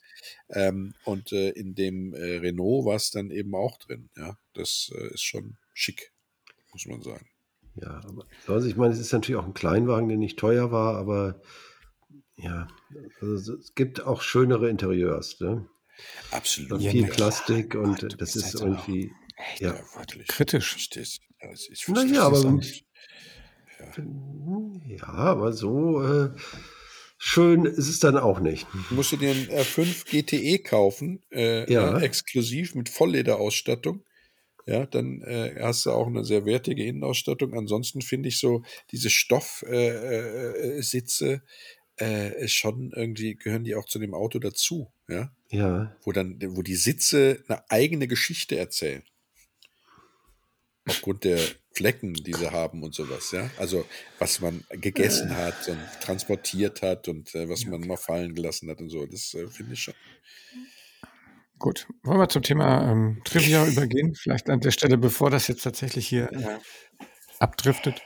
Ähm, 0.50 0.94
und 1.04 1.32
äh, 1.32 1.50
in 1.50 1.74
dem 1.74 2.14
äh, 2.14 2.38
Renault 2.38 2.86
war 2.86 2.98
es 2.98 3.10
dann 3.10 3.32
eben 3.32 3.56
auch 3.56 3.78
drin, 3.78 4.12
ja. 4.16 4.38
Das 4.54 4.92
äh, 4.96 5.14
ist 5.14 5.24
schon 5.24 5.58
schick, 5.74 6.12
muss 6.72 6.86
man 6.86 7.02
sagen. 7.02 7.28
Ja, 7.76 8.02
aber 8.06 8.26
also 8.48 8.68
ich 8.68 8.76
meine, 8.76 8.94
es 8.94 9.00
ist 9.00 9.12
natürlich 9.12 9.42
auch 9.42 9.48
ein 9.48 9.56
Kleinwagen, 9.56 10.08
der 10.08 10.18
nicht 10.18 10.38
teuer 10.38 10.72
war, 10.72 10.98
aber 10.98 11.42
ja, 12.36 12.68
also 13.22 13.56
es 13.56 13.74
gibt 13.74 14.02
auch 14.02 14.22
schönere 14.22 14.70
Interieurs, 14.70 15.40
ne? 15.40 15.68
Absolut. 16.32 16.72
Und 16.72 16.82
viel 16.82 17.08
Plastik 17.08 17.74
ja, 17.74 17.80
und 17.82 18.22
das 18.22 18.36
ist 18.36 18.56
halt 18.56 18.64
irgendwie 18.64 19.12
echt, 19.36 19.62
ja. 19.62 19.80
kritisch. 20.28 20.90
Ich 21.72 21.88
naja, 21.88 22.24
aber 22.24 22.60
ja. 23.80 24.04
ja. 24.88 25.08
aber 25.08 25.54
so 25.54 26.02
äh, 26.04 26.30
schön 27.18 27.66
ist 27.66 27.88
es 27.88 28.00
dann 28.00 28.18
auch 28.18 28.40
nicht. 28.40 28.68
Du 28.90 28.96
musst 28.96 29.12
du 29.12 29.18
dir 29.18 29.32
einen 29.32 29.48
R5 29.48 30.06
GTE 30.06 30.60
kaufen, 30.60 31.24
äh, 31.32 31.72
ja. 31.72 31.98
äh, 31.98 32.04
exklusiv 32.04 32.76
mit 32.76 32.90
Volllederausstattung. 32.90 34.04
Ja, 34.68 34.86
dann 34.86 35.22
äh, 35.24 35.56
hast 35.60 35.86
du 35.86 35.92
auch 35.92 36.06
eine 36.08 36.24
sehr 36.24 36.46
wertige 36.46 36.86
Innenausstattung. 36.86 37.56
Ansonsten 37.56 38.02
finde 38.02 38.30
ich 38.30 38.40
so 38.40 38.62
diese 38.92 39.10
Stoffsitze 39.10 39.66
äh, 41.26 41.34
äh, 41.34 41.40
äh, 42.02 42.44
ist 42.44 42.54
schon 42.54 42.92
irgendwie, 42.96 43.36
gehören 43.36 43.64
die 43.64 43.76
auch 43.76 43.86
zu 43.86 44.00
dem 44.00 44.14
Auto 44.14 44.40
dazu, 44.40 44.92
ja? 45.08 45.32
Ja. 45.50 45.96
Wo 46.02 46.12
dann, 46.12 46.40
wo 46.56 46.62
die 46.62 46.76
Sitze 46.76 47.44
eine 47.48 47.70
eigene 47.70 48.08
Geschichte 48.08 48.58
erzählen. 48.58 49.04
Aufgrund 50.88 51.24
der 51.24 51.40
Flecken, 51.74 52.14
die 52.14 52.34
sie 52.34 52.52
haben 52.52 52.84
und 52.84 52.96
sowas, 52.96 53.32
ja. 53.32 53.50
Also 53.58 53.86
was 54.18 54.42
man 54.42 54.64
gegessen 54.70 55.36
hat 55.38 55.70
und 55.70 55.80
transportiert 56.02 56.82
hat 56.82 57.08
und 57.08 57.34
äh, 57.36 57.48
was 57.48 57.66
man 57.66 57.82
mal 57.82 57.98
fallen 57.98 58.34
gelassen 58.34 58.70
hat 58.70 58.82
und 58.82 58.90
so. 58.90 59.06
Das 59.06 59.34
äh, 59.36 59.48
finde 59.48 59.74
ich 59.74 59.84
schon. 59.84 59.94
Gut, 61.60 61.88
wollen 62.02 62.20
wir 62.20 62.30
zum 62.30 62.42
Thema 62.42 62.92
ähm, 62.92 63.22
Trivia 63.24 63.66
übergehen? 63.68 64.16
Vielleicht 64.16 64.50
an 64.50 64.62
der 64.62 64.72
Stelle, 64.72 64.98
bevor 64.98 65.30
das 65.30 65.48
jetzt 65.48 65.62
tatsächlich 65.62 66.08
hier 66.08 66.32
äh, 66.34 66.58
abdriftet. 67.38 68.02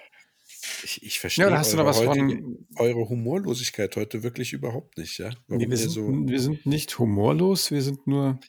Ich, 0.85 1.01
ich 1.01 1.19
verstehe 1.19 1.49
ja, 1.49 1.57
hast 1.57 1.73
du 1.73 1.77
noch 1.77 1.85
was 1.85 1.99
von 1.99 2.67
eure 2.75 3.09
Humorlosigkeit 3.09 3.95
heute 3.95 4.21
wirklich 4.21 4.53
überhaupt 4.53 4.99
nicht, 4.99 5.17
ja? 5.17 5.31
Nee, 5.47 5.67
wir, 5.67 5.77
sind, 5.77 5.89
so 5.89 6.07
wir 6.07 6.39
sind 6.39 6.67
nicht 6.67 6.99
humorlos, 6.99 7.71
wir 7.71 7.81
sind 7.81 8.05
nur, 8.05 8.39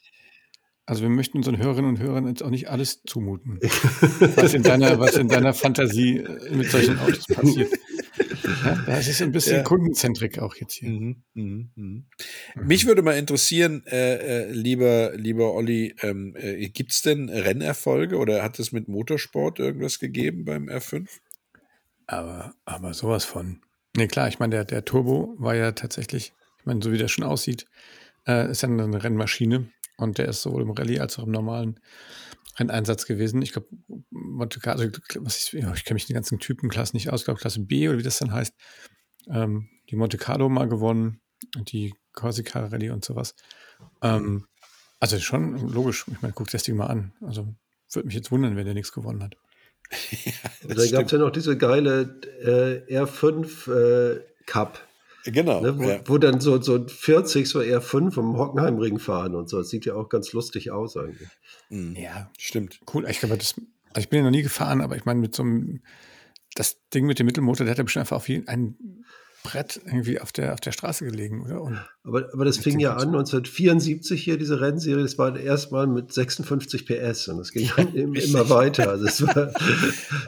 also 0.85 1.01
wir 1.01 1.09
möchten 1.09 1.38
unseren 1.38 1.57
Hörerinnen 1.57 1.92
und 1.92 1.99
Hörern 1.99 2.29
jetzt 2.29 2.42
auch 2.42 2.51
nicht 2.51 2.68
alles 2.68 3.03
zumuten, 3.07 3.59
was, 4.37 4.53
in 4.53 4.62
deiner, 4.62 5.01
was 5.01 5.16
in 5.16 5.29
deiner 5.29 5.55
Fantasie 5.55 6.18
äh, 6.18 6.55
mit 6.55 6.70
solchen 6.70 6.99
Autos 6.99 7.27
passiert. 7.27 7.72
Ja, 8.64 8.85
das 8.87 9.09
ist 9.09 9.22
ein 9.22 9.33
bisschen 9.33 9.57
ja. 9.57 9.62
Kundenzentrik 9.62 10.38
auch 10.38 10.55
jetzt 10.57 10.75
hier. 10.75 10.90
Mhm, 10.90 11.22
mh, 11.35 11.42
mh. 11.42 11.64
Mhm. 11.75 12.05
Mich 12.66 12.87
würde 12.87 13.03
mal 13.03 13.16
interessieren, 13.16 13.83
äh, 13.87 14.44
äh, 14.44 14.53
lieber, 14.53 15.16
lieber 15.16 15.55
Olli, 15.55 15.94
ähm, 16.03 16.35
äh, 16.37 16.68
gibt 16.68 16.92
es 16.92 17.03
denn 17.03 17.29
Rennerfolge 17.29 18.16
oder 18.18 18.42
hat 18.42 18.59
es 18.59 18.72
mit 18.72 18.88
Motorsport 18.88 19.59
irgendwas 19.59 19.99
gegeben 19.99 20.44
beim 20.44 20.68
R5? 20.68 21.09
Aber, 22.07 22.55
aber 22.64 22.95
sowas 22.95 23.25
von. 23.25 23.61
Nee, 23.97 24.07
klar, 24.09 24.29
ich 24.29 24.38
meine, 24.38 24.51
der, 24.51 24.64
der 24.64 24.85
Turbo 24.85 25.35
war 25.38 25.55
ja 25.55 25.73
tatsächlich, 25.73 26.33
ich 26.59 26.66
meine, 26.66 26.83
so 26.83 26.92
wie 26.92 26.99
der 26.99 27.09
schon 27.09 27.25
aussieht, 27.25 27.66
äh, 28.27 28.51
ist 28.51 28.62
ja 28.62 28.69
eine 28.69 29.03
Rennmaschine 29.03 29.71
und 29.97 30.18
der 30.18 30.28
ist 30.28 30.43
sowohl 30.43 30.62
im 30.62 30.70
Rallye 30.70 31.01
als 31.01 31.18
auch 31.18 31.24
im 31.24 31.33
normalen 31.33 31.81
Renneinsatz 32.59 33.07
gewesen. 33.07 33.43
Ich 33.43 33.53
glaube, 33.53 33.68
Monte 34.11 34.61
Carlo, 34.61 34.91
was 35.20 35.39
ich, 35.39 35.55
ich 35.55 35.85
kenne 35.85 35.95
mich 35.95 36.05
in 36.05 36.09
den 36.09 36.14
ganzen 36.14 36.39
Typenklassen 36.39 36.97
nicht 36.97 37.11
aus, 37.11 37.24
glaube 37.24 37.41
Klasse 37.41 37.61
B 37.61 37.89
oder 37.89 37.99
wie 37.99 38.03
das 38.03 38.18
dann 38.18 38.33
heißt. 38.33 38.55
Ähm, 39.28 39.68
die 39.91 39.97
Monte 39.97 40.18
Carlo 40.18 40.49
mal 40.49 40.68
gewonnen, 40.68 41.20
die 41.55 41.95
Corsica 42.12 42.66
Rallye 42.66 42.91
und 42.91 43.05
sowas. 43.05 43.35
Ähm, 44.03 44.47
also 45.01 45.18
schon 45.18 45.57
logisch. 45.68 46.07
Ich 46.09 46.22
meine, 46.22 46.35
guck 46.35 46.51
das 46.51 46.62
Ding 46.62 46.76
mal 46.76 46.87
an. 46.87 47.12
Also 47.20 47.55
würde 47.93 48.07
mich 48.07 48.14
jetzt 48.14 48.31
wundern, 48.31 48.57
wenn 48.57 48.64
der 48.64 48.74
nichts 48.74 48.93
gewonnen 48.93 49.22
hat. 49.22 49.37
Ja, 50.24 50.74
da 50.74 50.87
gab 50.91 51.07
es 51.07 51.12
ja 51.12 51.18
noch 51.18 51.30
diese 51.30 51.57
geile 51.57 52.20
äh, 52.43 52.99
R5 52.99 53.72
äh, 53.72 54.20
Cup. 54.47 54.80
Genau. 55.24 55.61
Ne, 55.61 55.78
wo, 55.78 55.82
ja. 55.82 56.01
wo, 56.05 56.18
dann 56.18 56.41
so, 56.41 56.61
so 56.61 56.87
40 56.87 57.49
so 57.49 57.61
R5 57.61 58.18
im 58.18 58.39
Hockenheimring 58.39 58.99
fahren 58.99 59.34
und 59.34 59.49
so. 59.49 59.59
Das 59.59 59.70
sieht 59.70 59.84
ja 59.84 59.95
auch 59.95 60.09
ganz 60.09 60.32
lustig 60.32 60.70
aus 60.70 60.97
eigentlich. 60.97 61.28
Mhm. 61.68 61.97
Ja, 61.97 62.30
stimmt. 62.39 62.80
Cool. 62.93 63.07
Ich 63.09 63.18
glaube, 63.18 63.37
das, 63.37 63.55
also 63.89 64.01
ich 64.01 64.09
bin 64.09 64.18
ja 64.18 64.24
noch 64.24 64.30
nie 64.30 64.43
gefahren, 64.43 64.80
aber 64.80 64.97
ich 64.97 65.05
meine, 65.05 65.20
mit 65.20 65.34
so 65.34 65.43
einem, 65.43 65.80
das 66.55 66.76
Ding 66.95 67.07
mit 67.07 67.18
dem 67.18 67.26
Mittelmotor, 67.26 67.64
der 67.64 67.72
hat 67.72 67.78
ja 67.78 67.84
bestimmt 67.84 68.03
einfach 68.03 68.16
auf 68.16 68.28
jeden, 68.28 68.47
einen 68.47 69.05
Brett 69.47 69.80
irgendwie 69.84 70.20
auf 70.20 70.32
der, 70.32 70.55
auf 70.55 70.61
der 70.61 70.72
Straße 70.72 71.05
gelegen, 71.05 71.42
oder? 71.44 71.62
Und 71.62 71.78
aber, 72.05 72.28
aber 72.32 72.44
das 72.44 72.59
fing 72.59 72.78
ja 72.78 72.92
an 72.92 73.09
1974 73.09 74.22
hier, 74.22 74.38
diese 74.38 74.61
Rennserie, 74.61 75.03
das 75.03 75.18
war 75.18 75.38
erstmal 75.38 75.86
mit 75.86 76.12
56 76.12 76.86
PS 76.86 77.28
und 77.28 77.38
das 77.38 77.53
ging 77.53 77.70
dann 77.76 77.94
immer 77.94 78.14
weiter. 78.51 78.90
Also 78.90 79.07
es 79.07 79.22
war, 79.22 79.53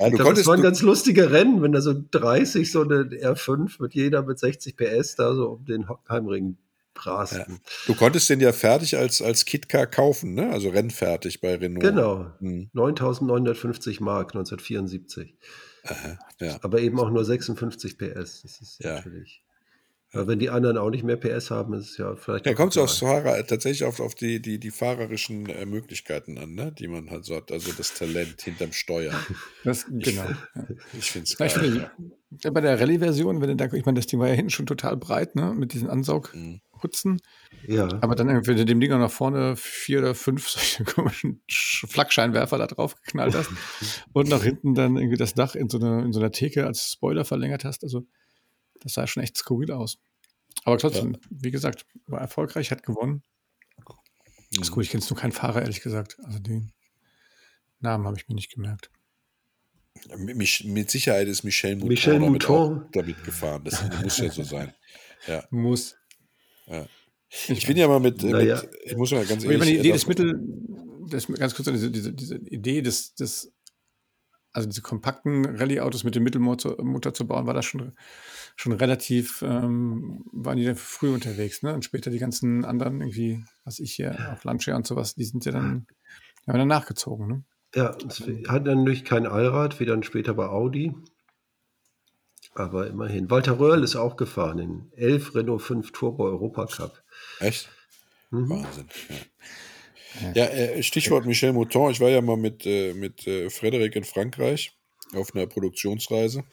ja, 0.00 0.08
glaub, 0.10 0.34
das 0.34 0.46
waren 0.46 0.62
ganz 0.62 0.82
lustige 0.82 1.30
Rennen, 1.30 1.62
wenn 1.62 1.72
da 1.72 1.80
so 1.80 1.94
30, 2.10 2.70
so 2.70 2.82
eine 2.82 3.04
R5 3.04 3.80
mit 3.80 3.94
jeder 3.94 4.22
mit 4.22 4.38
60 4.38 4.76
PS 4.76 5.16
da 5.16 5.34
so 5.34 5.50
um 5.50 5.64
den 5.64 5.86
Heimring 6.08 6.56
brasten. 6.94 7.52
Ja. 7.52 7.70
Du 7.86 7.94
konntest 7.94 8.28
den 8.28 8.40
ja 8.40 8.52
fertig 8.52 8.96
als, 8.96 9.22
als 9.22 9.44
Kitcar 9.44 9.86
kaufen, 9.86 10.34
ne? 10.34 10.50
Also 10.50 10.68
rennfertig 10.68 11.40
bei 11.40 11.54
Renault. 11.54 11.82
Genau. 11.82 12.26
Hm. 12.40 12.70
9.950 12.74 14.02
Mark 14.02 14.34
1974. 14.34 15.34
Aha, 15.88 16.18
ja. 16.40 16.58
Aber 16.62 16.80
eben 16.80 16.98
auch 17.00 17.10
nur 17.10 17.24
56 17.24 17.98
PS. 17.98 18.42
Das 18.42 18.60
ist 18.60 18.78
ja. 18.82 18.96
natürlich. 18.96 19.42
Ja, 20.14 20.26
wenn 20.26 20.38
die 20.38 20.48
anderen 20.48 20.78
auch 20.78 20.88
nicht 20.88 21.04
mehr 21.04 21.18
PS 21.18 21.50
haben, 21.50 21.74
ist 21.74 21.90
es 21.90 21.98
ja 21.98 22.16
vielleicht. 22.16 22.46
Ja, 22.46 22.54
kommt 22.54 22.74
es 22.74 22.98
Fahrer, 22.98 23.46
tatsächlich 23.46 23.84
auf, 23.84 24.00
auf 24.00 24.14
die, 24.14 24.40
die, 24.40 24.58
die 24.58 24.70
fahrerischen 24.70 25.46
äh, 25.50 25.66
Möglichkeiten 25.66 26.38
an, 26.38 26.54
ne? 26.54 26.72
die 26.72 26.88
man 26.88 27.10
halt 27.10 27.26
so 27.26 27.36
hat. 27.36 27.52
Also 27.52 27.72
das 27.72 27.92
Talent 27.92 28.40
hinterm 28.40 28.72
Steuer. 28.72 29.12
Das, 29.64 29.84
genau. 29.86 30.24
Ich, 30.96 31.10
finde 31.10 31.24
es 31.24 31.36
geil. 31.36 31.50
Find, 31.50 31.90
ja. 32.40 32.50
Bei 32.50 32.62
der 32.62 32.80
Rallye-Version, 32.80 33.42
wenn 33.42 33.48
du 33.48 33.56
da, 33.56 33.66
ich 33.66 33.84
meine, 33.84 33.98
das 33.98 34.06
Ding 34.06 34.18
war 34.18 34.28
ja 34.28 34.34
hinten 34.34 34.50
schon 34.50 34.64
total 34.64 34.96
breit, 34.96 35.34
ne? 35.34 35.52
Mit 35.54 35.74
diesen 35.74 35.90
Ansaughutzen. 35.90 37.20
Ja. 37.66 37.88
Aber 38.00 38.14
dann 38.14 38.28
irgendwie, 38.28 38.48
wenn 38.48 38.56
du 38.56 38.64
dem 38.64 38.80
Ding 38.80 38.90
nach 38.90 39.10
vorne 39.10 39.56
vier 39.56 39.98
oder 40.00 40.14
fünf 40.14 40.48
solche 40.48 40.84
komischen 40.84 41.42
Flakscheinwerfer 41.48 42.58
da 42.58 42.66
drauf 42.66 42.96
geknallt 42.96 43.34
hast 43.34 43.50
und 44.12 44.28
nach 44.28 44.42
hinten 44.42 44.74
dann 44.74 44.96
irgendwie 44.96 45.16
das 45.16 45.34
Dach 45.34 45.54
in 45.54 45.68
so, 45.68 45.78
eine, 45.78 46.02
in 46.02 46.12
so 46.12 46.20
einer 46.20 46.32
Theke 46.32 46.66
als 46.66 46.92
Spoiler 46.92 47.24
verlängert 47.24 47.64
hast. 47.64 47.82
Also 47.82 48.06
das 48.80 48.94
sah 48.94 49.06
schon 49.06 49.22
echt 49.22 49.36
skurril 49.36 49.72
aus. 49.72 49.98
Aber 50.64 50.78
trotzdem, 50.78 51.12
ja. 51.14 51.18
wie 51.30 51.50
gesagt, 51.50 51.86
war 52.06 52.20
erfolgreich, 52.20 52.70
hat 52.70 52.82
gewonnen. 52.82 53.22
Mhm. 54.50 54.62
Ist 54.62 54.70
gut, 54.70 54.84
ich 54.84 54.90
kenne 54.90 55.02
es 55.02 55.10
nur 55.10 55.18
keinen 55.18 55.32
Fahrer, 55.32 55.62
ehrlich 55.62 55.80
gesagt. 55.80 56.16
Also 56.24 56.38
den 56.38 56.72
Namen 57.80 58.06
habe 58.06 58.16
ich 58.16 58.28
mir 58.28 58.34
nicht 58.34 58.52
gemerkt. 58.52 58.90
Mit 60.16 60.90
Sicherheit 60.90 61.26
ist 61.26 61.42
Michel 61.42 61.74
Mouton, 61.74 61.88
Michel 61.88 62.18
Mouton. 62.20 62.86
damit 62.92 63.24
gefahren. 63.24 63.64
Das 63.64 63.82
muss 64.02 64.18
ja 64.18 64.30
so 64.30 64.44
sein. 64.44 64.72
Ja. 65.26 65.44
Muss. 65.50 65.96
Ja. 66.66 66.86
Ich, 67.28 67.50
ich 67.50 67.66
bin 67.66 67.76
ja 67.76 67.88
mal 67.88 68.00
mit, 68.00 68.22
naja. 68.22 68.62
mit, 68.62 68.70
ich 68.84 68.96
muss 68.96 69.12
mal 69.12 69.24
ganz 69.24 69.44
ehrlich. 69.44 69.62
Die 69.62 69.78
Idee 69.78 69.92
des 69.92 70.06
Mittel, 70.06 70.40
das, 71.10 71.26
ganz 71.26 71.54
kurz, 71.54 71.70
diese, 71.70 71.90
diese, 71.90 72.12
diese 72.12 72.36
Idee 72.36 72.82
des, 72.82 73.14
des, 73.14 73.52
also 74.52 74.68
diese 74.68 74.82
kompakten 74.82 75.44
Rallye-Autos 75.44 76.04
mit 76.04 76.14
dem 76.14 76.22
Mittelmotor 76.24 77.14
zu 77.14 77.26
bauen, 77.26 77.46
war 77.46 77.54
das 77.54 77.64
schon 77.64 77.92
schon 78.58 78.72
relativ, 78.72 79.42
ähm, 79.42 80.24
waren 80.32 80.56
die 80.56 80.64
dann 80.64 80.74
früh 80.74 81.14
unterwegs, 81.14 81.62
ne? 81.62 81.72
Und 81.72 81.84
später 81.84 82.10
die 82.10 82.18
ganzen 82.18 82.64
anderen, 82.64 83.00
irgendwie, 83.00 83.44
was 83.64 83.78
ich 83.78 83.92
hier, 83.92 84.34
auch 84.34 84.42
Lancia 84.42 84.74
und 84.74 84.84
sowas, 84.84 85.14
die 85.14 85.24
sind 85.24 85.44
ja 85.44 85.52
dann, 85.52 85.86
haben 86.46 86.58
dann 86.58 86.68
nachgezogen, 86.68 87.28
ne? 87.28 87.44
Ja, 87.76 87.96
es 88.08 88.20
hat 88.48 88.66
dann 88.66 88.78
natürlich 88.78 89.04
kein 89.04 89.26
Allrad, 89.26 89.78
wie 89.78 89.84
dann 89.84 90.02
später 90.02 90.34
bei 90.34 90.46
Audi. 90.46 90.92
Aber 92.58 92.88
immerhin. 92.88 93.30
Walter 93.30 93.58
Röhrl 93.60 93.84
ist 93.84 93.94
auch 93.94 94.16
gefahren 94.16 94.58
in 94.58 94.92
11 94.96 95.34
Renault 95.34 95.62
5 95.62 95.92
Turbo 95.92 96.24
Europa 96.24 96.66
Cup. 96.66 97.02
Echt? 97.40 97.68
Mhm. 98.30 98.50
Wahnsinn. 98.50 98.88
Ja, 100.34 100.44
ja 100.44 100.44
äh, 100.46 100.82
Stichwort 100.82 101.24
Michel 101.26 101.52
Mouton. 101.52 101.92
Ich 101.92 102.00
war 102.00 102.08
ja 102.08 102.20
mal 102.20 102.36
mit, 102.36 102.66
äh, 102.66 102.94
mit 102.94 103.26
äh, 103.26 103.48
Frederik 103.48 103.94
in 103.94 104.04
Frankreich 104.04 104.76
auf 105.14 105.34
einer 105.34 105.46
Produktionsreise. 105.46 106.44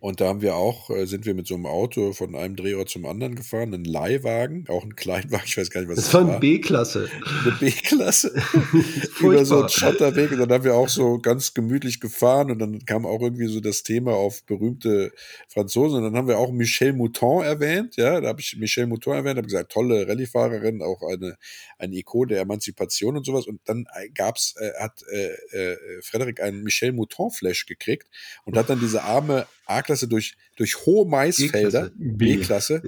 Und 0.00 0.20
da 0.20 0.28
haben 0.28 0.42
wir 0.42 0.54
auch, 0.54 0.90
äh, 0.90 1.06
sind 1.06 1.26
wir 1.26 1.34
mit 1.34 1.48
so 1.48 1.56
einem 1.56 1.66
Auto 1.66 2.12
von 2.12 2.36
einem 2.36 2.54
Drehort 2.54 2.88
zum 2.88 3.04
anderen 3.04 3.34
gefahren, 3.34 3.74
einen 3.74 3.84
Leihwagen, 3.84 4.64
auch 4.68 4.84
ein 4.84 4.94
Kleinwagen, 4.94 5.46
ich 5.46 5.58
weiß 5.58 5.70
gar 5.70 5.80
nicht, 5.80 5.90
was 5.90 5.96
das, 5.96 6.04
das 6.04 6.14
war. 6.14 6.20
Das 6.20 6.28
war 6.28 6.34
eine 6.34 6.40
B-Klasse. 6.40 7.10
Eine 7.42 7.52
B-Klasse. 7.58 8.32
Über 9.20 9.44
so 9.44 9.58
einen 9.58 9.68
Schotterweg. 9.68 10.30
Und 10.30 10.38
dann 10.38 10.52
haben 10.52 10.62
wir 10.62 10.76
auch 10.76 10.88
so 10.88 11.18
ganz 11.18 11.52
gemütlich 11.52 11.98
gefahren 11.98 12.52
und 12.52 12.60
dann 12.60 12.84
kam 12.84 13.06
auch 13.06 13.20
irgendwie 13.20 13.48
so 13.48 13.58
das 13.58 13.82
Thema 13.82 14.12
auf 14.12 14.44
berühmte 14.44 15.12
Franzosen. 15.48 15.98
Und 15.98 16.04
dann 16.04 16.16
haben 16.16 16.28
wir 16.28 16.38
auch 16.38 16.52
Michel 16.52 16.92
Mouton 16.92 17.42
erwähnt. 17.42 17.96
Ja, 17.96 18.20
da 18.20 18.28
habe 18.28 18.40
ich 18.40 18.56
Michel 18.56 18.86
Mouton 18.86 19.14
erwähnt, 19.14 19.36
habe 19.36 19.48
gesagt, 19.48 19.72
tolle 19.72 20.06
Rallyefahrerin, 20.06 20.80
auch 20.80 21.02
eine, 21.02 21.36
ein 21.76 21.92
Ikon 21.92 22.28
der 22.28 22.42
Emanzipation 22.42 23.16
und 23.16 23.26
sowas. 23.26 23.48
Und 23.48 23.60
dann 23.64 23.86
gab's, 24.14 24.54
äh, 24.58 24.70
hat 24.80 25.02
äh, 25.10 25.32
äh, 25.56 26.02
Frederik 26.02 26.40
einen 26.40 26.62
Michel 26.62 26.92
Mouton-Flash 26.92 27.66
gekriegt 27.66 28.06
und 28.44 28.56
hat 28.56 28.70
dann 28.70 28.78
diese 28.78 29.02
arme 29.02 29.48
A-Klasse 29.68 30.08
durch, 30.08 30.36
durch 30.56 30.86
hohe 30.86 31.06
Maisfelder, 31.06 31.90
B-Klasse, 31.96 32.82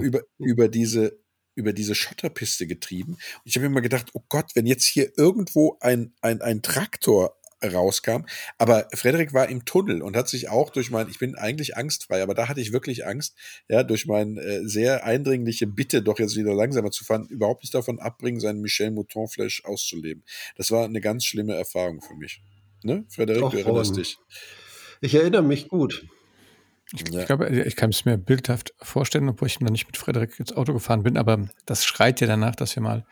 über, 0.00 0.20
über 0.38 0.68
diese 0.68 1.20
über 1.54 1.74
diese 1.74 1.94
Schotterpiste 1.94 2.66
getrieben. 2.66 3.12
Und 3.12 3.42
ich 3.44 3.56
habe 3.56 3.66
mir 3.66 3.72
immer 3.72 3.82
gedacht, 3.82 4.08
oh 4.14 4.22
Gott, 4.30 4.52
wenn 4.54 4.64
jetzt 4.64 4.86
hier 4.86 5.12
irgendwo 5.18 5.76
ein, 5.80 6.14
ein, 6.22 6.40
ein 6.40 6.62
Traktor 6.62 7.36
rauskam. 7.62 8.24
Aber 8.58 8.88
Frederik 8.92 9.32
war 9.32 9.48
im 9.48 9.64
Tunnel 9.64 10.02
und 10.02 10.16
hat 10.16 10.28
sich 10.28 10.48
auch 10.48 10.70
durch 10.70 10.90
mein, 10.90 11.08
ich 11.08 11.18
bin 11.18 11.34
eigentlich 11.34 11.76
angstfrei, 11.76 12.22
aber 12.22 12.34
da 12.34 12.48
hatte 12.48 12.60
ich 12.60 12.72
wirklich 12.72 13.06
Angst, 13.06 13.36
ja, 13.68 13.82
durch 13.82 14.06
meine 14.06 14.40
äh, 14.40 14.66
sehr 14.66 15.04
eindringliche 15.04 15.66
Bitte, 15.66 16.02
doch 16.02 16.18
jetzt 16.18 16.36
wieder 16.36 16.54
langsamer 16.54 16.90
zu 16.90 17.04
fahren, 17.04 17.28
überhaupt 17.28 17.62
nicht 17.62 17.74
davon 17.74 17.98
abbringen, 17.98 18.40
seinen 18.40 18.60
Michel 18.60 18.90
Mouton 18.90 19.28
Flash 19.28 19.64
auszuleben. 19.64 20.24
Das 20.56 20.70
war 20.70 20.84
eine 20.84 21.00
ganz 21.00 21.24
schlimme 21.24 21.54
Erfahrung 21.54 22.00
für 22.00 22.14
mich. 22.14 22.42
Ne, 22.82 23.04
Frederik, 23.08 23.50
du 23.50 23.58
erinnerst 23.58 23.96
dich. 23.96 24.18
Ich 25.02 25.14
erinnere 25.16 25.42
mich 25.42 25.68
gut. 25.68 26.06
Ich, 26.92 27.08
ja. 27.10 27.20
ich 27.20 27.26
glaube, 27.26 27.48
ich 27.48 27.76
kann 27.76 27.90
es 27.90 28.04
mir 28.04 28.16
bildhaft 28.16 28.72
vorstellen, 28.80 29.28
obwohl 29.28 29.48
ich 29.48 29.60
noch 29.60 29.70
nicht 29.70 29.86
mit 29.86 29.96
Frederik 29.96 30.38
ins 30.38 30.52
Auto 30.52 30.72
gefahren 30.72 31.02
bin, 31.02 31.16
aber 31.16 31.48
das 31.66 31.84
schreit 31.84 32.20
ja 32.20 32.28
danach, 32.28 32.54
dass 32.54 32.76
wir 32.76 32.82
mal 32.82 33.04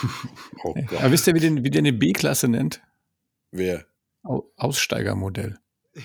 oh 0.64 0.76
Aber 1.00 1.12
wisst 1.12 1.26
ihr, 1.28 1.34
wie, 1.34 1.40
den, 1.40 1.64
wie 1.64 1.72
der 1.72 1.80
eine 1.80 1.94
B-Klasse 1.94 2.48
nennt? 2.48 2.82
Wer? 3.50 3.86
Aussteigermodell. 4.56 5.58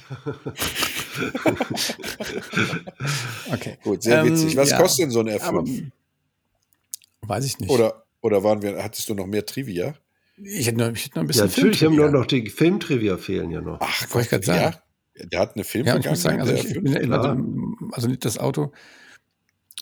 okay. 3.53 3.79
Gut, 3.85 4.03
sehr 4.03 4.21
ähm, 4.21 4.33
witzig. 4.33 4.57
Was 4.57 4.71
ja, 4.71 4.81
kostet 4.81 5.05
denn 5.05 5.11
so 5.11 5.21
ein 5.21 5.29
R5? 5.29 5.91
weiß 7.21 7.45
ich 7.45 7.59
nicht. 7.59 7.71
Oder, 7.71 8.07
oder 8.23 8.43
waren 8.43 8.63
wir, 8.63 8.83
hattest 8.83 9.09
du 9.09 9.15
noch 9.15 9.27
mehr 9.27 9.45
Trivia? 9.45 9.95
Ich 10.37 10.67
hätte 10.67 10.79
noch, 10.79 10.93
ich 10.93 11.07
hätte 11.07 11.17
noch 11.17 11.25
ein 11.25 11.27
bisschen. 11.27 11.49
Ja, 11.49 11.57
natürlich 11.57 11.85
haben 11.85 11.97
nur 11.97 12.11
noch 12.11 12.27
die 12.27 12.49
Filmtrivia 12.51 13.17
fehlen 13.17 13.51
ja 13.51 13.61
noch. 13.61 13.79
Ach, 13.81 14.09
Gott, 14.11 14.23
ich 14.23 14.29
gerade 14.29 14.45
sagen. 14.45 14.77
Ja, 15.15 15.27
der 15.27 15.41
hat 15.41 15.55
eine 15.55 15.65
Film. 15.65 15.87
Ja, 15.87 15.97
ich 15.97 16.09
muss 16.09 16.23
sagen, 16.23 16.41
also, 16.41 16.53
ich, 16.53 16.65
ich 16.67 16.83
bin 16.83 16.93
ja 16.93 17.01
immer, 17.01 17.39
also, 17.93 18.09
nicht 18.09 18.25
das 18.25 18.39
Auto. 18.39 18.73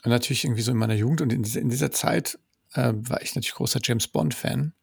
Natürlich 0.04 0.44
irgendwie 0.44 0.62
so 0.62 0.70
in 0.70 0.76
meiner 0.76 0.94
Jugend 0.94 1.22
und 1.22 1.32
in 1.32 1.42
dieser, 1.42 1.60
in 1.60 1.70
dieser 1.70 1.90
Zeit 1.90 2.38
äh, 2.74 2.92
war 2.94 3.22
ich 3.22 3.34
natürlich 3.34 3.54
großer 3.54 3.80
James 3.82 4.06
Bond-Fan. 4.08 4.74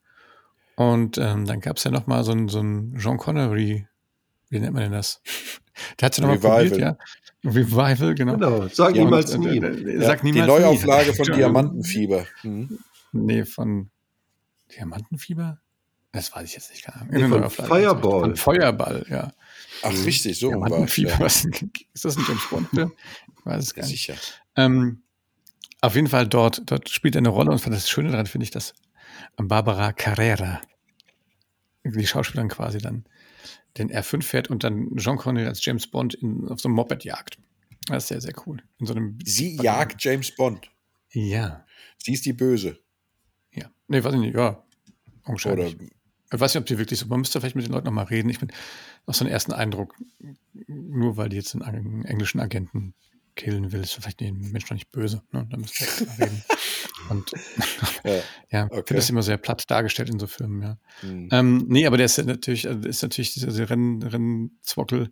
Und 0.76 1.18
ähm, 1.18 1.46
dann 1.46 1.60
gab 1.60 1.78
es 1.78 1.84
ja 1.84 1.92
noch 1.92 2.08
mal 2.08 2.24
so 2.24 2.32
ein, 2.32 2.48
so 2.48 2.60
ein 2.60 2.98
Jean 2.98 3.18
Connery, 3.18 3.88
wie 4.50 4.60
nennt 4.60 4.74
man 4.74 4.84
denn 4.84 4.92
das? 4.92 5.22
Der 6.00 6.08
hat 6.08 6.14
es 6.14 6.18
ja 6.18 6.28
noch 6.28 6.42
mal 6.42 6.64
probiert, 6.64 6.78
ja. 6.78 6.98
Revival, 7.46 8.14
genau. 8.14 8.34
Genau, 8.34 8.68
sag 8.68 8.96
ja, 8.96 9.04
niemals 9.04 9.34
und, 9.34 9.42
nie. 9.42 9.58
Äh, 9.58 9.98
äh, 9.98 10.06
sag 10.06 10.24
niemals 10.24 10.46
die 10.46 10.52
Neuauflage 10.52 11.12
nie. 11.12 11.16
von 11.16 11.26
Diamantenfieber. 11.36 12.26
Mhm. 12.44 12.80
Nee, 13.14 13.46
von 13.46 13.90
Diamantenfieber? 14.76 15.62
Das 16.12 16.34
weiß 16.34 16.50
ich 16.50 16.56
jetzt 16.56 16.72
nicht. 16.72 16.84
Keine 16.84 17.06
Nee, 17.10 17.28
von 17.28 17.50
Feuerball. 17.50 18.22
Von 18.22 18.36
Feuerball, 18.36 19.06
ja. 19.10 19.34
Ach, 19.84 19.92
richtig, 20.06 20.40
so 20.40 20.50
Diamantenfieber. 20.50 21.18
Ja. 21.20 21.26
ist 21.26 22.06
das 22.06 22.18
ein 22.18 22.26
James 22.28 22.50
Bond-Film? 22.50 22.92
Ich 23.38 23.46
weiß 23.46 23.64
es 23.64 23.74
gar 23.74 23.84
nicht. 23.84 23.92
Sicher. 23.92 24.16
Ähm, 24.56 25.04
auf 25.82 25.96
jeden 25.96 26.08
Fall 26.08 26.28
dort, 26.28 26.70
dort 26.70 26.90
spielt 26.90 27.16
er 27.16 27.20
eine 27.20 27.30
Rolle 27.30 27.52
und 27.52 27.66
das 27.66 27.90
Schöne 27.90 28.12
daran 28.12 28.28
finde 28.28 28.44
ich, 28.44 28.52
dass 28.52 28.74
Barbara 29.38 29.94
Carrera, 29.94 30.62
die 31.84 32.06
Schauspielerin 32.06 32.50
quasi 32.50 32.78
dann 32.78 33.06
den 33.78 33.92
R5 33.92 34.22
fährt 34.22 34.50
und 34.50 34.64
dann 34.64 34.96
Jean 34.98 35.18
Connery 35.18 35.48
als 35.48 35.64
James 35.66 35.88
Bond 35.88 36.14
in, 36.14 36.48
auf 36.50 36.60
so 36.60 36.68
einem 36.68 36.76
Moped 36.76 37.04
jagt. 37.04 37.38
Das 37.88 38.04
ist 38.04 38.08
sehr, 38.10 38.22
sehr 38.22 38.34
cool. 38.46 38.62
In 38.80 38.86
so 38.86 38.94
einem 38.94 39.18
Sie 39.24 39.56
jagt 39.56 40.04
James 40.04 40.36
Bond. 40.36 40.70
Ja. 41.12 41.66
Sie 41.98 42.14
ist 42.14 42.26
die 42.26 42.34
Böse. 42.34 42.80
Nee, 43.92 44.06
weiß 44.06 44.14
ich 44.14 44.22
nicht, 44.22 44.36
ja. 44.36 44.64
Oder 45.52 45.68
Ich 46.34 46.40
weiß 46.40 46.54
nicht, 46.54 46.62
ob 46.62 46.66
die 46.66 46.78
wirklich 46.78 46.98
so, 46.98 47.08
man 47.08 47.20
müsste 47.20 47.42
vielleicht 47.42 47.58
mit 47.58 47.66
den 47.66 47.74
Leuten 47.74 47.86
nochmal 47.86 48.06
reden. 48.06 48.30
Ich 48.30 48.40
bin 48.40 48.50
auch 49.06 49.14
so 49.14 49.26
einen 49.26 49.34
ersten 49.34 49.52
Eindruck, 49.52 49.96
nur 50.68 51.18
weil 51.18 51.28
die 51.28 51.36
jetzt 51.36 51.54
einen 51.54 52.06
englischen 52.06 52.40
Agenten 52.40 52.94
killen 53.36 53.74
will, 53.74 53.82
ist 53.82 53.94
vielleicht 53.94 54.22
den 54.22 54.40
Menschen 54.52 54.68
noch 54.70 54.78
nicht 54.78 54.94
böse. 54.94 55.24
Ne? 55.34 55.46
Da 55.50 55.58
müssen 55.58 55.86
wir 56.00 56.08
mal 56.08 56.16
reden. 56.16 56.44
Und 57.10 57.32
ja, 58.04 58.20
ja 58.52 58.68
okay. 58.70 58.96
das 58.96 59.10
immer 59.10 59.24
sehr 59.24 59.38
platt 59.38 59.70
dargestellt 59.70 60.10
in 60.10 60.20
so 60.20 60.28
Filmen, 60.28 60.62
ja. 60.62 60.78
Mhm. 61.02 61.30
Ähm, 61.32 61.66
nee, 61.68 61.86
aber 61.86 61.98
der 61.98 62.06
ist 62.06 62.24
natürlich, 62.24 62.68
also 62.68 62.88
ist 62.88 63.02
natürlich, 63.02 63.34
dieser 63.34 63.70
Renn, 63.70 64.02
Rennzwockel 64.04 65.12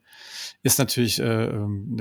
ist 0.63 0.79
natürlich 0.79 1.19
äh, 1.19 1.45
ähm, 1.45 1.97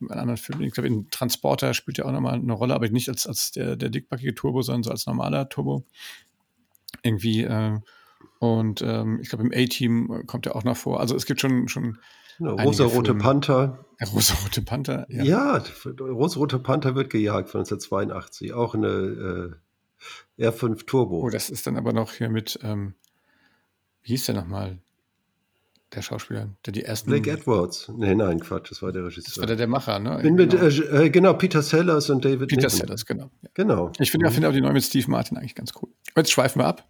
ein 0.00 0.10
anderer 0.10 0.36
Film. 0.36 0.62
Ich 0.62 0.72
glaube, 0.72 0.88
in 0.88 1.08
Transporter 1.10 1.74
spielt 1.74 1.98
er 1.98 2.06
auch 2.06 2.12
nochmal 2.12 2.34
eine 2.34 2.52
Rolle, 2.52 2.74
aber 2.74 2.88
nicht 2.88 3.08
als, 3.08 3.26
als 3.26 3.52
der, 3.52 3.76
der 3.76 3.90
dickbackige 3.90 4.34
Turbo, 4.34 4.62
sondern 4.62 4.82
so 4.82 4.90
als 4.90 5.06
normaler 5.06 5.48
Turbo. 5.48 5.84
Irgendwie, 7.02 7.42
äh, 7.42 7.78
und 8.38 8.82
ähm, 8.82 9.20
ich 9.22 9.28
glaube, 9.28 9.44
im 9.44 9.52
A-Team 9.52 10.24
kommt 10.26 10.46
er 10.46 10.56
auch 10.56 10.64
noch 10.64 10.76
vor. 10.76 11.00
Also 11.00 11.16
es 11.16 11.26
gibt 11.26 11.40
schon, 11.40 11.68
schon 11.68 11.98
ja, 12.38 12.50
Rosa-Rote 12.50 13.14
Panther. 13.14 13.85
Der 14.00 14.08
Rosa-Rote 14.08 14.62
Panther, 14.62 15.06
ja. 15.08 15.24
Ja, 15.24 15.64
Rosa-Rote 15.98 16.58
Panther 16.58 16.94
wird 16.94 17.10
gejagt 17.10 17.48
von 17.48 17.60
1982. 17.60 18.52
Auch 18.52 18.74
eine 18.74 19.58
äh, 20.38 20.46
R5 20.46 20.86
Turbo. 20.86 21.22
Oh, 21.22 21.30
das 21.30 21.48
ist 21.48 21.66
dann 21.66 21.76
aber 21.76 21.92
noch 21.92 22.12
hier 22.12 22.28
mit, 22.28 22.58
ähm, 22.62 22.94
wie 24.02 24.08
hieß 24.08 24.26
der 24.26 24.34
nochmal? 24.34 24.78
der 25.94 26.02
Schauspieler, 26.02 26.50
der 26.64 26.72
die 26.72 26.84
ersten. 26.84 27.10
Blake 27.10 27.30
Edwards. 27.30 27.90
Nee, 27.96 28.14
nein, 28.14 28.40
Quatsch, 28.40 28.70
das 28.70 28.82
war 28.82 28.92
der 28.92 29.04
Regisseur. 29.04 29.24
Das 29.26 29.38
war 29.38 29.46
der, 29.46 29.56
der 29.56 29.66
Macher, 29.68 29.98
ne? 29.98 30.18
Bin 30.22 30.36
genau. 30.36 30.64
Mit, 30.64 30.92
äh, 30.92 31.10
genau, 31.10 31.34
Peter 31.34 31.62
Sellers 31.62 32.10
und 32.10 32.24
David 32.24 32.48
Peter 32.48 32.66
Niven. 32.66 32.70
Sellers, 32.70 33.06
genau. 33.06 33.30
Ja. 33.42 33.50
Genau. 33.54 33.92
Ich 33.98 34.10
finde 34.10 34.28
mhm. 34.28 34.32
find 34.32 34.46
auch 34.46 34.52
die 34.52 34.60
neue 34.60 34.72
mit 34.72 34.84
Steve 34.84 35.10
Martin 35.10 35.38
eigentlich 35.38 35.54
ganz 35.54 35.72
cool. 35.80 35.88
Jetzt 36.16 36.32
schweifen 36.32 36.60
wir 36.60 36.66
ab. 36.66 36.88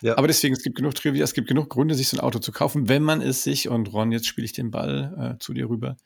Ja. 0.00 0.16
Aber 0.16 0.26
deswegen, 0.26 0.54
es 0.54 0.62
gibt 0.62 0.76
genug 0.76 0.94
Trivia, 0.94 1.22
es 1.22 1.34
gibt 1.34 1.48
genug 1.48 1.68
Gründe, 1.68 1.94
sich 1.94 2.08
so 2.08 2.16
ein 2.16 2.20
Auto 2.20 2.38
zu 2.38 2.50
kaufen, 2.50 2.88
wenn 2.88 3.02
man 3.02 3.20
es 3.20 3.44
sich, 3.44 3.68
und 3.68 3.92
Ron, 3.92 4.10
jetzt 4.10 4.26
spiele 4.26 4.44
ich 4.44 4.52
den 4.52 4.70
Ball 4.70 5.36
äh, 5.36 5.38
zu 5.38 5.52
dir 5.52 5.68
rüber, 5.68 5.96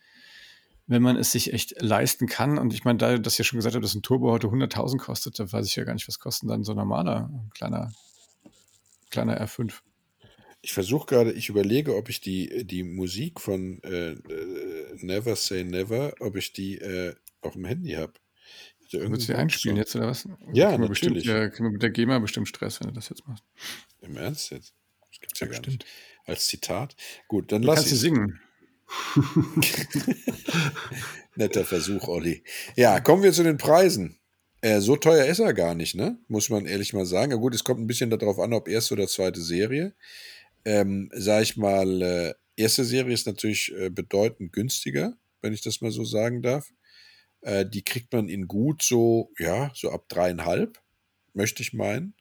wenn 0.87 1.03
man 1.03 1.17
es 1.17 1.33
sich 1.33 1.53
echt 1.53 1.81
leisten 1.81 2.27
kann. 2.27 2.59
Und 2.59 2.75
ich 2.75 2.85
meine, 2.85 2.99
da 2.99 3.19
das 3.19 3.39
ja 3.39 3.45
schon 3.45 3.59
gesagt 3.59 3.75
habe, 3.75 3.83
dass 3.83 3.95
ein 3.95 4.03
Turbo 4.03 4.31
heute 4.31 4.49
100.000 4.49 4.99
kostet, 4.99 5.39
da 5.39 5.51
weiß 5.51 5.67
ich 5.67 5.77
ja 5.77 5.85
gar 5.85 5.95
nicht, 5.95 6.09
was 6.09 6.19
kostet 6.19 6.51
dann 6.51 6.65
so 6.65 6.73
ein 6.73 6.77
normaler, 6.77 7.31
kleiner, 7.55 7.93
kleiner 9.11 9.41
R5. 9.41 9.73
Ich 10.61 10.73
versuche 10.73 11.07
gerade, 11.07 11.33
ich 11.33 11.49
überlege, 11.49 11.97
ob 11.97 12.09
ich 12.09 12.21
die, 12.21 12.65
die 12.67 12.85
Musik 12.85 13.41
von 13.41 13.83
äh, 13.83 14.13
äh 14.13 14.97
Never 14.97 15.37
Say 15.37 15.63
Never, 15.65 16.15
ob 16.21 16.37
ich 16.37 16.53
die 16.53 16.79
äh, 16.79 17.15
auf 17.43 17.53
dem 17.53 17.67
Handy 17.67 17.93
habe. 17.93 18.15
Willst 18.91 19.29
du 19.29 19.33
die 19.33 19.39
einspielen 19.39 19.77
jetzt 19.77 19.97
oder 19.97 20.07
was? 20.07 20.29
Ja, 20.53 20.69
kriegen 20.69 20.83
natürlich. 20.83 21.27
Wir 21.27 21.35
bestimmt, 21.35 21.53
kriegen 21.53 21.65
wir 21.65 21.73
mit 21.73 21.83
der 21.83 21.91
GEMA 21.91 22.19
bestimmt 22.19 22.49
Stress, 22.49 22.81
wenn 22.81 22.89
du 22.89 22.95
das 22.95 23.09
jetzt 23.09 23.27
machst. 23.27 23.43
Im 24.01 24.17
Ernst 24.17 24.51
jetzt? 24.53 24.75
Das 25.11 25.21
gibt 25.21 25.33
es 25.35 25.41
ja, 25.41 25.47
ja, 25.47 25.53
gar 25.53 25.61
bestimmt. 25.61 25.85
nicht. 25.85 26.27
Als 26.27 26.47
Zitat. 26.47 26.97
Gut, 27.29 27.53
dann 27.53 27.63
du 27.63 27.69
lass 27.69 27.81
ich. 27.81 27.91
Kannst 27.91 27.93
du 27.93 27.97
singen? 27.97 28.41
Netter 31.37 31.65
Versuch, 31.65 32.09
Olli. 32.09 32.43
Ja, 32.77 33.01
kommen 33.01 33.23
wir 33.23 33.33
zu 33.33 33.43
den 33.43 33.59
Preisen. 33.59 34.19
Äh, 34.61 34.81
so 34.81 34.97
teuer 34.97 35.27
ist 35.27 35.41
er 35.41 35.53
gar 35.55 35.75
nicht, 35.75 35.95
ne? 35.95 36.19
Muss 36.29 36.49
man 36.49 36.67
ehrlich 36.67 36.93
mal 36.93 37.07
sagen. 37.07 37.33
Ja, 37.33 37.39
gut, 37.39 37.55
es 37.55 37.65
kommt 37.65 37.81
ein 37.81 37.87
bisschen 37.87 38.11
darauf 38.11 38.39
an, 38.39 38.53
ob 38.53 38.69
erste 38.69 38.95
oder 38.95 39.07
zweite 39.07 39.41
Serie 39.41 39.95
ähm, 40.65 41.11
sag 41.13 41.43
ich 41.43 41.57
mal, 41.57 42.03
äh, 42.03 42.35
erste 42.57 42.85
Serie 42.85 43.15
ist 43.15 43.27
natürlich 43.27 43.73
äh, 43.75 43.91
bedeutend 43.91 44.53
günstiger, 44.53 45.17
wenn 45.43 45.53
ich 45.53 45.63
das 45.63 45.81
mal 45.81 45.91
so 45.91 46.05
sagen 46.05 46.43
darf. 46.43 46.73
Äh, 47.43 47.67
die 47.67 47.83
kriegt 47.83 48.13
man 48.13 48.29
in 48.29 48.49
gut 48.49 48.83
so, 48.83 49.33
ja, 49.39 49.71
so 49.75 49.91
ab 49.91 50.09
dreieinhalb, 50.09 50.81
möchte 51.35 51.63
ich 51.63 51.73
meinen. 51.73 52.15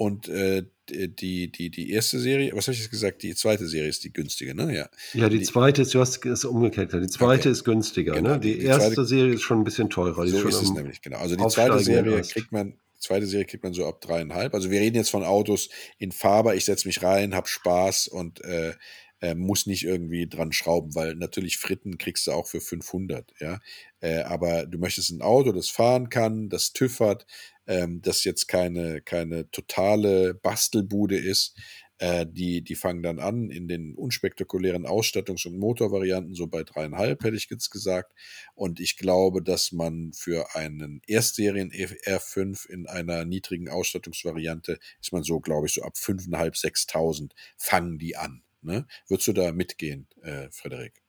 Und 0.00 0.30
äh, 0.30 0.62
die, 0.88 1.52
die, 1.52 1.70
die 1.70 1.90
erste 1.90 2.18
Serie, 2.20 2.52
was 2.54 2.64
habe 2.66 2.72
ich 2.72 2.80
jetzt 2.80 2.90
gesagt? 2.90 3.22
Die 3.22 3.34
zweite 3.34 3.66
Serie 3.66 3.90
ist 3.90 4.02
die 4.02 4.10
günstige, 4.10 4.54
ne? 4.54 4.74
Ja, 4.74 4.88
ja 5.12 5.28
die, 5.28 5.40
die 5.40 5.44
zweite 5.44 5.82
ist, 5.82 5.92
du 5.92 6.00
hast 6.00 6.24
es 6.24 6.46
umgekehrt. 6.46 6.90
Die 6.94 7.06
zweite 7.06 7.40
okay. 7.40 7.50
ist 7.50 7.64
günstiger, 7.64 8.14
genau, 8.14 8.30
ne? 8.30 8.40
Die, 8.40 8.60
die 8.60 8.64
erste 8.64 8.94
zweite, 8.94 9.04
Serie 9.04 9.34
ist 9.34 9.42
schon 9.42 9.58
ein 9.58 9.64
bisschen 9.64 9.90
teurer. 9.90 10.26
so 10.26 10.48
ist 10.48 10.62
es 10.62 10.72
nämlich, 10.72 11.02
genau. 11.02 11.18
Also 11.18 11.36
die 11.36 11.46
zweite 11.48 11.80
Serie 11.80 12.22
kriegt 12.22 12.50
man, 12.50 12.78
zweite 12.98 13.26
Serie 13.26 13.44
kriegt 13.44 13.62
man 13.62 13.74
so 13.74 13.86
ab 13.86 14.00
dreieinhalb. 14.00 14.54
Also 14.54 14.70
wir 14.70 14.80
reden 14.80 14.96
jetzt 14.96 15.10
von 15.10 15.22
Autos 15.22 15.68
in 15.98 16.12
Farbe. 16.12 16.56
Ich 16.56 16.64
setze 16.64 16.88
mich 16.88 17.02
rein, 17.02 17.34
habe 17.34 17.46
Spaß 17.46 18.08
und 18.08 18.42
äh, 18.42 18.72
äh, 19.20 19.34
muss 19.34 19.66
nicht 19.66 19.84
irgendwie 19.84 20.26
dran 20.26 20.50
schrauben, 20.50 20.94
weil 20.94 21.14
natürlich 21.14 21.58
Fritten 21.58 21.98
kriegst 21.98 22.26
du 22.26 22.32
auch 22.32 22.46
für 22.46 22.62
500, 22.62 23.34
ja. 23.38 23.60
Äh, 24.00 24.22
aber 24.22 24.64
du 24.64 24.78
möchtest 24.78 25.10
ein 25.10 25.20
Auto, 25.20 25.52
das 25.52 25.68
fahren 25.68 26.08
kann, 26.08 26.48
das 26.48 26.72
TÜV 26.72 27.00
hat, 27.00 27.26
ähm, 27.70 28.02
das 28.02 28.24
jetzt 28.24 28.48
keine, 28.48 29.00
keine 29.00 29.48
totale 29.52 30.34
Bastelbude 30.34 31.16
ist, 31.16 31.56
äh, 31.98 32.26
die, 32.26 32.62
die 32.62 32.74
fangen 32.74 33.02
dann 33.02 33.20
an 33.20 33.48
in 33.48 33.68
den 33.68 33.94
unspektakulären 33.94 34.86
Ausstattungs- 34.86 35.46
und 35.46 35.56
Motorvarianten 35.56 36.34
so 36.34 36.48
bei 36.48 36.64
dreieinhalb, 36.64 37.22
hätte 37.22 37.36
ich 37.36 37.48
jetzt 37.48 37.70
gesagt. 37.70 38.12
Und 38.54 38.80
ich 38.80 38.96
glaube, 38.96 39.40
dass 39.40 39.70
man 39.70 40.12
für 40.12 40.56
einen 40.56 41.00
Erstserien 41.06 41.70
R5 41.70 42.68
in 42.68 42.88
einer 42.88 43.24
niedrigen 43.24 43.68
Ausstattungsvariante 43.68 44.80
ist 45.00 45.12
man 45.12 45.22
so, 45.22 45.38
glaube 45.38 45.68
ich, 45.68 45.74
so 45.74 45.82
ab 45.82 45.94
5.500, 45.94 46.60
6.000 46.60 47.30
fangen 47.56 47.98
die 47.98 48.16
an. 48.16 48.42
Ne? 48.62 48.86
Würdest 49.06 49.28
du 49.28 49.32
da 49.32 49.52
mitgehen, 49.52 50.08
äh, 50.22 50.48
Frederik? 50.50 51.00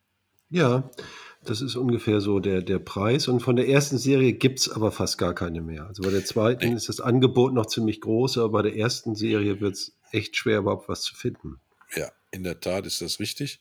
Ja, 0.51 0.91
das 1.43 1.61
ist 1.61 1.75
ungefähr 1.75 2.21
so 2.21 2.39
der, 2.39 2.61
der 2.61 2.77
Preis. 2.77 3.27
Und 3.27 3.39
von 3.39 3.55
der 3.55 3.67
ersten 3.67 3.97
Serie 3.97 4.33
gibt 4.33 4.59
es 4.59 4.69
aber 4.69 4.91
fast 4.91 5.17
gar 5.17 5.33
keine 5.33 5.61
mehr. 5.61 5.87
Also 5.87 6.03
bei 6.03 6.11
der 6.11 6.23
zweiten 6.23 6.69
nee. 6.69 6.75
ist 6.75 6.89
das 6.89 6.99
Angebot 6.99 7.53
noch 7.53 7.65
ziemlich 7.65 8.01
groß, 8.01 8.37
aber 8.37 8.49
bei 8.49 8.61
der 8.61 8.75
ersten 8.75 9.15
Serie 9.15 9.59
wird 9.59 9.73
es 9.73 9.97
echt 10.11 10.35
schwer, 10.35 10.59
überhaupt 10.59 10.87
was 10.87 11.01
zu 11.01 11.15
finden. 11.15 11.59
Ja, 11.95 12.11
in 12.31 12.43
der 12.43 12.59
Tat 12.59 12.85
ist 12.85 13.01
das 13.01 13.19
richtig. 13.19 13.59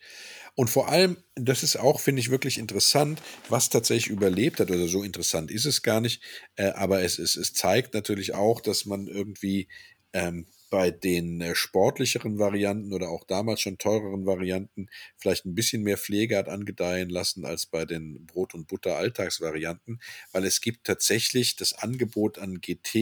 Und 0.56 0.68
vor 0.68 0.88
allem, 0.88 1.16
das 1.36 1.62
ist 1.62 1.76
auch, 1.76 2.00
finde 2.00 2.20
ich, 2.20 2.30
wirklich 2.30 2.58
interessant, 2.58 3.22
was 3.48 3.70
tatsächlich 3.70 4.08
überlebt 4.08 4.60
hat. 4.60 4.70
Oder 4.70 4.88
so 4.88 5.02
interessant 5.02 5.50
ist 5.50 5.64
es 5.64 5.82
gar 5.82 6.00
nicht. 6.00 6.22
Äh, 6.56 6.72
aber 6.72 7.02
es, 7.02 7.18
es, 7.18 7.36
es 7.36 7.54
zeigt 7.54 7.94
natürlich 7.94 8.34
auch, 8.34 8.60
dass 8.60 8.84
man 8.84 9.06
irgendwie 9.06 9.68
ähm, 10.12 10.46
bei 10.70 10.92
den 10.92 11.40
äh, 11.40 11.54
sportlicheren 11.54 12.38
Varianten 12.38 12.92
oder 12.92 13.10
auch 13.10 13.24
damals 13.24 13.60
schon 13.60 13.76
teureren 13.76 14.24
Varianten 14.24 14.88
vielleicht 15.16 15.44
ein 15.44 15.54
bisschen 15.54 15.82
mehr 15.82 15.98
Pflege 15.98 16.36
hat 16.36 16.48
angedeihen 16.48 17.10
lassen 17.10 17.44
als 17.44 17.66
bei 17.66 17.84
den 17.84 18.24
Brot- 18.24 18.54
und 18.54 18.68
Butter-Alltagsvarianten, 18.68 20.00
weil 20.32 20.44
es 20.44 20.60
gibt 20.60 20.86
tatsächlich 20.86 21.56
das 21.56 21.72
Angebot 21.72 22.38
an 22.38 22.60
GT 22.60 22.94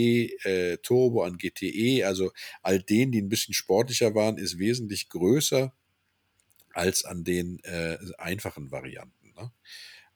äh, 0.45 0.79
Turbo, 0.79 1.23
an 1.23 1.37
GTE, 1.37 2.05
also 2.05 2.33
all 2.63 2.83
denen, 2.83 3.13
die 3.13 3.21
ein 3.21 3.29
bisschen 3.29 3.55
sportlicher 3.55 4.15
waren, 4.15 4.39
ist 4.39 4.59
wesentlich 4.59 5.11
größer 5.11 5.73
als 6.73 7.05
an 7.05 7.25
den 7.25 7.61
äh, 7.65 7.99
einfachen 8.17 8.71
Varianten. 8.71 9.35
Ne? 9.37 9.53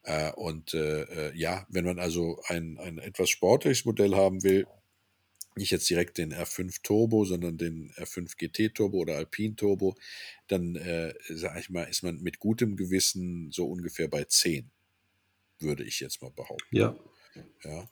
Äh, 0.03 0.31
und 0.31 0.73
äh, 0.73 1.03
äh, 1.03 1.37
ja, 1.37 1.67
wenn 1.69 1.85
man 1.85 1.99
also 1.99 2.41
ein, 2.47 2.79
ein 2.79 2.97
etwas 2.97 3.29
sportliches 3.29 3.85
Modell 3.85 4.15
haben 4.15 4.43
will, 4.43 4.65
nicht 5.55 5.71
jetzt 5.71 5.89
direkt 5.89 6.17
den 6.17 6.33
R5 6.33 6.81
Turbo, 6.83 7.25
sondern 7.25 7.57
den 7.57 7.91
R5 7.93 8.37
GT 8.37 8.75
Turbo 8.75 8.99
oder 8.99 9.15
Alpine 9.15 9.55
Turbo, 9.55 9.95
dann 10.47 10.75
äh, 10.75 11.13
sage 11.29 11.59
ich 11.59 11.69
mal, 11.69 11.83
ist 11.83 12.03
man 12.03 12.21
mit 12.21 12.39
gutem 12.39 12.75
Gewissen 12.75 13.51
so 13.51 13.67
ungefähr 13.67 14.07
bei 14.07 14.23
10, 14.23 14.71
würde 15.59 15.83
ich 15.83 15.99
jetzt 15.99 16.21
mal 16.21 16.31
behaupten. 16.31 16.75
Ja. 16.75 16.95
Ja. 17.63 17.89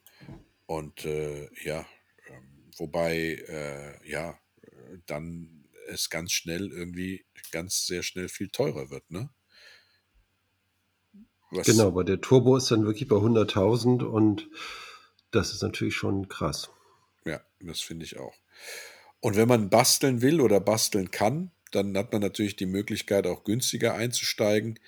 Und 0.66 1.06
äh, 1.06 1.50
ja, 1.64 1.86
ähm, 2.30 2.72
wobei, 2.78 3.44
äh, 3.48 4.10
ja, 4.10 4.40
dann 5.06 5.62
es 5.88 6.10
ganz 6.10 6.32
schnell 6.32 6.72
irgendwie 6.72 7.26
ganz 7.52 7.86
sehr 7.86 8.04
schnell 8.04 8.30
viel 8.30 8.50
teurer 8.50 8.90
wird, 8.90 9.10
ne? 9.12 9.30
Was 11.52 11.68
genau, 11.68 11.88
aber 11.88 12.06
der 12.06 12.22
Turbo 12.22 12.56
ist 12.56 12.72
dann 12.72 12.86
wirklich 12.86 13.10
bei 13.10 13.18
100.000 13.18 14.04
und 14.04 14.50
das 15.32 15.54
ist 15.54 15.62
natürlich 15.62 15.96
schon 15.96 16.30
krass. 16.30 16.72
Das 17.64 17.82
finde 17.82 18.06
ich 18.06 18.18
auch. 18.18 18.36
Und 19.20 19.36
wenn 19.36 19.48
man 19.48 19.70
basteln 19.70 20.22
will 20.22 20.42
oder 20.42 20.60
basteln 20.60 21.12
kann, 21.12 21.52
dann 21.72 21.98
hat 21.98 22.12
man 22.12 22.22
natürlich 22.22 22.56
die 22.56 22.66
Möglichkeit, 22.66 23.26
auch 23.28 23.44
günstiger 23.44 23.94
einzusteigen 23.94 24.80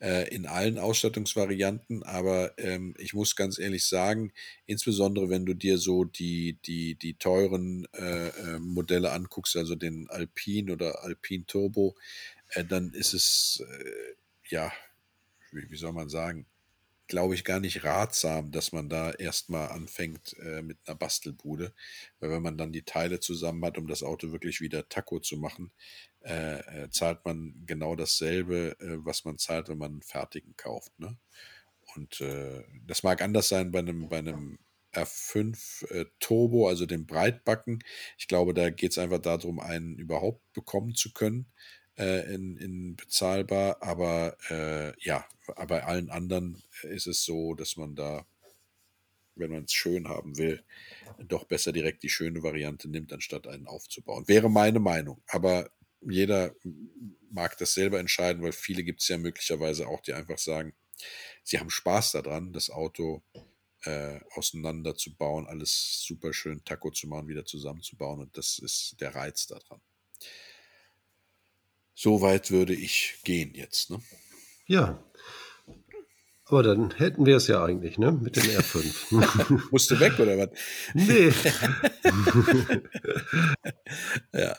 äh, 0.00 0.28
in 0.34 0.46
allen 0.46 0.78
Ausstattungsvarianten. 0.78 2.02
Aber 2.02 2.58
ähm, 2.58 2.94
ich 2.98 3.14
muss 3.14 3.36
ganz 3.36 3.58
ehrlich 3.58 3.84
sagen, 3.84 4.32
insbesondere 4.66 5.30
wenn 5.30 5.46
du 5.46 5.54
dir 5.54 5.78
so 5.78 6.04
die, 6.04 6.58
die, 6.64 6.96
die 6.96 7.14
teuren 7.14 7.86
äh, 7.94 8.28
äh, 8.28 8.58
Modelle 8.58 9.12
anguckst, 9.12 9.56
also 9.56 9.76
den 9.76 10.08
Alpine 10.10 10.72
oder 10.72 11.04
Alpine 11.04 11.46
Turbo, 11.46 11.96
äh, 12.50 12.64
dann 12.64 12.92
ist 12.92 13.14
es, 13.14 13.62
äh, 13.64 14.14
ja, 14.48 14.72
wie, 15.52 15.70
wie 15.70 15.76
soll 15.76 15.92
man 15.92 16.08
sagen, 16.08 16.46
glaube 17.12 17.34
ich, 17.34 17.44
gar 17.44 17.60
nicht 17.60 17.84
ratsam, 17.84 18.52
dass 18.52 18.72
man 18.72 18.88
da 18.88 19.10
erstmal 19.10 19.68
anfängt 19.68 20.34
äh, 20.38 20.62
mit 20.62 20.78
einer 20.86 20.96
Bastelbude. 20.96 21.74
Weil 22.18 22.30
wenn 22.30 22.40
man 22.40 22.56
dann 22.56 22.72
die 22.72 22.84
Teile 22.84 23.20
zusammen 23.20 23.62
hat, 23.66 23.76
um 23.76 23.86
das 23.86 24.02
Auto 24.02 24.32
wirklich 24.32 24.62
wieder 24.62 24.88
Taco 24.88 25.20
zu 25.20 25.36
machen, 25.36 25.72
äh, 26.22 26.84
äh, 26.84 26.90
zahlt 26.90 27.22
man 27.26 27.52
genau 27.66 27.96
dasselbe, 27.96 28.78
äh, 28.80 29.04
was 29.04 29.26
man 29.26 29.36
zahlt, 29.36 29.68
wenn 29.68 29.76
man 29.76 29.92
einen 29.92 30.02
fertigen 30.02 30.56
kauft. 30.56 30.98
Ne? 30.98 31.18
Und 31.96 32.22
äh, 32.22 32.64
das 32.86 33.02
mag 33.02 33.20
anders 33.20 33.50
sein 33.50 33.72
bei 33.72 33.80
einem, 33.80 34.08
bei 34.08 34.20
einem 34.20 34.58
R5 34.94 35.88
äh, 35.90 36.06
Turbo, 36.18 36.66
also 36.66 36.86
dem 36.86 37.04
Breitbacken. 37.04 37.84
Ich 38.16 38.26
glaube, 38.26 38.54
da 38.54 38.70
geht 38.70 38.92
es 38.92 38.98
einfach 38.98 39.20
darum, 39.20 39.60
einen 39.60 39.98
überhaupt 39.98 40.50
bekommen 40.54 40.94
zu 40.94 41.12
können 41.12 41.52
äh, 41.98 42.34
in, 42.34 42.56
in 42.56 42.96
bezahlbar. 42.96 43.82
Aber 43.82 44.36
äh, 44.50 44.92
ja, 45.00 45.26
bei 45.66 45.84
allen 45.84 46.10
anderen 46.10 46.62
ist 46.82 47.06
es 47.06 47.24
so, 47.24 47.54
dass 47.54 47.76
man 47.76 47.94
da, 47.94 48.26
wenn 49.34 49.50
man 49.50 49.64
es 49.64 49.72
schön 49.72 50.08
haben 50.08 50.36
will, 50.38 50.62
doch 51.18 51.44
besser 51.44 51.72
direkt 51.72 52.02
die 52.02 52.08
schöne 52.08 52.42
Variante 52.42 52.88
nimmt, 52.88 53.12
anstatt 53.12 53.46
einen 53.46 53.66
aufzubauen. 53.66 54.26
Wäre 54.28 54.50
meine 54.50 54.80
Meinung. 54.80 55.20
Aber 55.26 55.70
jeder 56.00 56.54
mag 57.30 57.56
das 57.58 57.74
selber 57.74 57.98
entscheiden, 57.98 58.42
weil 58.42 58.52
viele 58.52 58.82
gibt 58.84 59.00
es 59.00 59.08
ja 59.08 59.18
möglicherweise 59.18 59.86
auch, 59.86 60.00
die 60.00 60.12
einfach 60.12 60.38
sagen, 60.38 60.74
sie 61.42 61.58
haben 61.58 61.70
Spaß 61.70 62.12
daran, 62.12 62.52
das 62.52 62.70
Auto 62.70 63.22
äh, 63.84 64.20
auseinanderzubauen, 64.34 65.46
alles 65.46 66.04
super 66.06 66.32
schön 66.32 66.64
Taco 66.64 66.90
zu 66.90 67.08
machen, 67.08 67.28
wieder 67.28 67.44
zusammenzubauen. 67.44 68.20
Und 68.20 68.36
das 68.36 68.58
ist 68.58 68.96
der 69.00 69.14
Reiz 69.14 69.46
daran. 69.46 69.80
So 71.94 72.20
weit 72.20 72.50
würde 72.50 72.74
ich 72.74 73.18
gehen 73.24 73.52
jetzt. 73.54 73.90
Ne? 73.90 74.00
Ja. 74.66 75.02
Aber 76.46 76.62
dann 76.62 76.90
hätten 76.96 77.24
wir 77.24 77.36
es 77.36 77.46
ja 77.46 77.64
eigentlich, 77.64 77.98
ne? 77.98 78.12
Mit 78.12 78.36
dem 78.36 78.42
R5. 78.42 79.62
Musst 79.70 79.90
du 79.90 80.00
weg 80.00 80.18
oder 80.18 80.36
was? 80.36 80.50
Nee. 80.92 81.32
ja. 84.38 84.56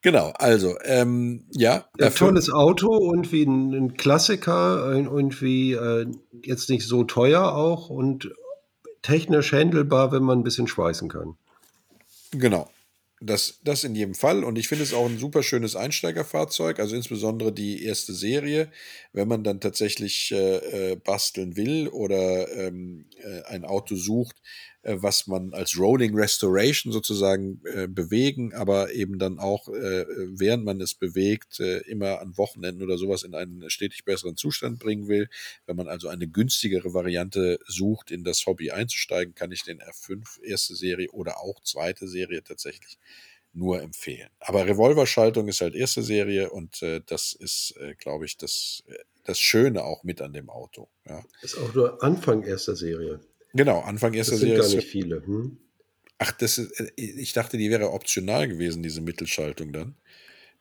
Genau, 0.00 0.32
also, 0.38 0.76
ähm, 0.84 1.44
ja. 1.50 1.86
Ein 2.00 2.14
tolles 2.14 2.50
Auto 2.50 2.96
und 2.96 3.32
wie 3.32 3.42
ein, 3.42 3.74
ein 3.74 3.94
Klassiker, 3.96 4.90
irgendwie 4.90 5.72
äh, 5.72 6.06
jetzt 6.44 6.70
nicht 6.70 6.86
so 6.86 7.04
teuer 7.04 7.52
auch 7.52 7.90
und 7.90 8.30
technisch 9.02 9.52
handelbar, 9.52 10.12
wenn 10.12 10.22
man 10.22 10.38
ein 10.38 10.44
bisschen 10.44 10.68
schweißen 10.68 11.08
kann. 11.08 11.36
Genau. 12.30 12.70
Das, 13.20 13.60
das 13.64 13.82
in 13.82 13.96
jedem 13.96 14.14
Fall. 14.14 14.44
Und 14.44 14.58
ich 14.58 14.68
finde 14.68 14.84
es 14.84 14.94
auch 14.94 15.06
ein 15.06 15.18
super 15.18 15.42
schönes 15.42 15.74
Einsteigerfahrzeug, 15.74 16.78
also 16.78 16.94
insbesondere 16.94 17.52
die 17.52 17.84
erste 17.84 18.14
Serie, 18.14 18.70
wenn 19.12 19.26
man 19.26 19.42
dann 19.42 19.60
tatsächlich 19.60 20.30
äh, 20.32 20.92
äh 20.92 20.96
basteln 20.96 21.56
will 21.56 21.88
oder 21.88 22.48
ähm, 22.56 23.06
äh, 23.22 23.42
ein 23.42 23.64
Auto 23.64 23.96
sucht, 23.96 24.36
äh, 24.88 25.02
was 25.02 25.26
man 25.26 25.52
als 25.52 25.78
Rolling 25.78 26.14
Restoration 26.14 26.92
sozusagen 26.92 27.60
äh, 27.64 27.86
bewegen, 27.86 28.54
aber 28.54 28.92
eben 28.92 29.18
dann 29.18 29.38
auch, 29.38 29.68
äh, 29.68 30.06
während 30.08 30.64
man 30.64 30.80
es 30.80 30.94
bewegt, 30.94 31.60
äh, 31.60 31.78
immer 31.80 32.20
an 32.20 32.38
Wochenenden 32.38 32.82
oder 32.82 32.96
sowas 32.96 33.22
in 33.22 33.34
einen 33.34 33.68
stetig 33.68 34.04
besseren 34.04 34.36
Zustand 34.36 34.78
bringen 34.78 35.06
will. 35.06 35.28
Wenn 35.66 35.76
man 35.76 35.88
also 35.88 36.08
eine 36.08 36.26
günstigere 36.26 36.94
Variante 36.94 37.58
sucht, 37.66 38.10
in 38.10 38.24
das 38.24 38.46
Hobby 38.46 38.70
einzusteigen, 38.70 39.34
kann 39.34 39.52
ich 39.52 39.62
den 39.62 39.80
R5 39.80 40.42
erste 40.42 40.74
Serie 40.74 41.10
oder 41.10 41.38
auch 41.38 41.60
zweite 41.60 42.08
Serie 42.08 42.42
tatsächlich 42.42 42.98
nur 43.52 43.82
empfehlen. 43.82 44.30
Aber 44.40 44.66
Revolverschaltung 44.66 45.48
ist 45.48 45.60
halt 45.60 45.74
erste 45.74 46.02
Serie 46.02 46.50
und 46.50 46.82
äh, 46.82 47.02
das 47.04 47.34
ist, 47.34 47.74
äh, 47.78 47.94
glaube 47.94 48.24
ich, 48.24 48.36
das, 48.36 48.84
äh, 48.86 48.94
das 49.24 49.38
Schöne 49.38 49.84
auch 49.84 50.02
mit 50.04 50.22
an 50.22 50.32
dem 50.32 50.48
Auto. 50.48 50.88
Ja. 51.06 51.22
Ist 51.42 51.58
auch 51.58 51.74
nur 51.74 52.02
Anfang 52.02 52.42
erster 52.42 52.76
Serie. 52.76 53.20
Genau, 53.58 53.80
Anfang 53.80 54.14
erster 54.14 54.34
das 54.34 54.40
sind 54.40 54.50
Serie. 54.50 54.62
Gar 54.62 54.76
nicht 54.76 54.88
viele. 54.88 55.26
Hm? 55.26 55.58
Ach, 56.18 56.30
das 56.30 56.58
ist, 56.58 56.78
äh, 56.78 56.92
ich 56.96 57.32
dachte, 57.32 57.58
die 57.58 57.70
wäre 57.70 57.90
optional 57.90 58.46
gewesen, 58.46 58.84
diese 58.84 59.00
Mittelschaltung 59.00 59.72
dann. 59.72 59.96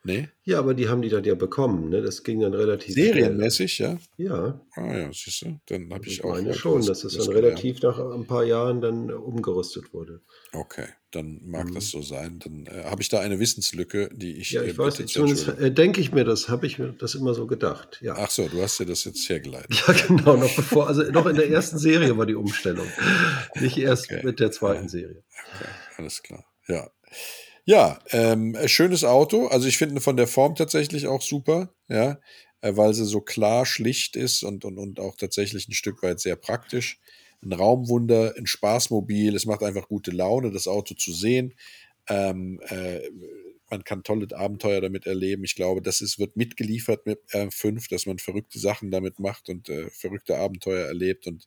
Nee? 0.08 0.30
Ja, 0.46 0.60
aber 0.60 0.74
die 0.74 0.88
haben 0.88 1.02
die 1.02 1.10
dann 1.10 1.26
ja 1.26 1.36
bekommen, 1.36 1.90
ne? 1.90 2.02
Das 2.02 2.24
ging 2.24 2.40
dann 2.40 2.54
relativ 2.54 2.94
Serienmäßig, 2.94 3.74
schnell. 3.74 4.00
ja? 4.16 4.26
Ja. 4.26 4.66
Ah 4.76 4.98
ja, 4.98 5.12
siehst 5.12 5.42
du, 5.42 5.60
dann 5.66 5.94
habe 5.94 6.08
ich, 6.08 6.14
ich 6.14 6.24
auch. 6.24 6.38
Ich 6.38 6.44
meine 6.44 6.54
schon, 6.54 6.86
dass 6.86 7.04
es 7.04 7.18
dann 7.18 7.28
relativ 7.28 7.82
nach 7.82 8.00
ein 8.00 8.26
paar 8.26 8.46
Jahren 8.46 8.80
dann 8.80 9.12
umgerüstet 9.12 9.94
wurde. 9.94 10.22
Okay, 10.54 10.86
dann 11.12 11.42
mag 11.44 11.66
mhm. 11.66 11.74
das 11.74 11.90
so 11.90 12.02
sein. 12.02 12.40
Dann 12.40 12.68
äh, 12.68 12.86
habe 12.86 13.02
ich 13.02 13.10
da 13.10 13.20
eine 13.20 13.42
Wissenslücke, 13.42 14.10
die 14.14 14.38
ich. 14.38 14.52
Ja, 14.52 14.64
ich 14.64 14.76
äh, 14.76 14.78
weiß, 14.78 15.06
zumindest 15.08 15.50
äh, 15.50 15.74
denke 15.74 16.00
ich 16.00 16.14
mir 16.14 16.24
das, 16.24 16.48
habe 16.48 16.66
ich 16.68 16.80
mir 16.80 16.94
das 16.94 17.14
immer 17.14 17.34
so 17.34 17.46
gedacht. 17.46 18.00
Ja. 18.02 18.16
Ach 18.18 18.30
so, 18.30 18.48
du 18.48 18.62
hast 18.62 18.80
dir 18.80 18.86
das 18.86 19.04
jetzt 19.04 19.28
hergeleitet. 19.28 19.84
Ja, 19.86 19.94
genau, 20.08 20.38
noch 20.38 20.56
bevor, 20.56 20.88
also 20.88 21.04
noch 21.04 21.26
in 21.26 21.36
der 21.36 21.50
ersten 21.50 21.80
Serie 21.80 22.18
war 22.18 22.26
die 22.26 22.36
Umstellung. 22.36 22.88
Nicht 23.60 23.78
erst 23.78 24.06
okay. 24.06 24.22
mit 24.24 24.40
der 24.40 24.52
zweiten 24.52 24.88
Serie. 24.88 25.26
Okay, 25.54 25.70
alles 25.98 26.24
klar. 26.24 26.46
Ja. 26.70 26.90
Ja, 27.70 28.00
ähm, 28.12 28.56
schönes 28.68 29.04
Auto. 29.04 29.48
Also 29.48 29.68
ich 29.68 29.78
finde 29.78 30.00
von 30.00 30.16
der 30.16 30.28
Form 30.28 30.56
tatsächlich 30.56 31.08
auch 31.08 31.22
super, 31.22 31.74
ja, 31.90 32.18
äh, 32.62 32.78
weil 32.78 32.94
sie 32.94 33.04
so 33.06 33.20
klar, 33.20 33.66
schlicht 33.66 34.16
ist 34.16 34.44
und, 34.44 34.64
und, 34.64 34.78
und 34.78 35.02
auch 35.02 35.18
tatsächlich 35.18 35.68
ein 35.68 35.74
Stück 35.74 36.02
weit 36.02 36.22
sehr 36.22 36.38
praktisch. 36.38 36.98
Ein 37.44 37.52
Raumwunder, 37.52 38.36
ein 38.38 38.48
Spaßmobil. 38.48 39.36
Es 39.36 39.46
macht 39.46 39.64
einfach 39.64 39.90
gute 39.90 40.12
Laune, 40.12 40.50
das 40.52 40.68
Auto 40.70 40.96
zu 40.96 41.12
sehen. 41.12 41.56
Ähm, 42.08 42.62
äh, 42.70 43.02
man 43.70 43.84
kann 43.84 44.04
tolle 44.04 44.28
Abenteuer 44.36 44.82
damit 44.82 45.06
erleben. 45.06 45.44
Ich 45.44 45.56
glaube, 45.56 45.82
das 45.82 46.02
ist, 46.02 46.20
wird 46.20 46.38
mitgeliefert 46.38 47.06
mit 47.06 47.20
R5, 47.32 47.90
dass 47.90 48.06
man 48.06 48.20
verrückte 48.20 48.60
Sachen 48.60 48.92
damit 48.92 49.20
macht 49.20 49.50
und 49.50 49.70
äh, 49.70 49.90
verrückte 49.90 50.38
Abenteuer 50.38 50.86
erlebt 50.86 51.28
und 51.28 51.46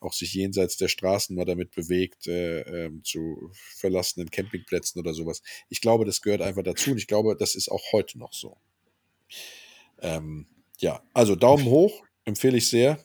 auch 0.00 0.12
sich 0.12 0.34
jenseits 0.34 0.76
der 0.76 0.88
Straßen 0.88 1.36
mal 1.36 1.44
damit 1.44 1.70
bewegt, 1.70 2.26
äh, 2.26 2.60
äh, 2.86 3.02
zu 3.02 3.50
verlassenen 3.52 4.30
Campingplätzen 4.30 5.00
oder 5.00 5.14
sowas. 5.14 5.42
Ich 5.68 5.80
glaube, 5.80 6.04
das 6.04 6.22
gehört 6.22 6.42
einfach 6.42 6.62
dazu 6.62 6.90
und 6.90 6.98
ich 6.98 7.06
glaube, 7.06 7.36
das 7.36 7.54
ist 7.54 7.70
auch 7.70 7.92
heute 7.92 8.18
noch 8.18 8.32
so. 8.32 8.56
Ähm, 10.00 10.46
ja, 10.78 11.02
also 11.12 11.36
Daumen 11.36 11.66
hoch, 11.66 12.04
empfehle 12.24 12.56
ich 12.56 12.68
sehr. 12.68 12.98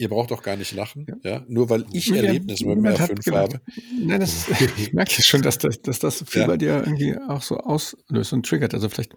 Ihr 0.00 0.08
braucht 0.08 0.32
auch 0.32 0.42
gar 0.42 0.56
nicht 0.56 0.72
lachen, 0.72 1.04
ja. 1.06 1.30
ja? 1.30 1.44
Nur 1.46 1.68
weil 1.68 1.84
ich 1.92 2.10
Erlebnisse 2.10 2.64
mit 2.64 2.78
dem 2.78 2.86
R5 2.86 3.34
habe. 3.34 3.60
Nein, 4.02 4.20
das, 4.20 4.48
ich 4.78 4.94
merke 4.94 5.22
schon, 5.22 5.42
dass 5.42 5.58
das, 5.58 5.82
dass 5.82 5.98
das 5.98 6.24
viel 6.26 6.40
ja. 6.40 6.46
bei 6.46 6.56
dir 6.56 6.82
irgendwie 6.86 7.18
auch 7.28 7.42
so 7.42 7.58
auslöst 7.58 8.32
und 8.32 8.46
triggert. 8.46 8.72
Also 8.72 8.88
vielleicht 8.88 9.14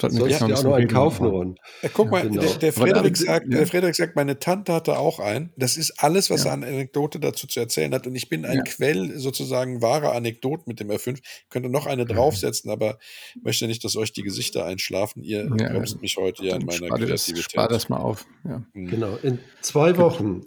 Sollten 0.00 0.18
wir 0.18 0.28
ja, 0.28 0.42
auch 0.42 0.62
noch 0.62 0.74
einen 0.74 0.88
kaufen 0.88 1.30
wollen. 1.30 1.58
Ja, 1.82 1.90
guck 1.92 2.10
mal, 2.10 2.22
genau. 2.22 2.42
der, 2.42 2.54
der, 2.54 2.72
Frederik 2.72 3.16
sagt, 3.16 3.52
der 3.52 3.66
Frederik 3.66 3.94
sagt, 3.94 4.16
meine 4.16 4.38
Tante 4.38 4.72
hatte 4.72 4.98
auch 4.98 5.18
einen. 5.18 5.52
Das 5.56 5.76
ist 5.76 6.02
alles, 6.02 6.30
was 6.30 6.44
er 6.44 6.52
an 6.52 6.64
Anekdote 6.64 7.20
dazu 7.20 7.46
zu 7.46 7.60
erzählen 7.60 7.92
hat. 7.94 8.06
Und 8.06 8.14
ich 8.14 8.28
bin 8.28 8.44
ein 8.44 8.64
Quell 8.64 9.18
sozusagen 9.18 9.82
wahrer 9.82 10.12
Anekdoten 10.12 10.64
mit 10.66 10.80
dem 10.80 10.90
R5. 10.90 11.18
Ich 11.18 11.48
könnte 11.50 11.68
noch 11.68 11.86
eine 11.86 12.04
draufsetzen, 12.06 12.70
aber 12.70 12.98
möchte 13.42 13.66
nicht, 13.66 13.84
dass 13.84 13.96
euch 13.96 14.12
die 14.12 14.22
Gesichter 14.22 14.64
einschlafen. 14.64 15.22
Ihr 15.22 15.46
bremst 15.46 16.00
mich 16.00 16.16
heute 16.16 16.44
ja 16.44 16.56
in 16.56 16.64
meiner 16.64 16.86
spar 16.86 16.98
Kreativität. 16.98 17.36
Das, 17.36 17.52
spar 17.52 17.68
das 17.68 17.88
mal 17.88 17.98
auf. 17.98 18.26
Mhm. 18.42 18.90
Genau. 18.90 19.16
In 19.22 19.38
zwei 19.60 19.96
Wochen 19.96 20.42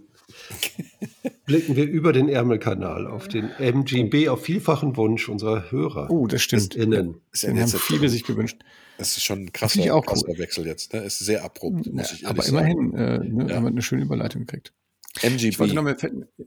blicken 1.46 1.76
wir 1.76 1.86
über 1.86 2.14
den 2.14 2.30
Ärmelkanal 2.30 3.08
auf 3.08 3.28
den 3.28 3.50
MGB 3.50 4.30
auf 4.30 4.44
vielfachen 4.44 4.98
Wunsch 4.98 5.30
unserer 5.30 5.72
Hörer. 5.72 6.10
Oh, 6.10 6.28
das 6.28 6.42
stimmt. 6.42 6.76
Innen. 6.76 7.22
Den 7.42 7.60
haben 7.60 7.70
viele 7.70 8.10
sich 8.10 8.24
gewünscht. 8.24 8.58
Das 8.98 9.18
ist 9.18 9.24
schon 9.24 9.43
ein 9.43 9.54
krasser, 9.54 9.93
auch 9.93 10.06
krasser 10.06 10.30
cool. 10.30 10.38
Wechsel 10.39 10.66
jetzt. 10.66 10.93
Ne? 10.93 11.02
Ist 11.02 11.20
sehr 11.20 11.43
abrupt, 11.43 11.86
ja, 11.86 11.91
muss 11.91 12.14
ich 12.14 12.24
ehrlich 12.24 12.28
Aber 12.28 12.45
immerhin 12.45 12.93
äh, 12.93 13.20
ne, 13.20 13.50
ja. 13.50 13.56
haben 13.56 13.64
wir 13.64 13.70
eine 13.70 13.82
schöne 13.82 14.04
Überleitung 14.04 14.45
gekriegt. 14.45 14.74
MGB. 15.22 15.50
Ich 15.50 15.60
wollte 15.60 15.76
noch 15.76 15.84
mal 15.84 15.95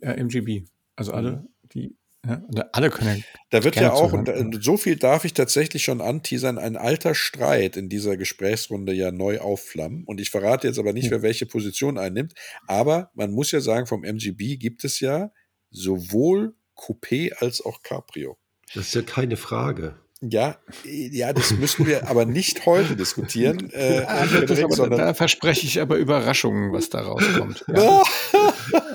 äh, 0.01 0.21
MGB. 0.21 0.65
Also 0.97 1.13
alle, 1.13 1.33
mhm. 1.33 1.49
die 1.73 1.97
ja, 2.27 2.69
alle 2.73 2.91
können. 2.91 3.25
Da 3.49 3.65
wird 3.65 3.77
ja 3.77 3.93
auch, 3.93 4.13
und 4.13 4.63
so 4.63 4.77
viel 4.77 4.97
darf 4.97 5.25
ich 5.25 5.33
tatsächlich 5.33 5.85
schon 5.85 6.03
anteasern, 6.03 6.59
ein 6.59 6.77
alter 6.77 7.15
Streit 7.15 7.79
in 7.79 7.89
dieser 7.89 8.19
Gesprächsrunde 8.19 8.93
ja 8.93 9.11
neu 9.11 9.39
aufflammen. 9.39 10.05
Und 10.05 10.21
ich 10.21 10.29
verrate 10.29 10.69
jetzt 10.69 10.79
aber 10.79 10.93
nicht, 10.93 11.07
ja. 11.07 11.13
wer 11.13 11.23
welche 11.23 11.47
Position 11.47 11.97
einnimmt. 11.97 12.35
Aber 12.67 13.11
man 13.15 13.33
muss 13.33 13.53
ja 13.53 13.61
sagen, 13.61 13.87
vom 13.87 14.05
MGB 14.05 14.59
gibt 14.59 14.85
es 14.85 15.01
ja 15.01 15.33
sowohl 15.71 16.55
Coupé 16.77 17.33
als 17.33 17.65
auch 17.65 17.83
Cabrio. 17.83 18.37
Das 18.75 18.89
ist 18.89 18.95
ja 18.95 19.03
keine 19.03 19.37
Frage. 19.37 19.99
Ja, 20.23 20.59
ja, 20.85 21.33
das 21.33 21.53
müssen 21.53 21.87
wir 21.87 22.07
aber 22.09 22.27
nicht 22.27 22.67
heute 22.67 22.95
diskutieren. 22.95 23.71
Äh, 23.81 24.03
ja, 24.03 24.27
direkt, 24.27 24.79
aber, 24.79 24.91
da 24.91 25.15
verspreche 25.15 25.67
ich 25.67 25.81
aber 25.81 25.97
Überraschungen, 25.97 26.73
was 26.73 26.91
da 26.91 27.01
rauskommt. 27.01 27.65
Ja. 27.75 28.03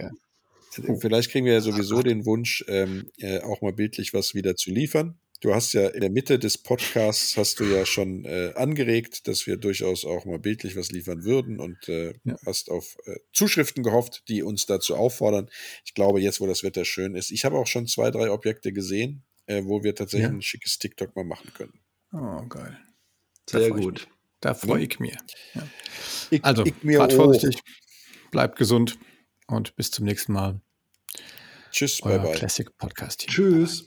Vielleicht 1.00 1.32
kriegen 1.32 1.46
wir 1.46 1.54
ja 1.54 1.60
sowieso 1.60 2.02
den 2.02 2.24
Wunsch, 2.24 2.64
ähm, 2.68 3.10
äh, 3.18 3.40
auch 3.40 3.60
mal 3.62 3.72
bildlich 3.72 4.14
was 4.14 4.34
wieder 4.34 4.54
zu 4.54 4.70
liefern. 4.70 5.18
Du 5.40 5.54
hast 5.54 5.72
ja 5.72 5.88
in 5.88 6.02
der 6.02 6.10
Mitte 6.10 6.38
des 6.38 6.58
Podcasts 6.58 7.36
hast 7.38 7.60
du 7.60 7.64
ja 7.64 7.86
schon 7.86 8.26
äh, 8.26 8.52
angeregt, 8.56 9.26
dass 9.26 9.46
wir 9.46 9.56
durchaus 9.56 10.04
auch 10.04 10.26
mal 10.26 10.38
bildlich 10.38 10.76
was 10.76 10.90
liefern 10.90 11.24
würden 11.24 11.58
und 11.60 11.88
äh, 11.88 12.12
Ja. 12.24 12.36
hast 12.44 12.70
auf 12.70 12.98
äh, 13.06 13.16
Zuschriften 13.32 13.82
gehofft, 13.82 14.24
die 14.28 14.42
uns 14.42 14.66
dazu 14.66 14.96
auffordern. 14.96 15.48
Ich 15.86 15.94
glaube, 15.94 16.20
jetzt, 16.20 16.40
wo 16.40 16.46
das 16.46 16.62
Wetter 16.62 16.84
schön 16.84 17.14
ist, 17.14 17.30
ich 17.30 17.46
habe 17.46 17.56
auch 17.56 17.66
schon 17.66 17.86
zwei, 17.86 18.10
drei 18.10 18.30
Objekte 18.30 18.72
gesehen, 18.74 19.24
äh, 19.46 19.62
wo 19.64 19.82
wir 19.82 19.94
tatsächlich 19.94 20.28
Ja. 20.28 20.34
ein 20.34 20.42
schickes 20.42 20.78
TikTok 20.78 21.16
mal 21.16 21.24
machen 21.24 21.50
können. 21.54 21.80
Oh, 22.12 22.44
geil. 22.46 22.78
Sehr 23.48 23.70
gut. 23.70 24.08
Da 24.40 24.52
freue 24.54 24.82
ich 24.84 25.00
mich. 25.00 25.16
Ich, 26.30 26.44
Also, 26.44 26.66
ich 26.66 26.74
mir 26.82 26.98
fahrt 26.98 27.12
auch. 27.14 27.16
vorsichtig, 27.16 27.60
bleibt 28.30 28.56
gesund 28.58 28.98
und 29.46 29.74
bis 29.76 29.90
zum 29.90 30.04
nächsten 30.04 30.32
Mal. 30.34 30.60
Tschüss, 31.72 31.98
bye 32.02 32.12
Euer 32.12 32.18
bye. 32.24 32.32
Classic 32.34 32.76
Podcast 32.76 33.20
Team. 33.20 33.30
Tschüss. 33.30 33.86